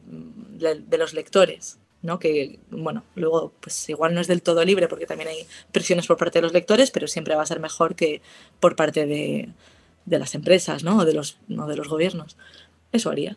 de- 0.57 0.97
los 0.97 1.13
lectores. 1.13 1.77
¿no? 2.01 2.17
Que, 2.17 2.59
bueno, 2.71 3.03
luego, 3.15 3.51
pues 3.59 3.89
igual 3.89 4.13
no 4.13 4.21
es 4.21 4.27
del 4.27 4.41
todo 4.41 4.63
libre 4.63 4.87
porque 4.87 5.05
también 5.05 5.27
hay 5.29 5.45
presiones 5.73 6.07
por 6.07 6.15
parte 6.15 6.37
de 6.39 6.43
los 6.43 6.53
lectores, 6.53 6.91
pero 6.91 7.07
siempre 7.09 7.35
va 7.35 7.41
a 7.43 7.45
ser 7.45 7.59
mejor 7.59 7.95
que 7.95 8.21
por 8.61 8.77
parte 8.77 9.05
de, 9.05 9.49
de 10.05 10.19
las 10.19 10.33
empresas, 10.33 10.83
¿no? 10.85 10.99
O 10.99 11.05
de 11.05 11.13
los, 11.13 11.39
no 11.49 11.67
de 11.67 11.75
los 11.75 11.89
gobiernos. 11.89 12.37
Eso 12.93 13.09
haría. 13.09 13.35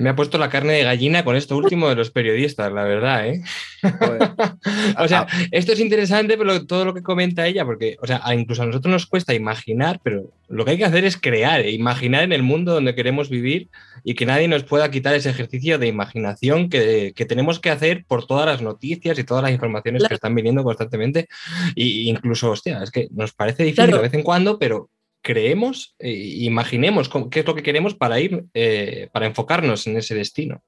Me 0.00 0.08
ha 0.10 0.16
puesto 0.16 0.38
la 0.38 0.48
carne 0.48 0.72
de 0.72 0.82
gallina 0.84 1.24
con 1.24 1.36
esto 1.36 1.56
último 1.56 1.88
de 1.88 1.94
los 1.94 2.10
periodistas, 2.10 2.72
la 2.72 2.84
verdad, 2.84 3.28
¿eh? 3.28 3.42
Joder. 3.82 4.30
O 4.98 5.06
sea, 5.08 5.20
Ah, 5.20 5.26
esto 5.50 5.72
es 5.72 5.80
interesante, 5.80 6.36
pero 6.38 6.66
todo 6.66 6.84
lo 6.86 6.94
que 6.94 7.02
comenta 7.02 7.46
ella, 7.46 7.64
porque, 7.64 7.96
o 8.00 8.06
sea, 8.06 8.22
incluso 8.34 8.62
a 8.62 8.66
nosotros 8.66 8.90
nos 8.90 9.06
cuesta 9.06 9.34
imaginar, 9.34 10.00
pero 10.02 10.32
lo 10.48 10.64
que 10.64 10.72
hay 10.72 10.78
que 10.78 10.84
hacer 10.86 11.04
es 11.04 11.16
crear, 11.18 11.60
e 11.60 11.70
imaginar 11.72 12.22
en 12.24 12.32
el 12.32 12.42
mundo 12.42 12.72
donde 12.72 12.94
queremos 12.94 13.28
vivir 13.28 13.68
y 14.02 14.14
que 14.14 14.24
nadie 14.26 14.48
nos 14.48 14.64
pueda 14.64 14.90
quitar 14.90 15.14
ese 15.14 15.30
ejercicio 15.30 15.78
de 15.78 15.86
imaginación 15.88 16.70
que, 16.70 17.12
que 17.14 17.26
tenemos 17.26 17.60
que 17.60 17.70
hacer 17.70 18.04
por 18.06 18.26
todas 18.26 18.46
las 18.46 18.62
noticias 18.62 19.18
y 19.18 19.24
todas 19.24 19.42
las 19.42 19.52
informaciones 19.52 20.04
que 20.08 20.14
están 20.14 20.34
viniendo 20.34 20.64
constantemente. 20.64 21.28
Y 21.74 22.08
incluso, 22.08 22.50
hostia, 22.50 22.82
es 22.82 22.90
que 22.90 23.08
nos 23.12 23.32
parece 23.32 23.64
difícil 23.64 23.84
Claro. 23.84 23.96
de 23.98 24.02
vez 24.02 24.14
en 24.14 24.22
cuando, 24.22 24.58
pero 24.58 24.88
creemos, 25.22 25.94
e 25.98 26.10
imaginemos 26.44 27.10
qué 27.30 27.40
es 27.40 27.46
lo 27.46 27.54
que 27.54 27.62
queremos 27.62 27.94
para 27.94 28.20
ir, 28.20 28.44
eh, 28.54 29.08
para 29.12 29.26
enfocarnos 29.26 29.86
en 29.86 29.96
ese 29.96 30.14
destino. 30.14 30.62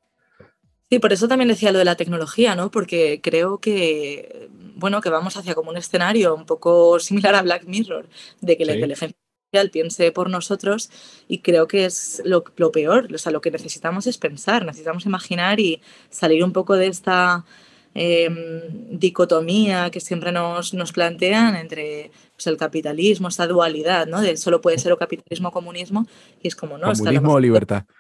Sí, 0.92 0.98
por 0.98 1.12
eso 1.12 1.26
también 1.26 1.48
decía 1.48 1.72
lo 1.72 1.78
de 1.78 1.86
la 1.86 1.96
tecnología, 1.96 2.55
¿no? 2.55 2.70
Porque 2.70 3.20
creo 3.22 3.61
que, 3.61 4.50
bueno, 4.76 5.00
que 5.00 5.09
vamos 5.09 5.38
hacia 5.38 5.55
como 5.55 5.70
un 5.70 5.78
escenario 5.78 6.34
un 6.34 6.44
poco 6.44 7.00
similar 7.00 7.34
a 7.34 7.40
Black 7.40 7.64
Mirror, 7.64 8.07
de 8.42 8.59
que 8.59 8.66
la 8.66 8.74
inteligencia 8.74 9.16
artificial 9.16 9.70
piense 9.70 10.12
por 10.12 10.28
nosotros 10.28 10.90
y 11.28 11.38
creo 11.38 11.66
que 11.66 11.86
es 11.86 12.20
lo, 12.26 12.44
lo 12.57 12.72
peor, 12.72 13.09
o 13.11 13.16
sea, 13.16 13.32
lo 13.32 13.40
que 13.40 13.50
necesitamos 13.50 14.07
es 14.07 14.18
pensar, 14.18 14.66
necesitamos 14.66 15.07
imaginar 15.07 15.61
y 15.61 15.80
salir 16.11 16.44
un 16.44 16.53
poco 16.53 16.76
de 16.76 16.88
esta 16.88 17.46
em, 17.94 18.61
dicotomía 18.90 19.90
que 19.90 20.00
siempre 20.00 20.30
nos, 20.30 20.74
nos 20.74 20.92
plantean 20.92 21.57
entre 21.57 22.11
pues, 22.43 22.53
el 22.53 22.57
capitalismo, 22.57 23.28
esta 23.28 23.47
dualidad, 23.47 24.07
¿no? 24.07 24.20
De 24.20 24.36
solo 24.36 24.61
puede 24.61 24.78
ser 24.78 24.93
o 24.93 24.99
capitalismo 24.99 25.49
o 25.49 25.53
comunismo, 25.53 26.07
y 26.43 26.49
es 26.49 26.57
como, 26.57 26.76
no, 26.78 26.93
Comunismo 26.93 27.34
o 27.34 27.40
libertad. 27.40 27.84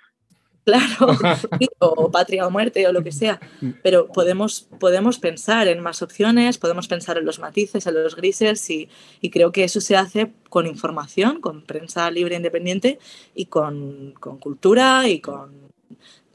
Claro, 0.64 1.18
o 1.80 2.10
patria 2.12 2.46
o 2.46 2.50
muerte 2.50 2.86
o 2.86 2.92
lo 2.92 3.02
que 3.02 3.10
sea, 3.10 3.40
pero 3.82 4.06
podemos, 4.06 4.68
podemos 4.78 5.18
pensar 5.18 5.66
en 5.66 5.80
más 5.80 6.02
opciones, 6.02 6.56
podemos 6.56 6.86
pensar 6.86 7.18
en 7.18 7.24
los 7.24 7.40
matices, 7.40 7.84
en 7.88 7.94
los 7.94 8.14
grises 8.14 8.70
y, 8.70 8.88
y 9.20 9.30
creo 9.30 9.50
que 9.50 9.64
eso 9.64 9.80
se 9.80 9.96
hace 9.96 10.30
con 10.50 10.68
información, 10.68 11.40
con 11.40 11.62
prensa 11.62 12.08
libre 12.12 12.36
e 12.36 12.38
independiente 12.38 13.00
y 13.34 13.46
con, 13.46 14.14
con 14.20 14.38
cultura 14.38 15.08
y 15.08 15.18
con, 15.18 15.50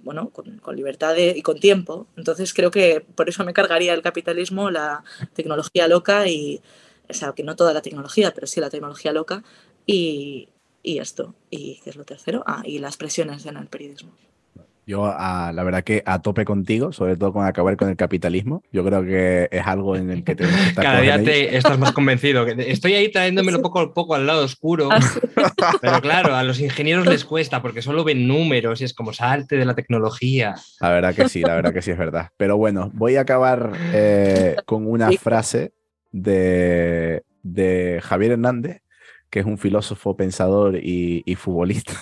bueno, 0.04 0.30
con, 0.32 0.58
con 0.58 0.76
libertad 0.76 1.16
de- 1.16 1.34
y 1.38 1.42
con 1.42 1.58
tiempo. 1.62 2.08
Entonces 2.18 2.54
creo 2.54 2.70
que 2.70 3.06
por 3.16 3.30
eso 3.30 3.46
me 3.46 3.54
cargaría 3.54 3.94
el 3.94 4.02
capitalismo, 4.02 4.70
la 4.70 5.06
tecnología 5.36 5.88
loca 5.88 6.28
y, 6.28 6.60
o 7.10 7.14
sea, 7.14 7.34
que 7.34 7.44
no 7.44 7.56
toda 7.56 7.74
la 7.74 7.82
tecnología, 7.82 8.34
pero 8.34 8.48
sí 8.48 8.60
la 8.60 8.70
tecnología 8.70 9.12
loca 9.12 9.44
y, 9.86 10.50
y 10.84 11.00
esto. 11.00 11.36
¿Y 11.50 11.80
qué 11.84 11.90
es 11.90 11.96
lo 11.96 12.06
tercero? 12.06 12.44
Ah, 12.46 12.62
y 12.66 12.80
las 12.80 12.98
presiones 12.98 13.46
en 13.46 13.58
el 13.58 13.68
periodismo. 13.68 14.14
Yo, 14.88 15.04
ah, 15.06 15.52
la 15.54 15.64
verdad 15.66 15.84
que 15.84 16.02
a 16.06 16.22
tope 16.22 16.46
contigo, 16.46 16.94
sobre 16.94 17.18
todo 17.18 17.34
con 17.34 17.46
acabar 17.46 17.76
con 17.76 17.90
el 17.90 17.98
capitalismo. 17.98 18.64
Yo 18.72 18.86
creo 18.86 19.04
que 19.04 19.50
es 19.52 19.68
algo 19.68 19.98
en 19.98 20.10
el 20.10 20.24
que 20.24 20.34
tenemos 20.34 20.62
que 20.62 20.70
estar 20.70 20.86
Cada 20.86 21.02
día 21.02 21.22
te 21.22 21.58
estás 21.58 21.78
más 21.78 21.92
convencido. 21.92 22.46
que 22.46 22.56
Estoy 22.72 22.94
ahí 22.94 23.12
trayéndomelo 23.12 23.62
poco 23.62 23.82
a 23.82 23.94
poco 23.94 24.16
al 24.16 24.26
lado 24.26 24.46
oscuro. 24.46 24.88
Ah. 24.90 25.00
Pero 25.82 26.00
claro, 26.00 26.36
a 26.36 26.44
los 26.44 26.62
ingenieros 26.62 27.06
les 27.06 27.26
cuesta 27.26 27.62
porque 27.62 27.82
solo 27.82 28.06
ven 28.06 28.30
números 28.30 28.80
y 28.80 28.86
es 28.86 28.94
como 28.94 29.12
salte 29.12 29.58
de 29.58 29.66
la 29.66 29.76
tecnología. 29.76 30.56
La 30.80 30.90
verdad 30.90 31.14
que 31.14 31.28
sí, 31.28 31.42
la 31.42 31.56
verdad 31.56 31.74
que 31.74 31.82
sí 31.82 31.92
es 31.92 31.98
verdad. 31.98 32.30
Pero 32.38 32.56
bueno, 32.56 32.90
voy 32.94 33.18
a 33.18 33.22
acabar 33.22 33.74
eh, 33.92 34.56
con 34.66 34.88
una 34.88 35.12
frase 35.12 35.74
de, 36.12 37.24
de 37.44 38.00
Javier 38.04 38.34
Hernández, 38.34 38.82
que 39.30 39.40
es 39.42 39.46
un 39.46 39.58
filósofo, 39.58 40.16
pensador 40.16 40.78
y, 40.78 41.24
y 41.26 41.36
futbolista, 41.36 41.94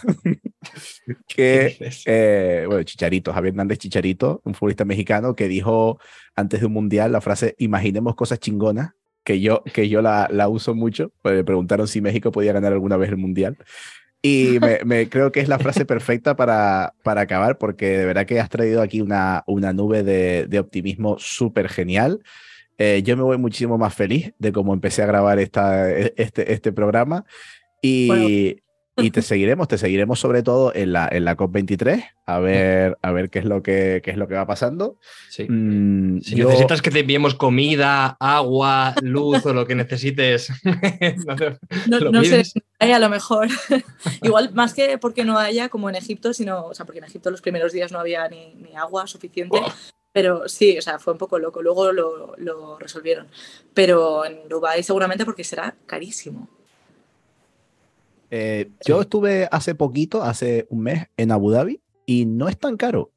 que, 1.28 1.78
eh, 2.06 2.66
bueno, 2.68 2.84
Chicharito, 2.84 3.34
Javier 3.34 3.53
Hernández 3.53 3.78
Chicharito, 3.80 4.41
un 4.45 4.53
futbolista 4.53 4.86
mexicano 4.86 5.36
que 5.36 5.47
dijo 5.47 5.99
antes 6.36 6.60
de 6.60 6.66
un 6.68 6.74
mundial 6.74 7.12
la 7.12 7.22
frase, 7.22 7.56
imaginemos 7.58 8.16
cosas 8.16 8.39
chingonas, 8.39 8.91
que 9.24 9.41
yo, 9.41 9.64
que 9.64 9.89
yo 9.89 10.01
la, 10.01 10.28
la 10.32 10.47
uso 10.49 10.76
mucho, 10.76 11.12
pues, 11.22 11.36
me 11.36 11.43
preguntaron 11.43 11.88
si 11.88 11.99
México 12.01 12.32
podía 12.32 12.53
ganar 12.53 12.74
alguna 12.74 12.97
vez 12.97 13.10
el 13.10 13.18
mundial. 13.18 13.58
Y 14.22 14.58
me, 14.62 14.80
me- 14.86 15.10
creo 15.10 15.32
que 15.32 15.39
es 15.39 15.47
la 15.47 15.58
frase 15.60 15.86
perfecta 15.86 16.36
para, 16.36 16.93
para 17.03 17.22
acabar, 17.22 17.58
porque 17.58 17.97
de 17.97 18.06
verdad 18.06 18.26
que 18.28 18.39
has 18.39 18.49
traído 18.49 18.82
aquí 18.82 19.01
una, 19.01 19.43
una 19.47 19.74
nube 19.74 20.03
de, 20.03 20.45
de 20.47 20.60
optimismo 20.60 21.18
súper 21.18 21.70
genial. 21.70 22.22
Eh, 22.78 23.01
yo 23.03 23.15
me 23.15 23.23
voy 23.23 23.38
muchísimo 23.38 23.78
más 23.78 23.93
feliz 23.93 24.34
de 24.39 24.51
cómo 24.51 24.73
empecé 24.73 25.01
a 25.03 25.05
grabar 25.07 25.39
esta, 25.39 25.89
este, 25.91 26.51
este 26.53 26.71
programa. 26.73 27.26
Y, 27.82 28.07
Bueno. 28.07 28.28
y 28.97 29.11
te 29.11 29.21
seguiremos, 29.21 29.67
te 29.67 29.78
seguiremos 29.78 30.19
sobre 30.19 30.41
todo 30.43 30.73
en 30.76 30.91
la, 30.91 31.07
en 31.11 31.23
la 31.26 31.38
COP23, 31.38 32.03
a 32.26 32.39
ver, 32.39 32.97
a 33.01 33.11
ver 33.11 33.30
qué, 33.30 33.39
es 33.39 33.45
lo 33.45 33.61
que, 33.61 34.01
qué 34.03 34.11
es 34.11 34.17
lo 34.17 34.28
que 34.28 34.34
va 34.36 34.45
pasando. 34.47 34.97
Sí. 35.30 35.45
Mm, 35.47 36.19
Si 36.21 36.36
yo- 36.36 36.47
necesitas 36.49 36.82
que 36.82 36.89
te 36.91 36.99
enviemos 37.01 37.36
comida, 37.36 38.17
agua, 38.19 38.95
luz 39.01 39.45
o 39.45 39.53
lo 39.53 39.65
que 39.67 39.76
necesites, 39.76 40.49
no 41.28 41.36
te- 41.36 41.57
No, 41.88 41.99
¿Lo 41.99 42.11
no 42.11 42.23
sé, 42.23 42.43
hay 42.80 42.91
a 42.91 42.99
lo 42.99 43.09
mejor. 43.09 43.47
Igual, 44.23 44.53
más 44.53 44.73
que 44.73 44.97
porque 44.97 45.23
no 45.23 45.38
haya, 45.38 45.69
como 45.69 45.89
en 45.89 45.95
Egipto, 45.95 46.34
sino, 46.34 46.65
o 46.65 46.73
sea, 46.73 46.86
porque 46.86 46.99
en 46.99 47.05
Egipto 47.05 47.30
los 47.32 47.41
primeros 47.41 47.71
días 47.71 47.91
no 47.91 47.99
había 47.99 48.28
ni, 48.28 48.55
ni 48.55 48.76
agua 48.76 49.07
suficiente. 49.07 49.59
Oh. 49.61 49.71
Pero 50.16 50.47
sí, 50.47 50.78
o 50.78 50.82
sea, 50.82 50.97
fue 50.97 51.11
un 51.11 51.20
poco 51.20 51.38
loco. 51.39 51.61
Luego 51.61 51.91
lo, 51.91 52.36
lo 52.38 52.80
resolvieron. 52.80 53.28
Pero 53.74 54.24
en 54.24 54.47
Dubái 54.47 54.82
seguramente 54.82 55.26
porque 55.26 55.43
será 55.43 55.76
carísimo. 55.86 56.47
Eh, 58.32 58.72
yo 58.86 59.01
estuve 59.01 59.49
hace 59.51 59.76
poquito, 59.76 60.24
hace 60.24 60.68
un 60.70 60.84
mes, 60.84 61.07
en 61.18 61.34
Abu 61.34 61.51
Dhabi 61.51 61.82
y 62.05 62.26
no 62.26 62.47
es 62.47 62.57
tan 62.57 62.78
caro. 62.78 63.11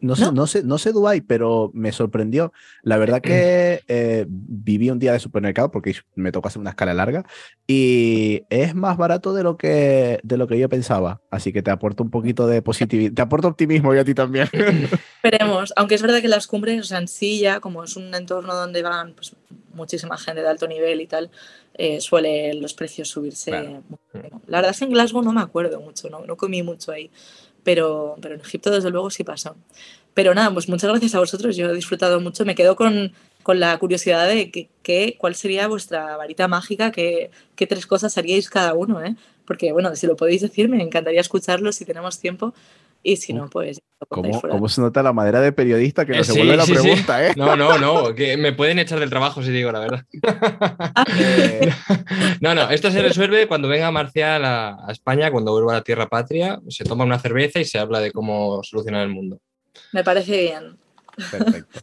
No 0.00 0.16
sé, 0.16 0.24
¿No? 0.24 0.32
no 0.32 0.46
sé, 0.46 0.62
no 0.62 0.78
sé 0.78 0.92
Dubái, 0.92 1.20
pero 1.20 1.70
me 1.74 1.92
sorprendió. 1.92 2.52
La 2.82 2.96
verdad 2.96 3.20
que 3.20 3.82
eh, 3.86 4.26
viví 4.28 4.90
un 4.90 4.98
día 4.98 5.12
de 5.12 5.18
supermercado 5.18 5.70
porque 5.70 5.94
me 6.14 6.32
tocó 6.32 6.48
hacer 6.48 6.60
una 6.60 6.70
escala 6.70 6.94
larga 6.94 7.24
y 7.66 8.42
es 8.48 8.74
más 8.74 8.96
barato 8.96 9.34
de 9.34 9.42
lo 9.42 9.56
que, 9.56 10.18
de 10.22 10.36
lo 10.36 10.46
que 10.46 10.58
yo 10.58 10.68
pensaba. 10.68 11.20
Así 11.30 11.52
que 11.52 11.62
te 11.62 11.70
aporto 11.70 12.02
un 12.02 12.10
poquito 12.10 12.46
de 12.46 12.62
positividad, 12.62 13.12
te 13.12 13.22
aporto 13.22 13.48
optimismo 13.48 13.94
y 13.94 13.98
a 13.98 14.04
ti 14.04 14.14
también. 14.14 14.48
Esperemos, 15.22 15.72
aunque 15.76 15.96
es 15.96 16.02
verdad 16.02 16.20
que 16.20 16.28
las 16.28 16.46
cumbres, 16.46 16.80
o 16.80 16.84
sea, 16.84 16.98
en 16.98 17.08
sí 17.08 17.38
ya, 17.40 17.60
como 17.60 17.84
es 17.84 17.96
un 17.96 18.14
entorno 18.14 18.54
donde 18.54 18.82
van 18.82 19.14
pues, 19.14 19.36
muchísima 19.74 20.16
gente 20.16 20.40
de 20.40 20.48
alto 20.48 20.66
nivel 20.66 21.00
y 21.00 21.06
tal, 21.06 21.30
eh, 21.74 22.00
suelen 22.00 22.60
los 22.60 22.74
precios 22.74 23.08
subirse. 23.08 23.50
Claro. 23.50 23.82
La 24.46 24.58
verdad 24.58 24.72
es 24.72 24.78
que 24.78 24.84
en 24.86 24.92
Glasgow 24.92 25.22
no 25.22 25.32
me 25.32 25.40
acuerdo 25.40 25.80
mucho, 25.80 26.10
no, 26.10 26.24
no 26.26 26.36
comí 26.36 26.62
mucho 26.62 26.90
ahí, 26.92 27.10
pero, 27.64 28.16
pero 28.20 28.34
en 28.34 28.40
Egipto 28.40 28.70
desde 28.70 28.90
luego 28.90 29.10
sí 29.10 29.24
pasó. 29.24 29.56
Pero 30.14 30.34
nada, 30.34 30.52
pues 30.52 30.68
muchas 30.68 30.90
gracias 30.90 31.14
a 31.14 31.20
vosotros, 31.20 31.56
yo 31.56 31.70
he 31.70 31.74
disfrutado 31.74 32.20
mucho, 32.20 32.44
me 32.44 32.54
quedo 32.54 32.76
con 32.76 33.12
con 33.42 33.60
la 33.60 33.78
curiosidad 33.78 34.28
de 34.28 34.50
que, 34.50 35.16
cuál 35.18 35.34
sería 35.34 35.66
vuestra 35.68 36.16
varita 36.16 36.48
mágica, 36.48 36.92
qué, 36.92 37.30
qué 37.56 37.66
tres 37.66 37.86
cosas 37.86 38.16
haríais 38.18 38.50
cada 38.50 38.74
uno, 38.74 39.02
¿eh? 39.02 39.16
Porque, 39.46 39.72
bueno, 39.72 39.94
si 39.96 40.06
lo 40.06 40.16
podéis 40.16 40.42
decir, 40.42 40.68
me 40.68 40.82
encantaría 40.82 41.20
escucharlo 41.20 41.72
si 41.72 41.84
tenemos 41.84 42.18
tiempo. 42.18 42.54
Y 43.02 43.16
si 43.16 43.32
no, 43.32 43.48
pues 43.48 43.80
¿Cómo, 44.08 44.40
cómo 44.40 44.68
se 44.68 44.80
nota 44.80 45.02
la 45.02 45.12
madera 45.12 45.40
de 45.40 45.52
periodista 45.52 46.04
que 46.06 46.12
no 46.12 46.20
Eh, 46.20 46.24
se 46.24 46.32
sí, 46.32 46.38
vuelve 46.38 46.56
la 46.56 46.64
sí, 46.64 46.74
sí. 46.74 46.82
pregunta, 46.82 47.26
eh? 47.26 47.32
No, 47.36 47.56
no, 47.56 47.78
no, 47.78 48.14
que 48.14 48.36
me 48.36 48.52
pueden 48.52 48.78
echar 48.78 48.98
del 49.00 49.10
trabajo 49.10 49.42
si 49.42 49.50
digo 49.50 49.70
la 49.72 49.80
verdad. 49.80 50.04
Eh, 51.18 51.70
No, 52.40 52.54
no, 52.54 52.70
esto 52.70 52.90
se 52.90 53.02
resuelve 53.02 53.46
cuando 53.46 53.68
venga 53.68 53.90
Marcial 53.90 54.44
a, 54.44 54.86
a 54.86 54.92
España, 54.92 55.30
cuando 55.30 55.52
vuelva 55.52 55.72
a 55.72 55.76
la 55.76 55.82
tierra 55.84 56.08
patria, 56.08 56.60
se 56.68 56.84
toma 56.84 57.04
una 57.04 57.18
cerveza 57.18 57.60
y 57.60 57.64
se 57.64 57.78
habla 57.78 58.00
de 58.00 58.12
cómo 58.12 58.62
solucionar 58.62 59.02
el 59.02 59.10
mundo. 59.10 59.40
Me 59.92 60.02
parece 60.04 60.40
bien. 60.42 60.78
Perfecto. 61.30 61.80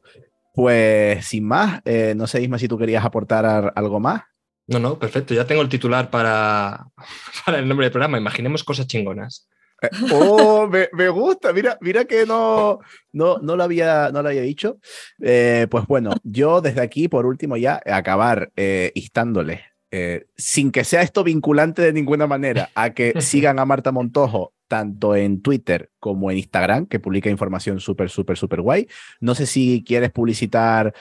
Pues 0.53 1.25
sin 1.25 1.45
más, 1.45 1.81
eh, 1.85 2.13
no 2.15 2.25
sé, 2.25 2.41
Isma, 2.41 2.57
si 2.57 2.67
tú 2.67 2.77
querías 2.77 3.05
aportar 3.05 3.71
algo 3.75 3.99
más. 3.99 4.23
No, 4.65 4.79
no, 4.79 4.97
perfecto, 4.99 5.33
ya 5.33 5.45
tengo 5.45 5.61
el 5.61 5.69
titular 5.69 6.09
para, 6.09 6.87
para 7.45 7.59
el 7.59 7.67
nombre 7.67 7.85
del 7.85 7.91
programa. 7.91 8.17
Imaginemos 8.17 8.63
cosas 8.63 8.87
chingonas. 8.87 9.47
Eh, 9.81 9.89
oh, 10.11 10.67
me, 10.67 10.89
me 10.93 11.09
gusta. 11.09 11.53
Mira, 11.53 11.77
mira 11.81 12.05
que 12.05 12.25
no, 12.25 12.79
no, 13.11 13.37
no, 13.39 13.55
lo, 13.55 13.63
había, 13.63 14.09
no 14.11 14.21
lo 14.21 14.29
había 14.29 14.41
dicho. 14.41 14.79
Eh, 15.21 15.67
pues 15.69 15.85
bueno, 15.87 16.11
yo 16.23 16.61
desde 16.61 16.81
aquí, 16.81 17.07
por 17.07 17.25
último, 17.25 17.57
ya 17.57 17.81
acabar 17.85 18.51
eh, 18.55 18.91
instándoles, 18.95 19.61
eh, 19.91 20.25
sin 20.35 20.71
que 20.71 20.83
sea 20.83 21.01
esto 21.01 21.23
vinculante 21.23 21.81
de 21.81 21.93
ninguna 21.93 22.27
manera, 22.27 22.69
a 22.75 22.91
que 22.91 23.13
sigan 23.21 23.59
a 23.59 23.65
Marta 23.65 23.91
Montojo 23.91 24.53
tanto 24.67 25.15
en 25.15 25.41
Twitter 25.41 25.91
como 25.97 26.29
en 26.29 26.39
Instagram, 26.39 26.87
que 26.87 26.99
publica 26.99 27.29
información 27.29 27.79
súper, 27.79 28.09
súper, 28.09 28.37
súper 28.37 28.59
guay. 28.59 28.89
No 29.21 29.33
sé 29.33 29.45
si 29.45 29.81
quieres 29.87 30.11
publicitar 30.11 30.93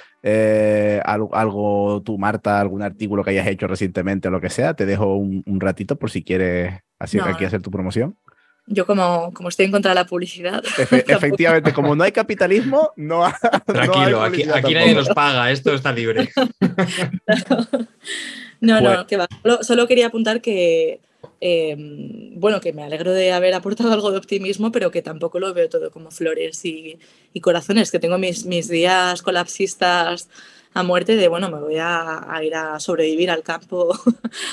algo, 1.05 1.35
algo, 1.35 2.01
tú, 2.05 2.16
Marta, 2.16 2.61
algún 2.61 2.83
artículo 2.83 3.24
que 3.24 3.31
hayas 3.31 3.49
hecho 3.49 3.66
recientemente 3.66 4.29
o 4.29 4.31
lo 4.31 4.41
que 4.41 4.51
sea. 4.51 4.74
Te 4.74 4.87
dejo 4.87 5.16
un, 5.16 5.43
un 5.47 5.61
ratito 5.61 5.97
por 5.97 6.12
si 6.12 6.22
quieres 6.22 6.74
No, 7.14 7.24
aquí 7.24 7.45
hacer 7.45 7.61
tu 7.61 7.72
promoción. 7.72 8.16
Yo 8.69 8.85
como, 8.85 9.33
como 9.33 9.49
estoy 9.49 9.67
en 9.67 9.73
contra 9.73 9.93
de 9.93 9.95
la 9.95 10.07
publicidad. 10.07 10.62
Efe- 10.77 11.05
efectivamente, 11.09 11.73
como 11.73 11.95
no 11.95 12.03
hay 12.05 12.12
capitalismo, 12.12 12.93
no, 12.97 13.25
ha- 13.25 13.39
no 13.43 13.81
hay 13.81 13.89
Tranquilo, 13.89 14.23
aquí, 14.23 14.43
aquí 14.53 14.75
nadie 14.75 14.95
nos 14.95 15.09
paga, 15.11 15.51
esto 15.53 15.73
está 15.75 15.93
libre. 15.93 16.31
No, 18.61 18.79
Pues- 18.81 18.97
no, 18.97 19.07
que 19.07 19.17
va. 19.19 19.29
Solo, 19.43 19.62
solo 19.62 19.87
quería 19.87 20.07
apuntar 20.07 20.41
que, 20.41 21.01
eh, 21.41 21.77
bueno, 22.37 22.61
que 22.61 22.73
me 22.73 22.83
alegro 22.83 23.12
de 23.12 23.33
haber 23.33 23.53
aportado 23.55 23.93
algo 23.93 24.11
de 24.11 24.19
optimismo, 24.19 24.73
pero 24.73 24.91
que 24.91 25.03
tampoco 25.03 25.39
lo 25.39 25.53
veo 25.53 25.69
todo 25.69 25.91
como 25.91 26.11
flores 26.11 26.64
y, 26.64 26.99
y 27.35 27.41
corazones, 27.41 27.91
que 27.91 27.99
tengo 27.99 28.17
mis, 28.19 28.47
mis 28.47 28.69
días 28.69 29.21
colapsistas 29.23 30.29
a 30.73 30.83
muerte 30.83 31.17
de, 31.17 31.29
bueno, 31.29 31.51
me 31.51 31.59
voy 31.61 31.77
a, 31.79 32.35
a 32.35 32.43
ir 32.45 32.55
a 32.55 32.81
sobrevivir 32.81 33.31
al 33.31 33.43
campo, 33.43 33.95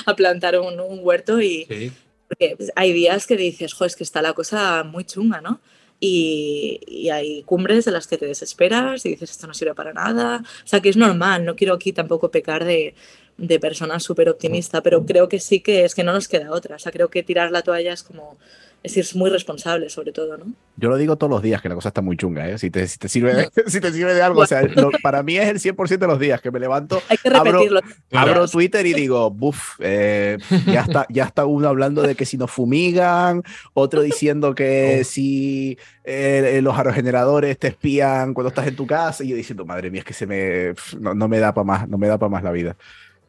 a 0.06 0.14
plantar 0.14 0.58
un, 0.58 0.78
un 0.80 1.00
huerto 1.02 1.40
y 1.40 1.64
Sí. 1.68 1.92
Porque 2.36 2.56
hay 2.76 2.92
días 2.92 3.26
que 3.26 3.36
dices, 3.36 3.72
jo, 3.74 3.84
es 3.84 3.96
que 3.96 4.04
está 4.04 4.22
la 4.22 4.32
cosa 4.32 4.84
muy 4.84 5.04
chunga, 5.04 5.40
¿no? 5.40 5.60
Y, 6.00 6.80
y 6.86 7.10
hay 7.10 7.42
cumbres 7.44 7.84
de 7.84 7.92
las 7.92 8.06
que 8.06 8.18
te 8.18 8.26
desesperas 8.26 9.06
y 9.06 9.10
dices, 9.10 9.30
esto 9.30 9.46
no 9.46 9.54
sirve 9.54 9.74
para 9.74 9.92
nada. 9.92 10.42
O 10.42 10.66
sea, 10.66 10.80
que 10.80 10.88
es 10.88 10.96
normal, 10.96 11.44
no 11.44 11.56
quiero 11.56 11.74
aquí 11.74 11.92
tampoco 11.92 12.30
pecar 12.30 12.64
de, 12.64 12.94
de 13.36 13.60
persona 13.60 14.00
súper 14.00 14.28
optimista, 14.28 14.82
pero 14.82 15.04
creo 15.06 15.28
que 15.28 15.40
sí 15.40 15.60
que 15.60 15.84
es 15.84 15.94
que 15.94 16.04
no 16.04 16.12
nos 16.12 16.28
queda 16.28 16.50
otra. 16.50 16.76
O 16.76 16.78
sea, 16.78 16.92
creo 16.92 17.08
que 17.08 17.22
tirar 17.22 17.50
la 17.50 17.62
toalla 17.62 17.92
es 17.92 18.02
como, 18.02 18.36
es 18.84 18.96
ir 18.96 19.06
muy 19.16 19.30
responsable 19.30 19.88
sobre 19.88 20.12
todo, 20.12 20.36
¿no? 20.36 20.44
Yo 20.76 20.88
lo 20.90 20.96
digo 20.96 21.16
todos 21.16 21.30
los 21.30 21.40
días, 21.42 21.62
que 21.62 21.68
la 21.70 21.74
cosa 21.74 21.88
está 21.88 22.02
muy 22.02 22.16
chunga, 22.18 22.48
¿eh? 22.48 22.58
Si 22.58 22.70
te, 22.70 22.86
si 22.86 22.98
te, 22.98 23.08
sirve, 23.08 23.34
de, 23.34 23.48
si 23.66 23.80
te 23.80 23.90
sirve 23.92 24.12
de 24.14 24.22
algo, 24.22 24.42
o 24.42 24.46
sea, 24.46 24.62
lo- 24.62 24.90
para 25.02 25.22
mí 25.22 25.36
es 25.38 25.48
el 25.48 25.58
100% 25.58 25.98
de 25.98 26.06
los 26.06 26.20
días 26.20 26.40
que 26.42 26.50
me 26.50 26.60
levanto, 26.60 27.00
Hay 27.08 27.16
que 27.16 27.28
Abro- 27.30 27.44
repetirlo. 27.52 27.80
Claro. 28.10 28.30
abro 28.32 28.46
Twitter 28.48 28.84
y 28.86 28.92
digo, 28.92 29.30
buf, 29.30 29.76
eh, 29.80 30.36
ya, 30.66 30.82
está, 30.82 31.06
ya 31.08 31.24
está 31.24 31.46
uno 31.46 31.66
hablando 31.68 32.02
de 32.02 32.14
que 32.14 32.26
si 32.26 32.36
nos 32.36 32.50
fumigan, 32.50 33.42
otro 33.72 34.02
diciendo 34.02 34.54
que 34.54 34.98
Oh. 35.00 35.04
si 35.04 35.78
eh, 36.04 36.60
los 36.62 36.76
aerogeneradores 36.76 37.58
te 37.58 37.68
espían 37.68 38.34
cuando 38.34 38.48
estás 38.50 38.66
en 38.66 38.76
tu 38.76 38.86
casa, 38.86 39.24
y 39.24 39.28
yo 39.28 39.36
diciendo, 39.36 39.64
madre 39.64 39.90
mía, 39.90 40.00
es 40.00 40.04
que 40.04 40.12
se 40.14 40.26
me, 40.26 40.74
no, 41.00 41.14
no 41.14 41.26
me 41.26 41.38
da 41.38 41.54
para 41.54 41.64
más, 41.64 41.88
no 41.88 41.96
me 41.96 42.06
da 42.06 42.18
para 42.18 42.28
más 42.28 42.42
la 42.42 42.52
vida. 42.52 42.76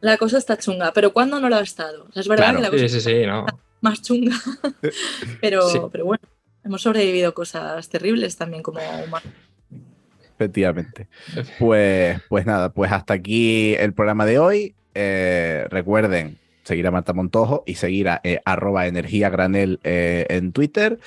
La 0.00 0.18
cosa 0.18 0.36
está 0.36 0.58
chunga, 0.58 0.92
pero 0.92 1.12
¿cuándo 1.14 1.40
no 1.40 1.48
lo 1.48 1.56
ha 1.56 1.60
estado? 1.62 2.04
O 2.10 2.12
sea, 2.12 2.20
es 2.20 2.28
verdad 2.28 2.50
Claro. 2.50 2.58
que 2.58 2.62
la 2.64 2.70
cosa 2.70 2.88
Sí, 2.88 3.00
sí, 3.00 3.00
sí, 3.00 3.26
no. 3.26 3.46
Más 3.88 4.02
chunga, 4.02 4.34
pero, 5.40 5.68
Sí. 5.68 5.78
pero 5.92 6.04
bueno, 6.04 6.22
hemos 6.64 6.82
sobrevivido 6.82 7.32
cosas 7.34 7.88
terribles 7.88 8.36
también 8.36 8.62
como 8.62 8.80
humanos. 8.80 9.32
Efectivamente. 10.34 11.08
Pues, 11.58 12.20
pues 12.28 12.44
nada, 12.44 12.70
pues 12.72 12.92
hasta 12.92 13.14
aquí 13.14 13.74
el 13.74 13.94
programa 13.94 14.26
de 14.26 14.38
hoy. 14.38 14.74
Eh, 14.94 15.66
recuerden 15.70 16.38
seguir 16.64 16.86
a 16.86 16.90
Marta 16.90 17.12
Montojo 17.12 17.62
y 17.66 17.76
seguir 17.76 18.08
a 18.08 18.20
eh, 18.24 18.40
arroba 18.44 18.86
energía 18.86 19.30
granel 19.30 19.78
eh, 19.84 20.26
en 20.28 20.52
Twitter. 20.52 20.98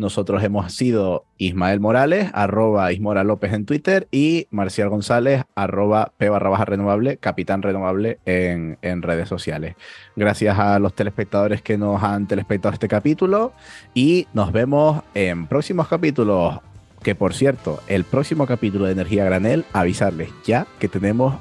Nosotros 0.00 0.42
hemos 0.42 0.72
sido 0.72 1.26
Ismael 1.36 1.78
Morales, 1.78 2.30
arroba 2.32 2.90
Ismora 2.90 3.22
López 3.22 3.52
en 3.52 3.66
Twitter 3.66 4.08
y 4.10 4.46
Marcial 4.50 4.88
González, 4.88 5.44
arroba 5.54 6.12
P 6.16 6.30
barra 6.30 6.48
baja 6.48 6.64
renovable, 6.64 7.18
capitán 7.18 7.60
renovable 7.60 8.18
en, 8.24 8.78
en 8.80 9.02
redes 9.02 9.28
sociales. 9.28 9.76
Gracias 10.16 10.58
a 10.58 10.78
los 10.78 10.94
telespectadores 10.94 11.60
que 11.60 11.76
nos 11.76 12.02
han 12.02 12.26
telespectado 12.26 12.72
este 12.72 12.88
capítulo 12.88 13.52
y 13.92 14.26
nos 14.32 14.52
vemos 14.52 15.02
en 15.12 15.46
próximos 15.46 15.86
capítulos. 15.86 16.60
Que 17.02 17.14
por 17.14 17.34
cierto, 17.34 17.80
el 17.86 18.04
próximo 18.04 18.46
capítulo 18.46 18.86
de 18.86 18.92
Energía 18.92 19.26
Granel, 19.26 19.66
avisarles 19.74 20.30
ya 20.46 20.66
que 20.78 20.88
tenemos 20.88 21.34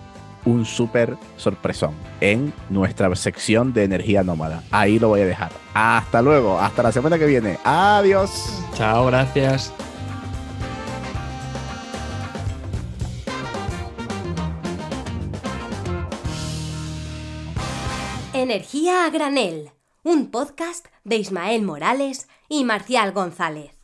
un 0.46 0.66
súper 0.66 1.18
sorpresón 1.38 1.94
en 2.22 2.54
nuestra 2.70 3.14
sección 3.16 3.74
de 3.74 3.84
Energía 3.84 4.24
Nómada. 4.24 4.64
Ahí 4.72 5.00
lo 5.00 5.10
voy 5.10 5.22
a 5.22 5.26
dejar. 5.26 5.52
Hasta 5.74 6.22
luego, 6.22 6.60
hasta 6.60 6.84
la 6.84 6.92
semana 6.92 7.18
que 7.18 7.26
viene. 7.26 7.58
Adiós. 7.64 8.64
Chao, 8.76 9.08
gracias. 9.08 9.74
Energía 18.34 19.06
a 19.06 19.10
granel, 19.10 19.72
un 20.02 20.32
podcast 20.32 20.86
de 21.04 21.18
Ismael 21.18 21.62
Morales 21.62 22.30
y 22.48 22.64
Marcial 22.64 23.12
González. 23.12 23.72